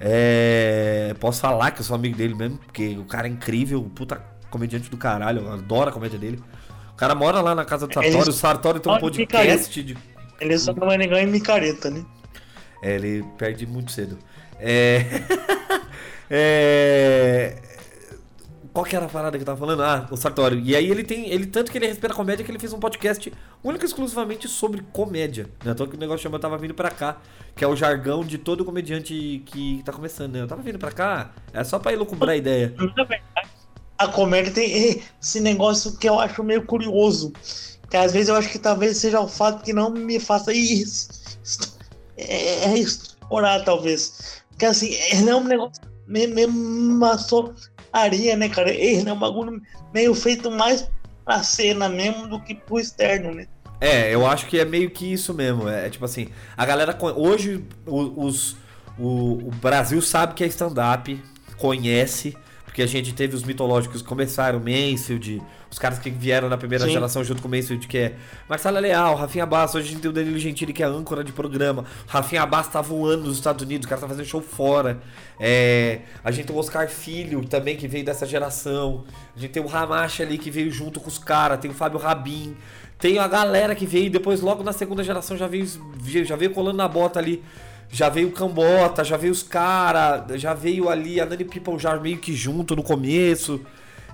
É, 0.00 1.14
posso 1.18 1.40
falar 1.40 1.70
que 1.70 1.80
eu 1.80 1.84
sou 1.84 1.96
amigo 1.96 2.16
dele 2.16 2.34
mesmo, 2.34 2.58
porque 2.58 2.96
o 2.98 3.04
cara 3.04 3.26
é 3.26 3.30
incrível, 3.30 3.82
puta 3.94 4.22
comediante 4.50 4.90
do 4.90 4.96
caralho, 4.96 5.42
eu 5.42 5.52
adoro 5.52 5.90
a 5.90 5.92
comédia 5.92 6.18
dele. 6.18 6.42
O 6.92 6.96
cara 6.96 7.14
mora 7.14 7.40
lá 7.40 7.54
na 7.54 7.64
casa 7.64 7.86
do 7.86 7.92
Sartório, 7.92 8.18
Ele- 8.18 8.30
o 8.30 8.32
Sartório 8.32 8.80
tem 8.80 8.92
um 8.92 8.98
podcast 8.98 9.82
de. 9.82 9.96
Ele 10.40 10.58
só 10.58 10.72
não 10.72 10.86
vai 10.86 10.98
negar 10.98 11.20
em 11.20 11.26
micareta, 11.26 11.90
né? 11.90 12.04
É, 12.82 12.94
ele 12.94 13.24
perde 13.38 13.66
muito 13.66 13.90
cedo. 13.90 14.18
É... 14.58 15.04
é... 16.30 17.56
Qual 18.76 18.84
que 18.84 18.94
era 18.94 19.06
a 19.06 19.08
parada 19.08 19.38
que 19.38 19.40
eu 19.40 19.46
tava 19.46 19.58
falando? 19.58 19.82
Ah, 19.82 20.06
o 20.10 20.18
Sartório. 20.18 20.60
E 20.60 20.76
aí 20.76 20.90
ele 20.90 21.02
tem. 21.02 21.30
Ele, 21.30 21.46
tanto 21.46 21.72
que 21.72 21.78
ele 21.78 21.86
respira 21.86 22.12
comédia 22.12 22.44
que 22.44 22.50
ele 22.50 22.58
fez 22.58 22.74
um 22.74 22.78
podcast 22.78 23.32
único 23.64 23.82
e 23.82 23.86
exclusivamente 23.86 24.46
sobre 24.48 24.82
comédia. 24.92 25.44
Né? 25.64 25.72
Então 25.72 25.86
que 25.86 25.96
o 25.96 25.98
negócio 25.98 26.22
chama 26.24 26.38
Tava 26.38 26.58
Vindo 26.58 26.74
Pra 26.74 26.90
Cá, 26.90 27.16
que 27.54 27.64
é 27.64 27.66
o 27.66 27.74
jargão 27.74 28.22
de 28.22 28.36
todo 28.36 28.66
comediante 28.66 29.42
que 29.46 29.82
tá 29.82 29.94
começando, 29.94 30.34
né? 30.34 30.42
Eu 30.42 30.46
tava 30.46 30.60
vindo 30.60 30.78
pra 30.78 30.92
cá, 30.92 31.32
é 31.54 31.64
só 31.64 31.78
pra 31.78 31.94
elucubrar 31.94 32.34
a 32.34 32.36
ideia. 32.36 32.74
Verdade, 32.76 33.22
a 33.96 34.08
comédia 34.08 34.52
tem 34.52 35.02
esse 35.22 35.40
negócio 35.40 35.96
que 35.96 36.06
eu 36.06 36.20
acho 36.20 36.44
meio 36.44 36.66
curioso. 36.66 37.32
Que 37.88 37.96
às 37.96 38.12
vezes 38.12 38.28
eu 38.28 38.34
acho 38.34 38.50
que 38.50 38.58
talvez 38.58 38.98
seja 38.98 39.18
o 39.20 39.26
fato 39.26 39.64
que 39.64 39.72
não 39.72 39.88
me 39.88 40.20
faça 40.20 40.52
isso. 40.52 41.08
É, 42.14 42.66
é 42.66 42.78
estourar, 42.78 43.64
talvez. 43.64 44.42
Porque 44.50 44.66
assim, 44.66 44.92
ele 45.12 45.30
é 45.30 45.34
um 45.34 45.44
negócio 45.44 45.82
meio, 46.06 46.34
meio 46.34 46.52
maçonaria, 47.96 48.36
né, 48.36 48.48
cara? 48.48 48.70
Ele 48.70 49.08
é 49.08 49.12
um 49.12 49.18
bagulho 49.18 49.60
meio 49.92 50.14
feito 50.14 50.50
mais 50.50 50.88
pra 51.24 51.42
cena 51.42 51.88
mesmo 51.88 52.28
do 52.28 52.40
que 52.40 52.54
pro 52.54 52.78
externo, 52.78 53.34
né? 53.34 53.46
É, 53.80 54.14
eu 54.14 54.26
acho 54.26 54.46
que 54.46 54.58
é 54.58 54.64
meio 54.64 54.90
que 54.90 55.12
isso 55.12 55.34
mesmo. 55.34 55.68
É, 55.68 55.86
é 55.86 55.90
tipo 55.90 56.04
assim, 56.04 56.28
a 56.56 56.64
galera. 56.64 56.96
Hoje 57.16 57.64
o- 57.86 58.24
os, 58.24 58.56
o, 58.98 59.48
o 59.48 59.50
Brasil 59.60 60.00
sabe 60.00 60.34
que 60.34 60.44
é 60.44 60.46
stand-up, 60.46 61.20
conhece, 61.58 62.36
porque 62.76 62.82
a 62.82 62.86
gente 62.86 63.14
teve 63.14 63.34
os 63.34 63.42
mitológicos 63.42 64.02
que 64.02 64.06
começaram, 64.06 64.60
Mansfield, 64.60 65.42
os 65.70 65.78
caras 65.78 65.98
que 65.98 66.10
vieram 66.10 66.46
na 66.46 66.58
primeira 66.58 66.84
Sim. 66.84 66.90
geração 66.90 67.24
junto 67.24 67.40
com 67.40 67.48
o 67.48 67.50
Mansfield, 67.50 67.88
que 67.88 67.96
é 67.96 68.16
Marcelo 68.46 68.78
Leal, 68.78 69.14
Rafinha 69.14 69.46
Bastos, 69.46 69.76
hoje 69.76 69.88
a 69.88 69.92
gente 69.92 70.02
tem 70.02 70.10
o 70.10 70.12
Danilo 70.12 70.38
Gentili, 70.38 70.74
que 70.74 70.82
é 70.82 70.86
âncora 70.86 71.24
de 71.24 71.32
programa. 71.32 71.86
Rafinha 72.06 72.44
Bastos 72.44 72.74
tá 72.74 72.82
voando 72.82 73.28
nos 73.28 73.38
Estados 73.38 73.64
Unidos, 73.64 73.86
o 73.86 73.88
cara 73.88 74.02
tá 74.02 74.06
fazendo 74.06 74.26
show 74.26 74.42
fora. 74.42 75.00
É, 75.40 76.00
a 76.22 76.30
gente 76.30 76.48
tem 76.48 76.54
o 76.54 76.58
Oscar 76.58 76.86
Filho 76.86 77.42
também, 77.46 77.78
que 77.78 77.88
veio 77.88 78.04
dessa 78.04 78.26
geração. 78.26 79.04
A 79.34 79.40
gente 79.40 79.52
tem 79.52 79.62
o 79.62 79.66
Ramacha 79.66 80.22
ali, 80.22 80.36
que 80.36 80.50
veio 80.50 80.70
junto 80.70 81.00
com 81.00 81.08
os 81.08 81.16
caras, 81.16 81.58
tem 81.58 81.70
o 81.70 81.74
Fábio 81.74 81.98
Rabin. 81.98 82.54
Tem 82.98 83.18
a 83.18 83.26
galera 83.26 83.74
que 83.74 83.86
veio 83.86 84.10
depois, 84.10 84.42
logo 84.42 84.62
na 84.62 84.74
segunda 84.74 85.02
geração, 85.02 85.34
já 85.34 85.46
veio, 85.46 85.66
já 86.26 86.36
veio 86.36 86.50
colando 86.50 86.76
na 86.76 86.88
bota 86.88 87.18
ali. 87.18 87.42
Já 87.90 88.08
veio 88.08 88.28
o 88.28 88.32
Cambota, 88.32 89.02
já 89.04 89.16
veio 89.16 89.32
os 89.32 89.42
caras, 89.42 90.40
já 90.40 90.52
veio 90.52 90.88
ali 90.88 91.20
a 91.20 91.26
Nani 91.26 91.44
People 91.44 91.78
já 91.78 91.96
meio 91.98 92.18
que 92.18 92.34
junto 92.34 92.74
no 92.76 92.82
começo. 92.82 93.60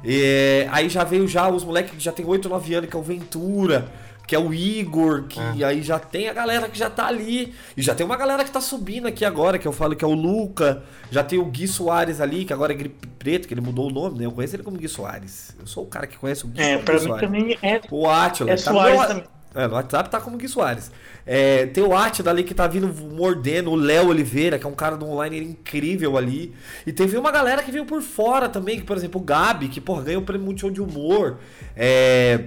É, 0.04 0.68
aí 0.70 0.88
já 0.88 1.04
veio 1.04 1.26
já 1.28 1.48
os 1.48 1.64
moleques 1.64 1.92
que 1.94 2.00
já 2.00 2.12
tem 2.12 2.24
8, 2.26 2.48
9 2.48 2.74
anos, 2.74 2.90
que 2.90 2.96
é 2.96 2.98
o 2.98 3.02
Ventura, 3.02 3.86
que 4.26 4.34
é 4.34 4.38
o 4.38 4.52
Igor, 4.52 5.24
que 5.24 5.62
aí 5.64 5.82
já 5.82 5.98
tem 5.98 6.28
a 6.28 6.32
galera 6.32 6.68
que 6.68 6.78
já 6.78 6.90
tá 6.90 7.06
ali. 7.06 7.54
E 7.76 7.82
já 7.82 7.94
tem 7.94 8.04
uma 8.04 8.16
galera 8.16 8.44
que 8.44 8.50
tá 8.50 8.60
subindo 8.60 9.06
aqui 9.06 9.24
agora, 9.24 9.58
que 9.58 9.66
eu 9.66 9.72
falo 9.72 9.94
que 9.96 10.04
é 10.04 10.08
o 10.08 10.14
Luca. 10.14 10.82
Já 11.10 11.22
tem 11.24 11.38
o 11.38 11.44
Gui 11.44 11.66
Soares 11.68 12.20
ali, 12.20 12.44
que 12.44 12.52
agora 12.52 12.72
é 12.72 12.76
Gripe 12.76 13.06
Preto, 13.18 13.46
que 13.48 13.54
ele 13.54 13.60
mudou 13.60 13.88
o 13.88 13.92
nome, 13.92 14.18
né? 14.18 14.26
Eu 14.26 14.32
conheço 14.32 14.56
ele 14.56 14.62
como 14.62 14.76
Gui 14.76 14.88
Soares. 14.88 15.54
Eu 15.58 15.66
sou 15.66 15.84
o 15.84 15.86
cara 15.86 16.06
que 16.06 16.16
conhece 16.18 16.44
o 16.44 16.48
Gui 16.48 16.60
É, 16.60 16.74
como 16.74 16.84
pra 16.84 16.94
Gui 16.94 17.00
mim 17.00 17.06
Soares. 17.08 17.26
também 17.28 17.58
é, 17.62 17.80
O 17.90 18.08
Atila. 18.08 18.50
é 18.50 18.56
tá 18.56 18.72
Soares 18.72 18.98
meu- 18.98 19.08
também. 19.08 19.24
é, 19.54 19.68
no 19.68 19.74
WhatsApp 19.74 20.10
tá 20.10 20.20
como 20.20 20.36
Gui 20.36 20.48
Soares. 20.48 20.90
É, 21.24 21.66
tem 21.66 21.82
o 21.84 21.94
Atila 21.96 22.30
ali 22.30 22.42
que 22.42 22.52
tá 22.54 22.66
vindo 22.66 22.88
mordendo, 23.14 23.70
o 23.70 23.76
Léo 23.76 24.08
Oliveira, 24.08 24.58
que 24.58 24.66
é 24.66 24.68
um 24.68 24.74
cara 24.74 24.96
do 24.96 25.06
online 25.06 25.38
incrível 25.40 26.16
ali. 26.16 26.52
E 26.86 26.92
teve 26.92 27.16
uma 27.16 27.30
galera 27.30 27.62
que 27.62 27.70
veio 27.70 27.84
por 27.86 28.02
fora 28.02 28.48
também, 28.48 28.78
que, 28.80 28.84
por 28.84 28.96
exemplo, 28.96 29.20
o 29.20 29.24
Gabi, 29.24 29.68
que, 29.68 29.80
porra, 29.80 30.02
ganhou 30.02 30.22
o 30.22 30.24
prêmio 30.24 30.44
Multishow 30.46 30.70
de 30.70 30.80
Humor. 30.82 31.38
É, 31.76 32.46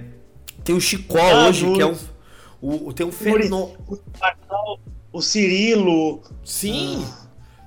tem 0.62 0.74
o 0.74 0.80
Chicó 0.80 1.18
Ah, 1.18 1.48
hoje, 1.48 1.72
que 1.72 1.80
é 1.82 1.86
um. 1.86 1.96
O, 2.60 2.92
tem 2.92 3.06
um 3.06 3.12
fenômeno. 3.12 3.76
o 5.12 5.22
Cirilo. 5.22 6.22
Sim! 6.44 7.04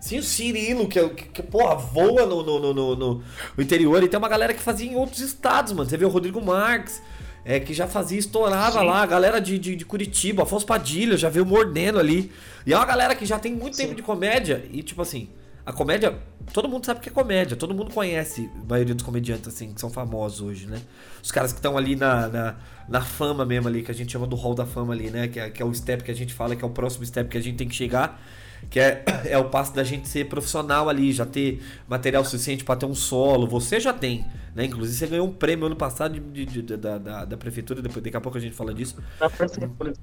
Sim, 0.02 0.20
o 0.20 0.24
Cirilo, 0.24 0.88
que, 0.88 0.98
é- 0.98 1.10
que, 1.10 1.26
que 1.26 1.44
porra, 1.44 1.76
voa 1.76 2.26
no, 2.26 2.42
no, 2.42 2.60
no, 2.60 2.74
no- 2.74 2.96
no- 2.96 3.24
no 3.58 3.64
interior. 3.64 4.02
E 4.02 4.08
tem 4.08 4.18
uma 4.18 4.30
galera 4.30 4.54
que 4.54 4.62
fazia 4.62 4.90
em 4.90 4.96
outros 4.96 5.20
estados, 5.20 5.74
mano. 5.74 5.90
Você 5.90 5.98
vê 5.98 6.06
o 6.06 6.10
Rodrigo 6.10 6.42
Marques, 6.42 7.02
é, 7.44 7.60
que 7.60 7.74
já 7.74 7.88
fazia, 7.88 8.20
estourava 8.20 8.80
Sim. 8.80 8.86
lá. 8.86 9.02
A 9.02 9.06
galera 9.06 9.40
de, 9.40 9.58
de, 9.58 9.76
de 9.76 9.86
Curitiba, 9.86 10.44
Afonso 10.44 10.66
Padilha, 10.66 11.18
já 11.18 11.30
veio 11.30 11.46
mordendo 11.46 12.00
ali. 12.00 12.32
E 12.66 12.74
é 12.74 12.78
uma 12.78 12.86
galera 12.86 13.16
que 13.16 13.26
já 13.26 13.40
tem 13.40 13.54
muito 13.54 13.76
Sim. 13.76 13.84
tempo 13.84 13.96
de 13.96 14.02
comédia. 14.02 14.66
E, 14.72 14.84
tipo 14.84 15.02
assim, 15.02 15.30
a 15.66 15.72
comédia, 15.72 16.18
todo 16.54 16.68
mundo 16.68 16.86
sabe 16.86 17.00
que 17.00 17.10
é 17.10 17.12
comédia. 17.12 17.56
Todo 17.56 17.74
mundo 17.74 17.94
conhece 17.94 18.50
a 18.56 18.66
maioria 18.70 18.96
dos 18.96 19.04
comediantes, 19.04 19.48
assim, 19.48 19.74
que 19.74 19.80
são 19.80 19.90
famosos 19.90 20.42
hoje, 20.42 20.66
né? 20.66 20.82
Os 21.24 21.32
caras 21.32 21.52
que 21.52 21.60
estão 21.60 21.78
ali 21.78 21.96
na, 21.96 22.28
na, 22.28 22.56
na 22.88 23.02
fama 23.02 23.46
mesmo 23.46 23.68
ali, 23.68 23.84
que 23.84 23.92
a 23.92 23.94
gente 23.94 24.12
chama 24.12 24.26
do 24.26 24.36
hall 24.36 24.56
da 24.56 24.66
fama 24.66 24.94
ali, 24.94 25.10
né? 25.10 25.28
Que 25.28 25.40
é, 25.40 25.50
que 25.50 25.62
é 25.62 25.66
o 25.66 25.74
step 25.74 26.04
que 26.04 26.12
a 26.12 26.16
gente 26.16 26.34
fala, 26.34 26.56
que 26.56 26.64
é 26.64 26.68
o 26.68 26.72
próximo 26.72 27.06
step 27.06 27.30
que 27.30 27.38
a 27.38 27.42
gente 27.42 27.58
tem 27.58 27.68
que 27.68 27.76
chegar. 27.76 28.22
Que 28.70 28.80
é, 28.80 29.04
é 29.26 29.38
o 29.38 29.50
passo 29.50 29.74
da 29.74 29.84
gente 29.84 30.08
ser 30.08 30.26
profissional 30.28 30.90
ali, 30.90 31.12
já 31.12 31.26
ter 31.26 31.62
material 31.88 32.24
suficiente 32.26 32.64
pra 32.64 32.76
ter 32.76 32.86
um 32.86 32.96
solo. 32.96 33.48
Você 33.48 33.80
já 33.80 33.94
tem, 33.94 34.26
né? 34.56 34.66
Inclusive 34.66 34.98
você 34.98 35.08
ganhou 35.08 35.28
um 35.28 35.34
prêmio 35.34 35.66
ano 35.66 35.76
passado 35.76 36.20
de, 36.20 36.46
de- 36.46 36.62
de- 36.64 36.78
da, 36.78 36.98
da, 36.98 37.26
da 37.26 37.38
prefeitura, 37.38 37.82
depois 37.82 38.04
daqui 38.04 38.18
a 38.18 38.22
pouco 38.22 38.38
a 38.38 38.42
gente 38.42 38.56
fala 38.56 38.74
disso. 38.74 38.96
Na 39.20 39.30
prefeitura. 39.30 39.94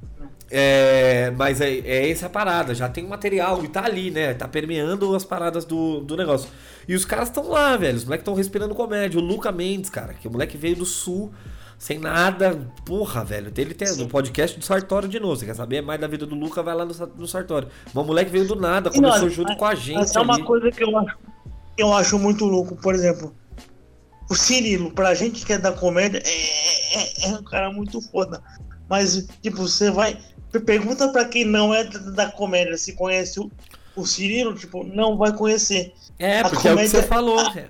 É, 0.48 1.30
mas 1.32 1.60
é, 1.60 1.78
é 1.78 2.10
essa 2.10 2.26
a 2.26 2.30
parada, 2.30 2.74
já 2.74 2.88
tem 2.88 3.06
material 3.06 3.64
e 3.64 3.68
tá 3.68 3.84
ali, 3.84 4.10
né? 4.10 4.32
Tá 4.34 4.46
permeando 4.46 5.14
as 5.14 5.24
paradas 5.24 5.64
do, 5.64 6.00
do 6.00 6.16
negócio. 6.16 6.48
E 6.86 6.94
os 6.94 7.04
caras 7.04 7.28
estão 7.28 7.48
lá, 7.48 7.76
velho. 7.76 7.96
Os 7.96 8.04
moleques 8.04 8.22
estão 8.22 8.34
respirando 8.34 8.74
comédia. 8.74 9.18
O 9.18 9.22
Luca 9.22 9.50
Mendes, 9.50 9.90
cara, 9.90 10.14
que 10.14 10.28
o 10.28 10.30
moleque 10.30 10.56
veio 10.56 10.76
do 10.76 10.86
sul, 10.86 11.32
sem 11.78 11.98
nada. 11.98 12.66
Porra, 12.84 13.24
velho. 13.24 13.52
Ele 13.56 13.74
tem 13.74 13.94
no 13.96 14.08
podcast 14.08 14.58
do 14.58 14.64
Sartório 14.64 15.08
de 15.08 15.20
novo. 15.20 15.36
Você 15.36 15.46
quer 15.46 15.54
saber 15.54 15.82
mais 15.82 16.00
da 16.00 16.06
vida 16.06 16.26
do 16.26 16.34
Luca? 16.34 16.62
Vai 16.62 16.74
lá 16.74 16.84
no, 16.84 16.94
no 17.16 17.26
Sartório. 17.28 17.68
Mas 17.92 18.04
o 18.04 18.06
moleque 18.06 18.30
veio 18.30 18.46
do 18.46 18.56
nada, 18.56 18.90
começou 18.90 19.28
junto 19.30 19.54
com 19.56 19.64
a 19.64 19.74
gente. 19.74 19.96
Mas 19.96 20.14
é 20.16 20.20
uma 20.20 20.34
ali. 20.34 20.44
coisa 20.44 20.70
que 20.70 20.82
eu 20.84 20.96
acho, 20.98 21.16
eu 21.78 21.92
acho 21.92 22.18
muito 22.18 22.44
louco, 22.44 22.76
por 22.76 22.94
exemplo. 22.94 23.34
O 24.28 24.34
Cirilo, 24.34 24.90
pra 24.90 25.14
gente 25.14 25.44
que 25.46 25.52
é 25.52 25.58
da 25.58 25.70
comédia, 25.72 26.20
é, 26.24 26.98
é- 26.98 27.28
é 27.30 27.36
um 27.36 27.44
cara 27.44 27.70
muito 27.72 28.00
foda. 28.00 28.42
Mas, 28.88 29.26
tipo, 29.42 29.58
você 29.58 29.90
vai. 29.90 30.18
Pergunta 30.64 31.08
pra 31.08 31.24
quem 31.26 31.44
não 31.44 31.74
é 31.74 31.84
da, 31.84 31.98
da 31.98 32.26
comédia 32.32 32.76
se 32.78 32.94
conhece 32.94 33.38
o, 33.38 33.50
o 33.94 34.06
Cirilo, 34.06 34.54
tipo, 34.54 34.82
não 34.82 35.16
vai 35.16 35.32
conhecer. 35.32 35.92
É, 36.18 36.40
A 36.40 36.48
porque 36.48 36.66
é 36.66 36.72
o 36.72 36.76
que 36.78 36.88
você 36.88 37.02
comédia- 37.02 37.08
falou. 37.08 37.40
é. 37.52 37.68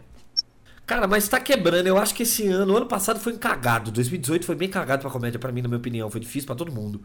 Cara, 0.87 1.07
mas 1.09 1.29
tá 1.29 1.41
quebrando. 1.41 1.87
Eu 1.89 1.99
acho 1.99 2.15
que 2.15 2.23
esse 2.23 2.47
ano, 2.47 2.73
o 2.75 2.77
ano 2.77 2.87
passado 2.87 3.19
foi 3.19 3.37
cagado. 3.37 3.91
2018 3.91 4.47
foi 4.47 4.55
bem 4.55 4.69
cagado 4.69 5.03
pra 5.03 5.11
comédia, 5.11 5.39
pra 5.39 5.51
mim, 5.51 5.61
na 5.63 5.69
minha 5.69 5.79
opinião. 5.79 6.09
Foi 6.11 6.21
difícil 6.21 6.47
pra 6.47 6.55
todo 6.55 6.71
mundo. 6.73 7.01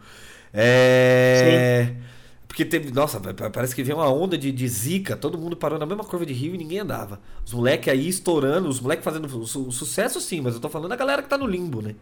É. 0.54 1.94
Porque 2.46 2.64
teve. 2.64 2.90
Nossa, 2.92 3.18
pa- 3.18 3.50
parece 3.50 3.74
que 3.74 3.82
veio 3.82 3.96
uma 3.98 4.08
onda 4.12 4.38
de, 4.38 4.52
de 4.52 4.68
zica. 4.68 5.16
Todo 5.16 5.36
mundo 5.38 5.56
parou 5.56 5.78
na 5.78 5.86
mesma 5.86 6.04
curva 6.04 6.24
de 6.24 6.32
rio 6.32 6.54
e 6.54 6.58
ninguém 6.58 6.78
andava. 6.80 7.20
Os 7.44 7.52
moleques 7.54 7.88
aí 7.92 8.06
estourando, 8.08 8.68
os 8.68 8.78
moleques 8.78 9.04
fazendo 9.04 9.28
su- 9.46 9.72
sucesso 9.72 10.20
sim, 10.20 10.40
mas 10.40 10.54
eu 10.54 10.60
tô 10.60 10.68
falando 10.68 10.90
da 10.90 10.96
galera 10.96 11.22
que 11.22 11.28
tá 11.28 11.36
no 11.38 11.46
limbo, 11.46 11.80
né? 11.82 11.96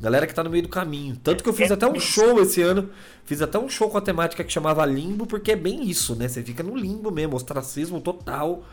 Galera 0.00 0.26
que 0.26 0.34
tá 0.34 0.42
no 0.42 0.48
meio 0.50 0.62
do 0.62 0.68
caminho. 0.68 1.16
Tanto 1.22 1.42
que 1.44 1.48
eu 1.48 1.52
fiz 1.52 1.70
até 1.70 1.86
um 1.86 2.00
show 2.00 2.40
esse 2.40 2.62
ano. 2.62 2.88
Fiz 3.24 3.42
até 3.42 3.58
um 3.58 3.68
show 3.68 3.90
com 3.90 3.98
a 3.98 4.00
temática 4.00 4.42
que 4.42 4.50
chamava 4.52 4.84
Limbo, 4.86 5.26
porque 5.26 5.52
é 5.52 5.56
bem 5.56 5.84
isso, 5.88 6.16
né? 6.16 6.26
Você 6.26 6.42
fica 6.42 6.62
no 6.62 6.74
limbo 6.74 7.10
mesmo, 7.10 7.36
ostracismo 7.36 8.00
total. 8.00 8.64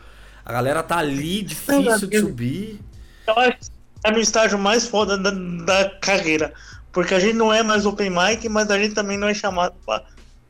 A 0.48 0.52
galera 0.54 0.82
tá 0.82 0.96
ali, 0.96 1.42
difícil 1.42 2.08
de 2.08 2.20
subir. 2.20 2.80
Eu 3.26 3.38
acho 3.38 3.58
que 3.58 3.68
é 4.02 4.10
no 4.10 4.18
estágio 4.18 4.58
mais 4.58 4.88
foda 4.88 5.18
da, 5.18 5.30
da 5.30 5.90
carreira. 6.00 6.54
Porque 6.90 7.12
a 7.12 7.20
gente 7.20 7.34
não 7.34 7.52
é 7.52 7.62
mais 7.62 7.84
open 7.84 8.08
mic, 8.08 8.48
mas 8.48 8.70
a 8.70 8.78
gente 8.78 8.94
também 8.94 9.18
não 9.18 9.28
é 9.28 9.34
chamado 9.34 9.74
pra, 9.84 10.02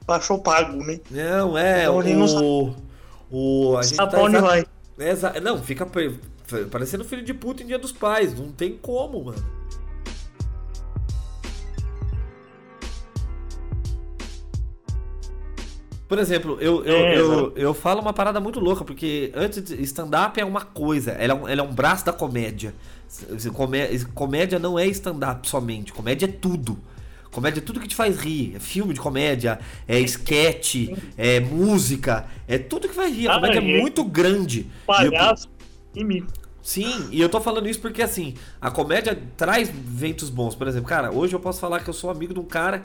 pra 0.07 0.21
show 0.21 0.39
pago, 0.39 0.85
né? 0.85 1.01
Não, 1.11 1.59
é. 1.59 1.83
Então, 1.83 1.99
a 1.99 2.03
gente 2.05 2.17
não 2.17 2.27
o, 2.27 2.77
o, 3.29 3.77
a 3.77 3.83
gente 3.83 3.97
Sabe 3.97 4.13
tá 4.13 4.23
exa- 4.23 4.41
vai. 4.41 4.67
Exa- 5.01 5.41
Não, 5.41 5.61
fica, 5.61 5.85
parecendo 6.71 7.05
filho 7.05 7.25
de 7.25 7.35
puta 7.35 7.65
em 7.65 7.67
dia 7.67 7.79
dos 7.79 7.91
pais. 7.91 8.33
Não 8.39 8.53
tem 8.53 8.79
como, 8.81 9.25
mano. 9.25 9.45
Por 16.09 16.19
exemplo, 16.19 16.57
eu, 16.61 16.85
eu, 16.85 16.97
É, 16.97 17.19
eu, 17.19 17.53
eu 17.55 17.75
falo 17.75 18.01
uma 18.01 18.13
parada 18.15 18.41
muito 18.41 18.59
louca, 18.59 18.83
porque 18.85 19.31
antes 19.35 19.63
de- 19.63 19.83
stand-up 19.83 20.41
é 20.41 20.45
uma 20.45 20.63
coisa, 20.63 21.11
ela 21.13 21.33
é 21.33 21.37
um, 21.37 21.49
ela 21.49 21.61
é 21.61 21.65
um 21.65 21.73
braço 21.73 22.05
da 22.07 22.13
comédia. 22.13 22.75
Comédia 24.15 24.59
não 24.59 24.79
é 24.79 24.87
stand-up 24.87 25.49
somente, 25.49 25.93
comédia 25.93 26.27
é 26.27 26.29
tudo. 26.29 26.79
Comédia 27.31 27.61
é 27.61 27.63
tudo 27.63 27.79
que 27.79 27.87
te 27.89 27.95
faz 27.95 28.17
rir. 28.19 28.55
É 28.57 28.59
filme 28.59 28.95
de 28.95 29.01
comédia, 29.01 29.59
é 29.87 30.01
sketch, 30.01 30.89
é 31.17 31.41
música, 31.41 32.27
é 32.47 32.57
tudo 32.59 32.89
que 32.89 32.95
vai 32.97 33.11
rir. 33.11 33.29
A 33.29 33.33
Ah, 33.33 33.35
comédia 33.37 33.59
é 33.59 33.81
muito 33.81 34.03
grande. 34.05 34.61
E 34.61 35.05
eu- 35.05 35.13
Palhaço 35.13 35.49
e 35.95 36.03
mico. 36.05 36.27
Sim, 36.63 37.09
e 37.11 37.21
eu 37.21 37.29
tô 37.29 37.41
falando 37.41 37.69
isso 37.69 37.81
porque 37.81 38.03
assim, 38.03 38.35
a 38.61 38.71
comédia 38.71 39.19
traz 39.37 39.71
ventos 39.73 40.29
bons. 40.29 40.55
Por 40.55 40.67
exemplo, 40.69 40.89
cara, 40.89 41.11
hoje 41.11 41.35
eu 41.35 41.41
posso 41.41 41.61
falar 41.61 41.81
que 41.81 41.89
eu 41.89 41.95
sou 41.95 42.11
amigo 42.11 42.35
de 42.35 42.41
um 42.41 42.45
cara 42.45 42.83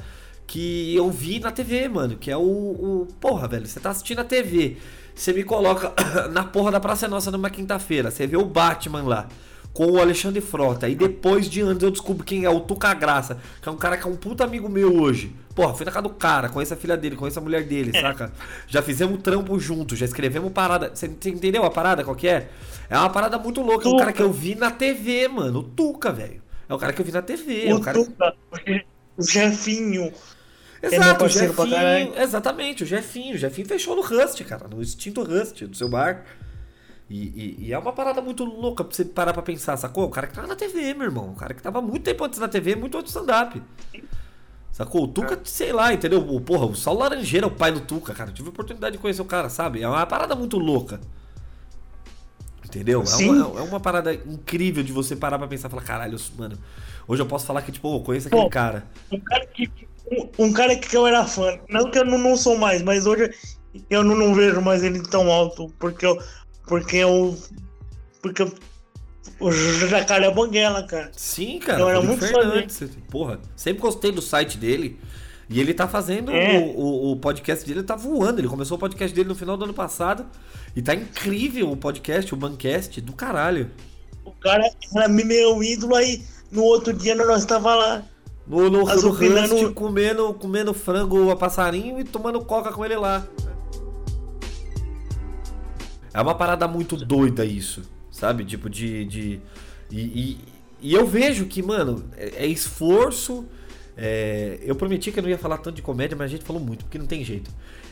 que 0.53 0.95
eu 0.95 1.09
vi 1.09 1.39
na 1.39 1.49
TV, 1.49 1.89
mano, 1.89 2.15
que 2.15 2.29
é 2.29 2.37
o. 2.37 2.41
o 2.41 3.07
porra, 3.19 3.47
velho, 3.47 3.65
você 3.65 3.79
tá 3.79 3.89
assistindo 3.89 4.19
a 4.19 4.23
TV, 4.23 4.77
você 5.15 5.33
me 5.33 5.43
coloca 5.43 5.91
na 6.31 6.43
porra 6.43 6.71
da 6.71 6.79
Praça 6.79 7.07
é 7.07 7.09
Nossa 7.09 7.31
numa 7.31 7.49
quinta-feira, 7.49 8.11
você 8.11 8.27
vê 8.27 8.37
o 8.37 8.45
Batman 8.45 9.01
lá. 9.01 9.27
Com 9.73 9.93
o 9.93 9.99
Alexandre 9.99 10.39
Frota. 10.39 10.87
E 10.87 10.93
depois 10.93 11.49
de 11.49 11.61
anos 11.61 11.81
eu 11.81 11.89
descubro 11.89 12.23
quem 12.23 12.45
é 12.45 12.49
o 12.51 12.59
Tuca 12.59 12.93
Graça. 12.93 13.39
Que 13.59 13.67
é 13.67 13.71
um 13.71 13.75
cara 13.75 13.97
que 13.97 14.05
é 14.05 14.07
um 14.07 14.15
puta 14.15 14.43
amigo 14.43 14.69
meu 14.69 15.01
hoje. 15.01 15.35
Porra, 15.55 15.73
fui 15.73 15.83
na 15.83 15.91
casa 15.91 16.03
do 16.03 16.11
cara, 16.11 16.47
conheço 16.47 16.75
a 16.75 16.77
filha 16.77 16.95
dele, 16.95 17.15
conheço 17.15 17.39
a 17.39 17.41
mulher 17.41 17.63
dele, 17.63 17.91
saca? 17.99 18.31
Já 18.67 18.83
fizemos 18.83 19.19
trampo 19.23 19.59
junto, 19.59 19.95
já 19.95 20.05
escrevemos 20.05 20.51
parada. 20.51 20.91
Você 20.93 21.07
entendeu 21.07 21.65
a 21.65 21.71
parada 21.71 22.03
qual 22.03 22.15
que 22.15 22.27
é? 22.27 22.51
É 22.87 22.95
uma 22.95 23.09
parada 23.09 23.39
muito 23.39 23.61
louca. 23.61 23.85
É 23.85 23.87
um 23.87 23.93
Tuca. 23.93 24.03
cara 24.03 24.13
que 24.13 24.21
eu 24.21 24.31
vi 24.31 24.53
na 24.53 24.69
TV, 24.69 25.27
mano. 25.27 25.61
O 25.61 25.63
Tuca, 25.63 26.11
velho. 26.11 26.43
É 26.69 26.73
o 26.75 26.77
cara 26.77 26.93
que 26.93 27.01
eu 27.01 27.05
vi 27.05 27.11
na 27.11 27.23
TV. 27.23 27.69
É 27.69 27.73
o 27.73 27.77
o 27.77 27.81
cara... 27.81 27.97
Tuca, 27.97 28.35
o 29.17 29.23
Jefinho. 29.23 30.13
É 30.86 30.89
meu 30.89 31.01
Exato, 31.01 31.27
Jefinho. 31.29 32.13
Exatamente, 32.21 32.84
o 32.84 32.86
Jefinho. 32.86 33.36
O 33.36 33.38
Jefinho 33.38 33.67
fechou 33.67 33.95
no 33.95 34.01
Rust, 34.01 34.43
cara. 34.43 34.67
No 34.67 34.81
extinto 34.81 35.23
Rust, 35.23 35.63
do 35.63 35.75
seu 35.77 35.89
bar. 35.89 36.23
E, 37.09 37.17
e- 37.19 37.55
e 37.67 37.73
é 37.73 37.77
uma 37.77 37.93
parada 37.93 38.21
muito 38.21 38.43
louca 38.43 38.84
pra 38.84 38.95
você 38.95 39.05
parar 39.05 39.34
pra 39.34 39.41
pensar, 39.43 39.77
sacou? 39.77 40.05
O 40.05 40.09
cara 40.09 40.27
que 40.27 40.34
tava 40.34 40.47
na 40.47 40.55
TV, 40.55 40.93
meu 40.93 41.05
irmão. 41.07 41.29
O 41.31 41.36
cara 41.36 41.53
que 41.53 41.61
tava 41.61 41.81
muito 41.81 42.03
tempo 42.03 42.23
antes 42.23 42.39
na 42.39 42.47
TV, 42.47 42.75
muito 42.75 42.97
antes 42.97 43.13
do 43.13 43.19
stand-up. 43.19 43.61
Sacou? 44.71 45.03
O 45.03 45.07
Tuca, 45.07 45.39
sei 45.43 45.71
lá, 45.71 45.93
entendeu? 45.93 46.19
O, 46.27 46.41
porra, 46.41 46.65
o 46.65 46.75
Saulo 46.75 47.01
Laranjeira 47.01 47.45
é 47.45 47.47
o 47.47 47.51
pai 47.51 47.71
do 47.71 47.81
Tuca, 47.81 48.13
cara. 48.13 48.29
Eu 48.31 48.34
tive 48.34 48.47
a 48.47 48.51
oportunidade 48.51 48.93
de 48.97 49.01
conhecer 49.01 49.21
o 49.21 49.25
cara, 49.25 49.47
sabe? 49.49 49.81
É 49.84 49.88
uma 49.88 50.05
parada 50.05 50.36
muito 50.36 50.57
louca. 50.57 50.99
Entendeu? 52.65 53.03
É 53.03 53.15
uma, 53.29 53.59
é 53.59 53.63
uma 53.63 53.79
parada 53.79 54.13
incrível 54.13 54.84
de 54.84 54.91
você 54.91 55.15
parar 55.15 55.38
pra 55.38 55.47
pensar 55.47 55.67
e 55.67 55.71
falar, 55.71 55.84
caralho, 55.84 56.17
mano. 56.38 56.57
Hoje 57.07 57.21
eu 57.21 57.25
posso 57.27 57.45
falar 57.45 57.61
que, 57.61 57.71
tipo, 57.71 57.93
eu 57.95 57.99
conheço 57.99 58.27
aquele 58.27 58.41
Pô. 58.43 58.49
cara. 58.49 58.86
Um 59.11 59.19
cara 59.19 59.45
que, 59.45 59.67
um, 60.11 60.45
um 60.45 60.53
cara 60.53 60.75
que 60.75 60.95
eu 60.95 61.07
era 61.07 61.25
fã. 61.25 61.57
Não 61.69 61.89
que 61.89 61.99
eu 61.99 62.05
não, 62.05 62.17
não 62.17 62.37
sou 62.37 62.57
mais, 62.57 62.81
mas 62.81 63.05
hoje 63.05 63.31
eu 63.89 64.03
não, 64.03 64.15
não 64.15 64.33
vejo 64.35 64.61
mais 64.61 64.83
ele 64.83 65.01
tão 65.03 65.31
alto. 65.31 65.73
Porque 65.79 66.05
eu. 66.05 66.21
Porque 66.67 66.97
eu. 66.97 67.37
Porque 68.21 68.43
o 69.39 69.51
Jacaré 69.51 70.27
é 70.27 70.31
Banguela, 70.31 70.83
cara. 70.83 71.11
Sim, 71.15 71.59
cara. 71.59 71.79
Eu 71.79 71.89
era 71.89 72.01
muito 72.01 72.21
fã 72.21 72.27
Fernandes. 72.27 72.81
Porra, 73.09 73.39
sempre 73.55 73.81
gostei 73.81 74.11
do 74.11 74.21
site 74.21 74.57
dele. 74.57 74.99
E 75.49 75.59
ele 75.59 75.73
tá 75.73 75.87
fazendo 75.87 76.31
É. 76.31 76.57
o, 76.57 76.79
o, 76.79 77.11
o 77.11 77.17
podcast 77.17 77.65
dele, 77.65 77.83
tá 77.83 77.95
voando. 77.95 78.39
Ele 78.39 78.47
começou 78.47 78.77
o 78.77 78.79
podcast 78.79 79.13
dele 79.13 79.29
no 79.29 79.35
final 79.35 79.57
do 79.57 79.65
ano 79.65 79.73
passado. 79.73 80.25
E 80.75 80.81
tá 80.81 80.95
incrível 80.95 81.71
o 81.71 81.77
podcast, 81.77 82.33
o 82.33 82.37
Bancast, 82.37 82.99
do 83.01 83.13
caralho. 83.13 83.69
O 84.25 84.31
cara 84.31 84.63
era 84.95 85.07
meu 85.07 85.61
ídolo 85.63 85.95
aí. 85.95 86.23
No 86.51 86.63
outro 86.63 86.93
dia 86.93 87.13
nós 87.15 87.45
tava 87.45 87.75
lá. 87.75 88.05
No, 88.45 88.69
no, 88.69 88.81
no 88.83 88.89
Azucrinando- 88.89 89.55
Rust, 89.55 89.73
comendo, 89.73 90.33
comendo 90.33 90.73
frango 90.73 91.31
a 91.31 91.35
passarinho 91.35 91.99
e 91.99 92.03
tomando 92.03 92.43
coca 92.43 92.71
com 92.71 92.83
ele 92.83 92.95
lá. 92.97 93.25
É 96.13 96.21
uma 96.21 96.35
parada 96.35 96.67
muito 96.67 96.95
doida 96.95 97.43
isso, 97.45 97.81
sabe? 98.11 98.45
Tipo, 98.45 98.69
de. 98.69 99.05
de 99.05 99.39
e, 99.89 99.99
e, 100.01 100.37
e 100.81 100.93
eu 100.93 101.07
vejo 101.07 101.45
que, 101.45 101.63
mano, 101.63 102.03
é, 102.17 102.43
é 102.43 102.47
esforço. 102.47 103.45
é, 103.97 104.59
eu 104.61 104.75
prometi 104.75 105.11
que 105.11 105.19
eu 105.19 105.23
não 105.23 105.29
ia 105.29 105.37
falar 105.37 105.57
tanto 105.57 105.75
de 105.75 105.81
comédia, 105.81 106.15
mas 106.15 106.25
a 106.25 106.29
gente 106.35 106.43
falou 106.43 106.61
muito, 106.61 106.85
porque 106.85 106.97
não 106.99 107.05
tem 107.07 107.23
jeito. 107.23 107.49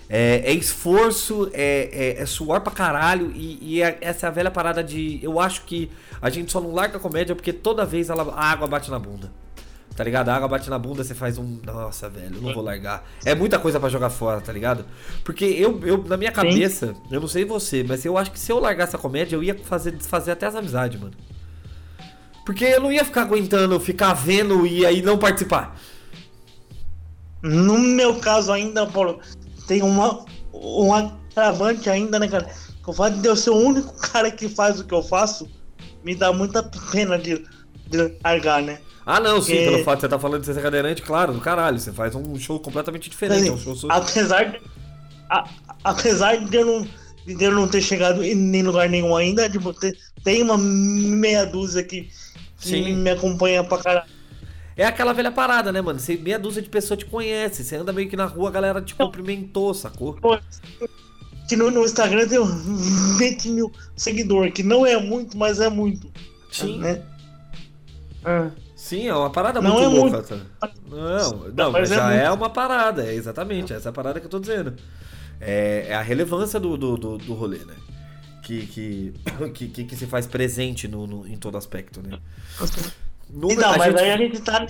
É, 0.10 0.41
é 0.45 0.54
esforço, 0.54 1.49
é, 1.54 2.18
é, 2.18 2.22
é 2.22 2.26
suor 2.26 2.60
pra 2.62 2.72
caralho, 2.74 3.32
e, 3.34 3.58
e 3.62 3.82
é- 3.82 3.97
essa 4.02 4.28
é 4.28 4.30
a 4.30 4.32
velha 4.32 4.52
parada 4.52 4.84
de. 4.84 5.20
Eu 5.24 5.39
acho 5.39 5.64
que 5.64 5.89
a 6.22 6.30
gente 6.30 6.52
só 6.52 6.60
não 6.60 6.74
larga 6.74 6.97
a 6.97 6.99
comédia 6.99 7.34
porque 7.34 7.54
toda 7.54 7.86
vez 7.86 8.10
ela- 8.10 8.34
a 8.36 8.52
água 8.52 8.68
bate 8.68 8.91
na 8.91 8.99
bunda. 8.99 9.32
Tá 10.02 10.06
ligado? 10.06 10.30
A 10.30 10.36
água 10.36 10.47
bate 10.47 10.68
na 10.68 10.80
bunda, 10.80 11.04
você 11.04 11.14
faz 11.14 11.38
um. 11.38 11.60
Nossa, 11.64 12.10
velho, 12.10 12.36
eu 12.36 12.41
não 12.41 12.52
vou 12.56 12.64
largar. 12.64 13.08
É 13.24 13.36
muita 13.36 13.60
coisa 13.60 13.80
pra 13.80 13.88
jogar 13.88 14.10
fora, 14.10 14.41
tá 14.41 14.52
ligado? 14.52 14.84
Porque 15.24 15.45
eu, 15.45 15.80
eu 15.86 16.04
na 16.04 16.18
minha 16.18 16.32
cabeça, 16.32 16.95
eu 17.12 17.22
não 17.22 17.28
sei 17.28 17.45
você, 17.45 17.84
mas 17.88 18.04
eu 18.04 18.18
acho 18.18 18.32
que 18.32 18.39
se 18.39 18.52
eu 18.52 18.58
largasse 18.58 18.95
a 18.95 18.99
comédia, 18.99 19.36
eu 19.36 19.43
ia 19.43 19.56
fazer, 19.60 19.91
desfazer 19.91 20.32
até 20.32 20.47
as 20.47 20.56
amizades, 20.56 20.99
mano. 20.99 21.14
Porque 22.43 22.66
eu 22.66 22.82
não 22.82 22.91
ia 22.91 23.06
ficar 23.06 23.22
aguentando, 23.22 23.80
ficar 23.80 24.14
vendo 24.14 24.66
e 24.66 24.84
aí 24.88 25.04
não 25.04 25.20
participar. 25.20 25.80
No 27.43 27.78
meu 27.78 28.16
caso 28.16 28.52
ainda, 28.52 28.88
Paulo, 28.88 29.20
tem 29.68 29.84
uma, 29.84 30.26
um 30.52 30.91
agravante 30.95 31.91
ainda, 31.91 32.18
né, 32.18 32.28
cara? 32.28 32.49
O 32.88 32.91
fato 32.91 33.18
de 33.18 33.28
eu 33.28 33.36
ser 33.36 33.52
o 33.52 33.56
único 33.56 33.93
cara 34.02 34.32
que 34.32 34.49
faz 34.49 34.80
o 34.80 34.84
que 34.84 34.95
eu 34.95 35.04
faço 35.04 35.47
me 36.04 36.16
dá 36.16 36.34
muita 36.34 36.64
pena 36.91 37.20
de, 37.20 37.45
de 37.88 38.18
largar, 38.24 38.64
né? 38.64 38.80
Ah, 39.06 39.20
não, 39.20 39.41
sim, 39.41 39.54
É. 39.58 39.66
pelo 39.66 39.84
fato 39.84 39.95
de 39.97 40.02
você 40.02 40.06
estar 40.08 40.20
falando 40.20 40.41
de 40.41 40.54
ser 40.54 40.62
cadeirante, 40.62 41.02
claro, 41.02 41.34
do 41.34 41.39
caralho. 41.39 41.80
Você 41.80 41.91
faz 41.91 42.14
um 42.16 42.38
show 42.38 42.60
completamente 42.60 43.10
diferente. 43.10 43.47
é 43.47 43.52
um 43.52 43.58
show 43.58 43.74
Assim, 43.74 43.82
super- 43.82 43.95
apesar, 43.95 44.43
de, 44.52 44.62
a- 45.30 45.49
apesar 45.84 46.36
de 46.38 46.56
eu 46.58 46.66
não 46.66 46.88
de 47.24 47.43
eu 47.43 47.52
não 47.52 47.68
ter 47.68 47.82
chegado 47.84 48.24
em 48.24 48.34
nem 48.34 48.64
lugar 48.64 48.89
nenhum 48.89 49.16
ainda, 49.16 49.47
tipo, 49.47 49.72
te- 49.74 49.95
tem 50.24 50.41
uma 50.41 50.58
meia 50.58 51.45
dúzia 51.45 51.84
que, 51.84 52.10
que 52.60 52.93
me 52.93 53.10
acompanha 53.12 53.64
pra 53.64 53.78
caralho. 53.78 54.10
É 54.76 54.86
aquela 54.86 55.14
velha 55.14 55.32
parada, 55.32 55.72
né, 55.72 55.82
mano? 55.82 55.99
Você, 55.99 56.16
meia 56.18 56.39
dúzia 56.39 56.64
de 56.64 56.70
pessoas 56.70 56.97
te 56.99 57.06
conhece. 57.06 57.64
Você 57.64 57.76
anda 57.76 57.93
meio 57.93 58.10
que 58.10 58.16
na 58.18 58.26
rua, 58.26 58.49
a 58.49 58.52
galera 58.52 58.82
te 58.82 58.95
cumprimentou, 58.95 59.72
sacou? 59.74 60.18
Que 61.47 61.56
no, 61.56 61.70
no 61.70 61.84
Instagram 61.86 62.28
tem 62.28 62.39
20 63.20 63.49
mil 63.54 63.72
seguidores, 63.95 64.52
que 64.54 64.64
não 64.64 64.84
é 64.84 64.97
muito, 64.97 65.38
mas 65.38 65.60
é 65.60 65.70
muito. 65.70 66.12
Sim. 66.52 66.80
Né? 66.80 67.04
Ah. 68.26 68.49
Sim, 68.84 69.08
é 69.08 69.14
uma 69.14 69.30
parada 69.30 69.62
Não 69.62 69.74
muito 69.74 69.84
é 69.84 69.88
louca. 69.88 70.18
muito. 70.36 70.46
tá? 70.60 70.72
Não, 70.90 71.50
não, 71.56 71.72
mas 71.72 71.92
é 71.92 71.96
já 71.96 72.08
muito. 72.08 72.20
é 72.20 72.32
uma 72.32 72.50
parada, 72.50 73.06
é 73.06 73.14
exatamente, 73.14 73.72
essa 73.72 73.90
é 73.90 73.92
a 73.92 73.94
parada 73.94 74.20
que 74.20 74.26
eu 74.26 74.30
tô 74.30 74.40
dizendo. 74.40 74.74
É, 75.40 75.86
é 75.90 75.94
a 75.94 76.02
relevância 76.02 76.60
do, 76.60 76.76
do, 76.76 76.98
do, 76.98 77.18
do 77.20 77.34
rolê, 77.36 77.60
né? 77.60 77.76
Que, 78.42 78.66
que, 78.66 79.14
que, 79.70 79.84
que, 79.86 79.96
se 79.96 80.08
faz 80.08 80.26
presente 80.26 80.88
no, 80.88 81.06
no- 81.06 81.28
em 81.28 81.38
todo 81.38 81.58
aspecto, 81.60 82.02
né? 82.02 82.18
Número- 83.30 83.60
Então, 83.60 83.72
a 83.72 83.78
mas 83.78 83.92
gente- 83.92 84.02
aí 84.02 84.12
a 84.12 84.18
gente 84.18 84.42
tá. 84.42 84.68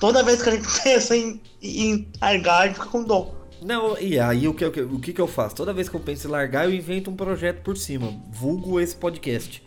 Toda 0.00 0.24
vez 0.24 0.42
que 0.42 0.48
a 0.48 0.52
gente 0.56 0.66
pensa 0.82 1.16
em, 1.16 1.40
em 1.62 2.08
largar, 2.20 2.62
a 2.62 2.66
gente 2.66 2.74
fica 2.74 2.86
com 2.88 3.04
dó. 3.04 3.32
Não, 3.62 3.96
e 3.98 4.18
aí 4.18 4.46
o 4.48 4.52
que, 4.52 4.64
o 4.66 4.98
que, 5.00 5.12
que 5.12 5.20
eu 5.20 5.28
faço? 5.28 5.54
Toda 5.54 5.72
vez 5.72 5.88
que 5.88 5.94
eu 5.94 6.00
penso 6.00 6.26
em 6.26 6.30
largar, 6.30 6.64
eu 6.66 6.74
invento 6.74 7.08
um 7.10 7.16
projeto 7.16 7.62
por 7.62 7.76
cima. 7.76 8.12
Vulgo 8.32 8.78
esse 8.80 8.94
podcast. 8.96 9.62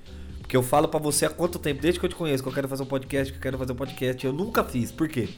Porque 0.50 0.58
eu 0.58 0.64
falo 0.64 0.88
pra 0.88 1.00
você 1.00 1.28
há 1.28 1.30
quanto 1.30 1.60
tempo, 1.60 1.80
desde 1.80 2.00
que 2.00 2.06
eu 2.08 2.10
te 2.10 2.16
conheço, 2.16 2.42
que 2.42 2.50
eu 2.50 2.54
quero 2.54 2.68
fazer 2.68 2.82
um 2.82 2.88
podcast, 2.88 3.32
que 3.32 3.38
eu 3.38 3.42
quero 3.44 3.56
fazer 3.56 3.72
um 3.72 3.76
podcast. 3.76 4.26
Eu 4.26 4.34
nunca 4.34 4.64
fiz. 4.64 4.92
Por 4.92 5.08
quê? 5.08 5.30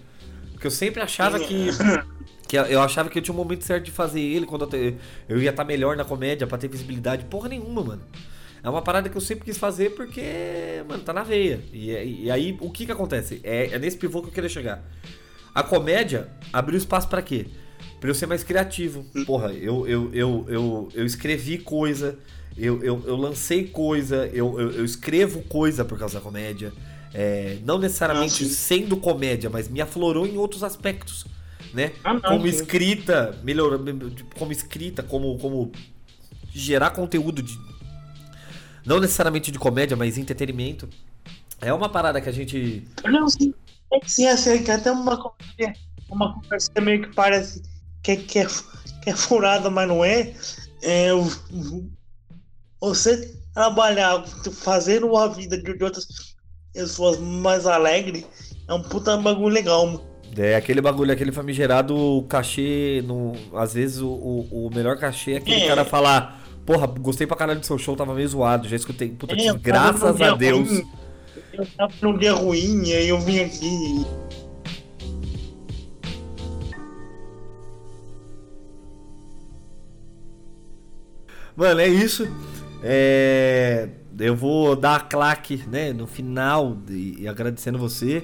Porque 0.53 0.65
eu 0.65 0.71
sempre 0.71 1.01
achava 1.01 1.37
que. 1.37 1.67
que 2.47 2.55
eu- 2.55 2.81
achava 2.81 3.09
que 3.09 3.19
eu 3.19 3.21
tinha 3.21 3.33
um 3.33 3.37
momento 3.37 3.65
certo 3.65 3.83
de 3.83 3.91
fazer 3.91 4.21
ele, 4.21 4.45
quando 4.45 4.73
eu, 4.73 4.95
eu 5.27 5.41
ia 5.41 5.49
estar 5.49 5.65
melhor 5.65 5.97
na 5.97 6.05
comédia, 6.05 6.47
pra 6.47 6.57
ter 6.57 6.69
visibilidade. 6.69 7.25
Porra 7.25 7.49
nenhuma, 7.49 7.83
mano. 7.83 8.01
É 8.63 8.69
uma 8.69 8.81
parada 8.81 9.09
que 9.09 9.17
eu 9.17 9.19
sempre 9.19 9.43
quis 9.43 9.57
fazer 9.57 9.89
porque, 9.95 10.21
mano, 10.87 11.03
tá 11.03 11.11
na 11.11 11.23
veia. 11.23 11.59
E, 11.73 12.23
e 12.23 12.31
aí, 12.31 12.57
o 12.61 12.71
que 12.71 12.85
que 12.85 12.91
acontece? 12.93 13.41
É, 13.43 13.65
é 13.65 13.77
nesse 13.77 13.97
pivô 13.97 14.21
que 14.21 14.29
eu 14.29 14.33
queria 14.33 14.49
chegar. 14.49 14.81
A 15.53 15.61
comédia 15.61 16.29
abriu 16.53 16.77
espaço 16.77 17.09
pra 17.09 17.21
quê? 17.21 17.47
Pra 17.99 18.09
eu 18.09 18.15
ser 18.15 18.27
mais 18.27 18.45
criativo. 18.45 19.05
Porra, 19.25 19.51
eu, 19.51 19.85
eu, 19.85 20.09
eu, 20.13 20.45
eu, 20.47 20.89
eu 20.93 21.05
escrevi 21.05 21.57
coisa, 21.57 22.17
eu, 22.57 22.83
eu, 22.83 23.03
eu 23.05 23.15
lancei 23.15 23.65
coisa, 23.67 24.27
eu, 24.27 24.59
eu, 24.59 24.71
eu 24.71 24.85
escrevo 24.85 25.41
coisa 25.43 25.85
por 25.85 25.97
causa 25.97 26.15
da 26.15 26.21
comédia. 26.21 26.73
É, 27.13 27.59
não 27.65 27.77
necessariamente 27.77 28.45
Ah, 28.45 28.47
sendo 28.47 28.95
comédia, 28.97 29.49
mas 29.49 29.67
me 29.67 29.81
aflorou 29.81 30.25
em 30.25 30.37
outros 30.37 30.63
aspectos. 30.63 31.25
Né? 31.73 31.93
Ah, 32.03 32.13
não, 32.13 32.21
como 32.21 32.47
sim. 32.47 32.47
escrita, 32.47 33.39
melhor, 33.43 33.79
como 34.37 34.51
escrita, 34.51 35.03
como, 35.03 35.37
como 35.39 35.71
gerar 36.53 36.91
conteúdo 36.91 37.41
de. 37.41 37.57
Não 38.85 38.99
necessariamente 38.99 39.51
de 39.51 39.59
comédia, 39.59 39.95
mas 39.95 40.17
entretenimento. 40.17 40.89
É 41.61 41.73
uma 41.73 41.89
parada 41.89 42.19
que 42.21 42.29
a 42.29 42.31
gente. 42.31 42.87
Não, 43.05 43.29
sim. 43.29 43.53
É 43.93 43.99
que 43.99 44.11
sim, 44.11 44.27
assim, 44.27 44.63
que 44.63 44.71
até 44.71 44.91
uma 44.91 45.17
conversa, 45.17 45.79
uma 46.09 46.33
conversa 46.33 46.71
meio 46.81 47.01
que 47.03 47.13
parece 47.15 47.61
que, 48.03 48.11
é- 48.11 48.15
que, 48.17 48.39
é, 48.39 48.45
que 49.03 49.09
é 49.09 49.15
furada, 49.15 49.69
mas 49.69 49.87
não 49.87 50.03
é. 50.03 50.33
é 50.81 51.09
você 52.81 53.33
trabalhar 53.53 54.23
fazendo 54.53 55.15
a 55.15 55.27
vida 55.27 55.57
de 55.57 55.83
outras 55.83 56.07
pessoas 56.73 57.17
mais 57.19 57.65
alegre 57.67 58.25
é 58.67 58.73
um 58.73 58.81
puta 58.81 59.15
bagulho 59.17 59.53
legal, 59.53 59.85
mano. 59.85 60.01
É 60.37 60.55
aquele 60.55 60.79
bagulho, 60.81 61.11
aquele 61.11 61.31
famigerado 61.31 62.25
cachê. 62.29 63.03
No, 63.05 63.33
às 63.53 63.73
vezes 63.73 63.99
o, 63.99 64.07
o, 64.07 64.67
o 64.67 64.73
melhor 64.73 64.97
cachê 64.97 65.33
é 65.33 65.37
aquele 65.37 65.61
É. 65.63 65.67
cara 65.67 65.83
falar: 65.83 66.41
Porra, 66.65 66.87
gostei 66.87 67.27
pra 67.27 67.35
caralho 67.35 67.59
do 67.59 67.65
seu 67.65 67.77
show, 67.77 67.97
tava 67.97 68.13
meio 68.13 68.27
zoado. 68.29 68.67
Já 68.69 68.77
escutei. 68.77 69.09
Puta, 69.09 69.35
É, 69.35 69.47
tava 69.47 69.59
graças 69.59 70.21
a 70.21 70.35
Deus. 70.35 70.69
ruim, 70.69 70.87
eu 71.51 71.65
tava 71.77 71.93
num 72.01 72.17
dia 72.17 72.31
ruim, 72.33 72.93
aí 72.93 73.09
eu 73.09 73.19
vim 73.19 73.39
aqui. 73.41 74.05
Mano, 81.55 81.81
é 81.81 81.87
isso. 81.87 82.27
É, 82.83 83.87
eu 84.19 84.35
vou 84.35 84.75
dar 84.75 84.95
a 84.95 84.99
claque, 84.99 85.63
né, 85.67 85.93
no 85.93 86.07
final 86.07 86.77
e, 86.89 87.27
agradecendo 87.27 87.77
você. 87.77 88.23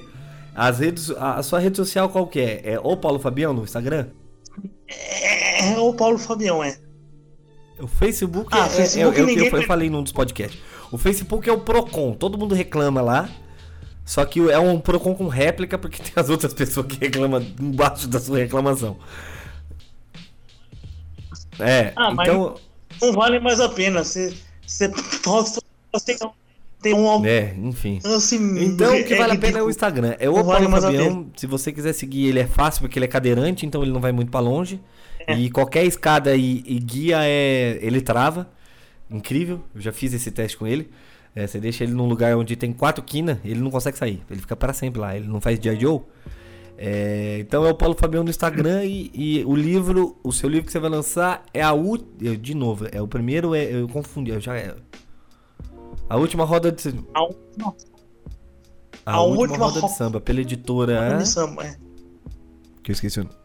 As 0.54 0.78
redes, 0.80 1.10
a, 1.12 1.34
a 1.36 1.42
sua 1.42 1.60
rede 1.60 1.76
social 1.76 2.08
qual 2.08 2.26
que 2.26 2.40
é? 2.40 2.72
É 2.72 2.80
o 2.80 2.96
Paulo 2.96 3.18
Fabião 3.18 3.52
no 3.52 3.62
Instagram? 3.62 4.08
É, 4.88 5.72
é 5.74 5.78
o 5.78 5.94
Paulo 5.94 6.18
Fabião, 6.18 6.62
é. 6.64 6.76
O 7.78 7.86
Facebook 7.86 8.48
Ah, 8.50 8.66
é, 8.66 8.68
Facebook 8.68 9.16
é, 9.16 9.20
é 9.20 9.24
o 9.24 9.26
que 9.26 9.38
eu, 9.54 9.60
eu 9.60 9.66
falei 9.66 9.88
num 9.88 10.02
dos 10.02 10.10
podcasts. 10.12 10.60
O 10.90 10.98
Facebook 10.98 11.48
é 11.48 11.52
o 11.52 11.60
Procon, 11.60 12.12
todo 12.14 12.36
mundo 12.36 12.54
reclama 12.54 13.00
lá. 13.00 13.28
Só 14.04 14.24
que 14.24 14.40
é 14.50 14.58
um 14.58 14.80
Procon 14.80 15.14
com 15.14 15.28
réplica 15.28 15.78
porque 15.78 16.00
tem 16.02 16.12
as 16.16 16.28
outras 16.28 16.52
pessoas 16.52 16.86
que 16.86 16.98
reclamam 16.98 17.40
embaixo 17.60 18.08
da 18.08 18.18
sua 18.18 18.38
reclamação. 18.38 18.96
É, 21.58 21.92
Ah, 21.96 22.12
mas- 22.12 22.28
então, 22.28 22.54
Não 23.00 23.12
vale 23.12 23.38
mais 23.38 23.60
a 23.60 23.68
pena. 23.68 24.02
Você 24.02 24.34
você 24.68 24.88
posta, 25.22 25.60
tem, 26.04 26.16
tem 26.82 26.94
um 26.94 27.24
é, 27.24 27.54
enfim. 27.56 27.96
alcance. 27.96 28.36
Então 28.36 29.00
o 29.00 29.04
que 29.04 29.14
vale 29.16 29.32
a 29.32 29.34
é 29.34 29.38
pena 29.38 29.58
é 29.58 29.62
o. 29.62 29.70
Instagram. 29.70 30.14
É 30.18 30.28
o 30.28 30.34
vale 30.34 30.66
Paulo 30.66 30.76
a 30.76 30.80
Fabião. 30.80 31.26
Se 31.36 31.46
você 31.46 31.72
quiser 31.72 31.92
seguir, 31.92 32.26
ele 32.26 32.38
é 32.38 32.46
fácil 32.46 32.82
porque 32.82 32.98
ele 32.98 33.06
é 33.06 33.08
cadeirante, 33.08 33.66
então 33.66 33.82
ele 33.82 33.90
não 33.90 34.00
vai 34.00 34.12
muito 34.12 34.30
pra 34.30 34.40
longe. 34.40 34.80
É. 35.26 35.36
E 35.36 35.50
qualquer 35.50 35.84
escada 35.84 36.36
e, 36.36 36.62
e 36.66 36.78
guia 36.78 37.18
é. 37.22 37.78
ele 37.80 38.00
trava. 38.00 38.48
Incrível. 39.10 39.62
Eu 39.74 39.80
já 39.80 39.92
fiz 39.92 40.12
esse 40.12 40.30
teste 40.30 40.56
com 40.56 40.66
ele. 40.66 40.90
É, 41.34 41.46
você 41.46 41.58
deixa 41.58 41.84
ele 41.84 41.92
num 41.92 42.06
lugar 42.06 42.36
onde 42.36 42.56
tem 42.56 42.72
quatro 42.72 43.02
quinas, 43.02 43.38
ele 43.44 43.60
não 43.60 43.70
consegue 43.70 43.96
sair. 43.96 44.22
Ele 44.30 44.40
fica 44.40 44.56
para 44.56 44.72
sempre 44.72 45.00
lá. 45.00 45.16
Ele 45.16 45.26
não 45.26 45.40
faz 45.40 45.58
G.I. 45.58 45.80
Joe. 45.80 46.00
É, 46.80 47.38
então 47.40 47.66
é 47.66 47.70
o 47.70 47.74
Paulo 47.74 47.96
Fabião 47.98 48.22
no 48.22 48.30
Instagram 48.30 48.84
e, 48.84 49.10
e 49.12 49.44
o 49.44 49.56
livro, 49.56 50.16
o 50.22 50.32
seu 50.32 50.48
livro 50.48 50.66
que 50.66 50.70
você 50.72 50.78
vai 50.78 50.88
lançar 50.88 51.42
é 51.52 51.60
a 51.60 51.72
última. 51.72 52.36
De 52.36 52.54
novo, 52.54 52.86
é 52.92 53.02
o 53.02 53.08
primeiro, 53.08 53.52
é, 53.54 53.64
eu 53.64 53.88
confundi, 53.88 54.30
eu 54.30 54.40
já 54.40 54.56
é. 54.56 54.76
A 56.08 56.16
última 56.16 56.44
roda 56.44 56.70
de. 56.70 56.88
A 57.12 57.22
última 57.24 57.74
A, 59.04 59.12
A 59.14 59.20
última, 59.22 59.40
última 59.42 59.66
roda 59.66 59.80
ro- 59.80 59.88
de 59.88 59.94
samba, 59.94 60.20
pela 60.20 60.40
editora. 60.40 61.16
de 61.18 61.28
samba, 61.28 61.64
é. 61.66 61.76
Que 62.82 62.92
eu 62.92 62.94
esqueci 62.94 63.18
o 63.20 63.24
nome. 63.24 63.36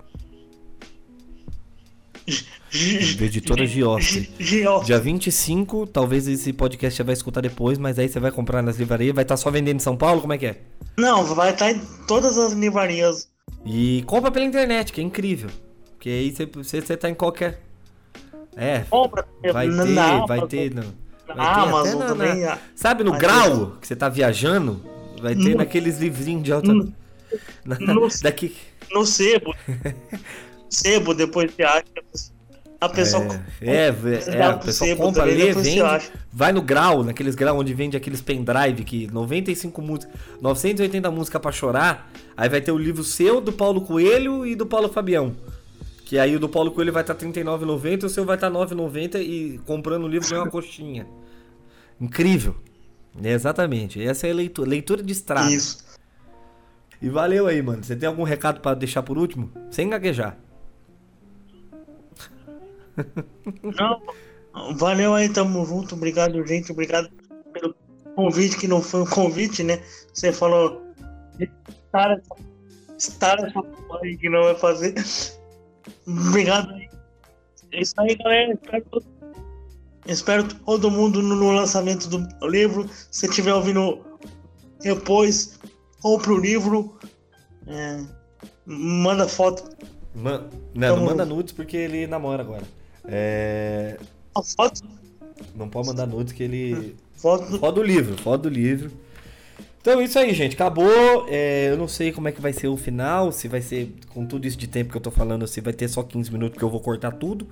Editora. 2.73 3.65
Giostre. 3.65 4.29
Dia 4.85 4.99
25, 4.99 5.87
talvez 5.87 6.27
esse 6.27 6.51
podcast 6.53 6.97
você 6.97 7.03
vai 7.03 7.13
escutar 7.13 7.41
depois, 7.41 7.77
mas 7.77 7.99
aí 7.99 8.07
você 8.09 8.19
vai 8.19 8.31
comprar 8.31 8.61
nas 8.61 8.77
livrarias, 8.77 9.13
vai 9.13 9.23
estar 9.23 9.37
só 9.37 9.51
vendendo 9.51 9.77
em 9.77 9.79
São 9.79 9.95
Paulo, 9.95 10.21
como 10.21 10.33
é 10.33 10.37
que 10.37 10.45
é? 10.47 10.61
Não, 10.97 11.23
vai 11.35 11.51
estar 11.51 11.71
em 11.71 11.79
todas 12.07 12.37
as 12.37 12.53
livrarias. 12.53 13.29
E 13.65 14.03
compra 14.07 14.31
pela 14.31 14.45
internet, 14.45 14.91
que 14.91 15.01
é 15.01 15.03
incrível. 15.03 15.49
Porque 15.91 16.09
aí 16.09 16.31
você, 16.35 16.45
você, 16.45 16.81
você 16.81 16.97
tá 16.97 17.09
em 17.09 17.13
qualquer. 17.15 17.61
É, 18.55 18.79
Compra. 18.89 19.25
vai 19.51 19.67
ter, 19.69 19.73
na 19.75 20.25
vai 20.25 20.37
Amazon. 20.39 20.47
ter. 20.47 20.73
Na 20.73 20.81
vai 20.81 21.35
ter 21.35 21.61
Amazon 21.69 21.99
na- 21.99 22.05
também. 22.07 22.41
na- 22.41 22.57
sabe 22.75 23.03
no 23.03 23.13
grau 23.17 23.77
que 23.81 23.87
você 23.87 23.95
tá 23.95 24.09
viajando? 24.09 24.81
Vai 25.21 25.33
ter 25.35 25.51
No- 25.51 25.57
naqueles 25.57 25.97
livrinhos 25.99 26.43
de 26.43 26.51
alta. 26.51 26.71
no- 26.73 26.93
na- 27.65 27.79
no- 27.79 28.07
daqui. 28.21 28.55
No 28.91 29.05
sebo. 29.05 29.55
sebo, 30.73 31.13
depois 31.13 31.53
você 31.53 31.63
acha. 31.63 31.83
A 32.79 32.89
pessoa. 32.89 33.41
É, 33.61 33.85
é, 33.87 33.91
Você 33.93 34.29
é, 34.29 34.37
dá 34.37 34.49
a 34.49 34.57
pessoa 34.57 34.89
sebo 34.89 35.03
compra, 35.03 35.23
também, 35.23 35.37
lê, 35.37 35.53
vende, 35.53 35.81
vai 36.33 36.51
no 36.51 36.61
grau, 36.61 37.01
naqueles 37.01 37.33
grau 37.33 37.57
onde 37.57 37.73
vende 37.73 37.95
aqueles 37.95 38.19
pendrive 38.19 38.83
que 38.83 39.07
95 39.07 39.81
músicas, 39.81 40.13
980 40.41 41.09
músicas 41.09 41.41
pra 41.41 41.51
chorar, 41.51 42.11
aí 42.35 42.49
vai 42.49 42.59
ter 42.59 42.73
o 42.73 42.77
livro 42.77 43.01
seu, 43.01 43.39
do 43.39 43.53
Paulo 43.53 43.79
Coelho 43.81 44.45
e 44.45 44.53
do 44.53 44.65
Paulo 44.65 44.89
Fabião. 44.89 45.33
Que 46.05 46.19
aí 46.19 46.35
o 46.35 46.39
do 46.39 46.49
Paulo 46.49 46.71
Coelho 46.71 46.91
vai 46.91 47.05
tá 47.05 47.13
estar 47.13 47.25
R$ 47.25 47.31
39,90 47.31 48.03
e 48.03 48.05
o 48.05 48.09
seu 48.09 48.25
vai 48.25 48.37
tá 48.37 48.47
estar 48.47 48.59
R$ 48.59 48.65
9,90 48.65 49.21
e 49.21 49.61
comprando 49.65 50.03
o 50.03 50.07
livro 50.07 50.27
ganha 50.27 50.43
uma 50.43 50.51
coxinha. 50.51 51.07
Incrível. 52.01 52.55
É, 53.23 53.31
exatamente. 53.31 54.03
Essa 54.03 54.27
é 54.27 54.31
a 54.31 54.33
leitura, 54.33 54.69
leitura 54.69 55.01
de 55.01 55.13
estrada. 55.13 55.49
Isso. 55.49 55.77
E 57.01 57.09
valeu 57.09 57.47
aí, 57.47 57.61
mano. 57.61 57.81
Você 57.83 57.95
tem 57.95 58.07
algum 58.07 58.23
recado 58.23 58.59
pra 58.59 58.73
deixar 58.73 59.03
por 59.03 59.17
último? 59.17 59.49
Sem 59.71 59.89
gaguejar. 59.89 60.37
Não, 63.63 64.75
valeu 64.75 65.13
aí, 65.13 65.29
tamo 65.29 65.65
junto. 65.65 65.95
Obrigado, 65.95 66.45
gente. 66.45 66.71
Obrigado 66.71 67.09
pelo 67.51 67.75
convite, 68.15 68.57
que 68.57 68.67
não 68.67 68.81
foi 68.81 69.01
um 69.01 69.05
convite, 69.05 69.63
né? 69.63 69.81
Você 70.13 70.31
falou 70.31 70.81
estar 71.39 72.11
essa, 72.11 72.35
estar 72.97 73.39
essa 73.39 73.61
aí 74.01 74.17
que 74.17 74.29
não 74.29 74.43
vai 74.43 74.55
fazer. 74.55 74.93
Obrigado 76.07 76.69
aí. 76.71 76.89
É 77.71 77.81
isso 77.81 77.93
aí, 77.97 78.15
galera. 78.15 78.53
Espero, 78.53 78.85
todo- 78.91 79.05
espero 80.05 80.43
todo 80.43 80.91
mundo 80.91 81.21
no, 81.21 81.35
no 81.35 81.51
lançamento 81.51 82.07
do 82.07 82.47
livro. 82.47 82.87
Se 83.09 83.25
estiver 83.25 83.53
ouvindo 83.53 84.05
depois, 84.81 85.59
compre 86.01 86.31
o 86.31 86.37
livro. 86.37 86.97
É, 87.65 88.03
manda 88.65 89.27
foto. 89.27 89.75
Man... 90.13 90.49
Não, 90.75 90.97
não 90.97 91.05
manda 91.05 91.25
nudes 91.25 91.53
porque 91.53 91.77
ele 91.77 92.05
namora 92.05 92.43
agora. 92.43 92.63
É... 93.05 93.97
Foto, 94.57 94.81
Não 95.55 95.69
pode 95.69 95.87
mandar 95.87 96.05
nudes 96.07 96.33
que 96.33 96.43
ele. 96.43 96.95
foto 97.15 97.51
do 97.51 97.59
Foda 97.59 97.73
do 97.73 97.83
livro, 97.83 98.17
foda 98.21 98.43
do 98.43 98.49
livro. 98.49 98.91
Então 99.81 99.99
é 99.99 100.03
isso 100.05 100.17
aí, 100.17 100.33
gente. 100.33 100.53
Acabou. 100.55 101.25
É, 101.27 101.69
eu 101.69 101.77
não 101.77 101.87
sei 101.87 102.11
como 102.11 102.27
é 102.27 102.31
que 102.31 102.41
vai 102.41 102.53
ser 102.53 102.67
o 102.67 102.77
final. 102.77 103.31
Se 103.31 103.47
vai 103.47 103.61
ser 103.61 103.93
com 104.13 104.25
tudo 104.25 104.47
isso 104.47 104.57
de 104.57 104.67
tempo 104.67 104.91
que 104.91 104.97
eu 104.97 105.01
tô 105.01 105.11
falando, 105.11 105.45
se 105.47 105.59
vai 105.61 105.73
ter 105.73 105.87
só 105.89 106.01
15 106.01 106.31
minutos, 106.31 106.53
porque 106.53 106.63
eu 106.65 106.69
vou 106.69 106.79
cortar 106.79 107.11
tudo. 107.11 107.47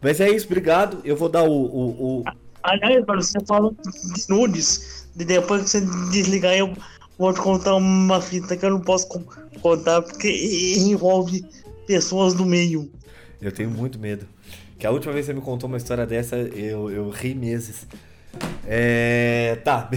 Mas 0.00 0.20
é 0.20 0.30
isso, 0.30 0.46
obrigado. 0.46 1.00
Eu 1.04 1.16
vou 1.16 1.28
dar 1.28 1.42
o. 1.42 1.52
o, 1.52 2.20
o- 2.20 2.24
Aliás, 2.62 3.04
mano, 3.06 3.22
você 3.22 3.38
falou 3.46 3.72
de 3.82 4.28
nudes. 4.28 5.08
De 5.14 5.24
depois 5.24 5.62
que 5.64 5.68
você 5.70 5.80
desligar, 6.10 6.54
eu 6.54 6.72
vou 7.18 7.32
te 7.32 7.40
contar 7.40 7.74
uma 7.74 8.20
fita 8.20 8.56
que 8.56 8.64
eu 8.64 8.70
não 8.70 8.80
posso 8.80 9.08
con- 9.08 9.24
contar 9.60 10.02
porque 10.02 10.74
envolve 10.78 11.44
pessoas 11.86 12.32
do 12.34 12.44
meio. 12.46 12.90
Eu 13.40 13.50
tenho 13.52 13.70
muito 13.70 13.98
medo. 13.98 14.26
Que 14.78 14.86
a 14.86 14.90
última 14.90 15.12
vez 15.12 15.26
que 15.26 15.32
você 15.32 15.38
me 15.38 15.44
contou 15.44 15.68
uma 15.68 15.78
história 15.78 16.06
dessa, 16.06 16.36
eu, 16.36 16.90
eu 16.90 17.08
ri 17.10 17.34
meses. 17.34 17.86
É. 18.66 19.58
Tá. 19.64 19.88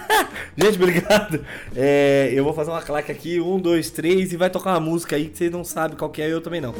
Gente, 0.56 0.76
obrigado. 0.76 1.44
É, 1.74 2.30
eu 2.32 2.44
vou 2.44 2.52
fazer 2.52 2.70
uma 2.70 2.82
claque 2.82 3.10
aqui, 3.10 3.40
um, 3.40 3.58
dois, 3.58 3.90
três, 3.90 4.32
e 4.32 4.36
vai 4.36 4.50
tocar 4.50 4.70
uma 4.70 4.80
música 4.80 5.16
aí 5.16 5.28
que 5.28 5.38
você 5.38 5.50
não 5.50 5.64
sabe 5.64 5.96
qual 5.96 6.10
que 6.10 6.20
é, 6.20 6.32
eu 6.32 6.40
também 6.40 6.60
não. 6.60 6.74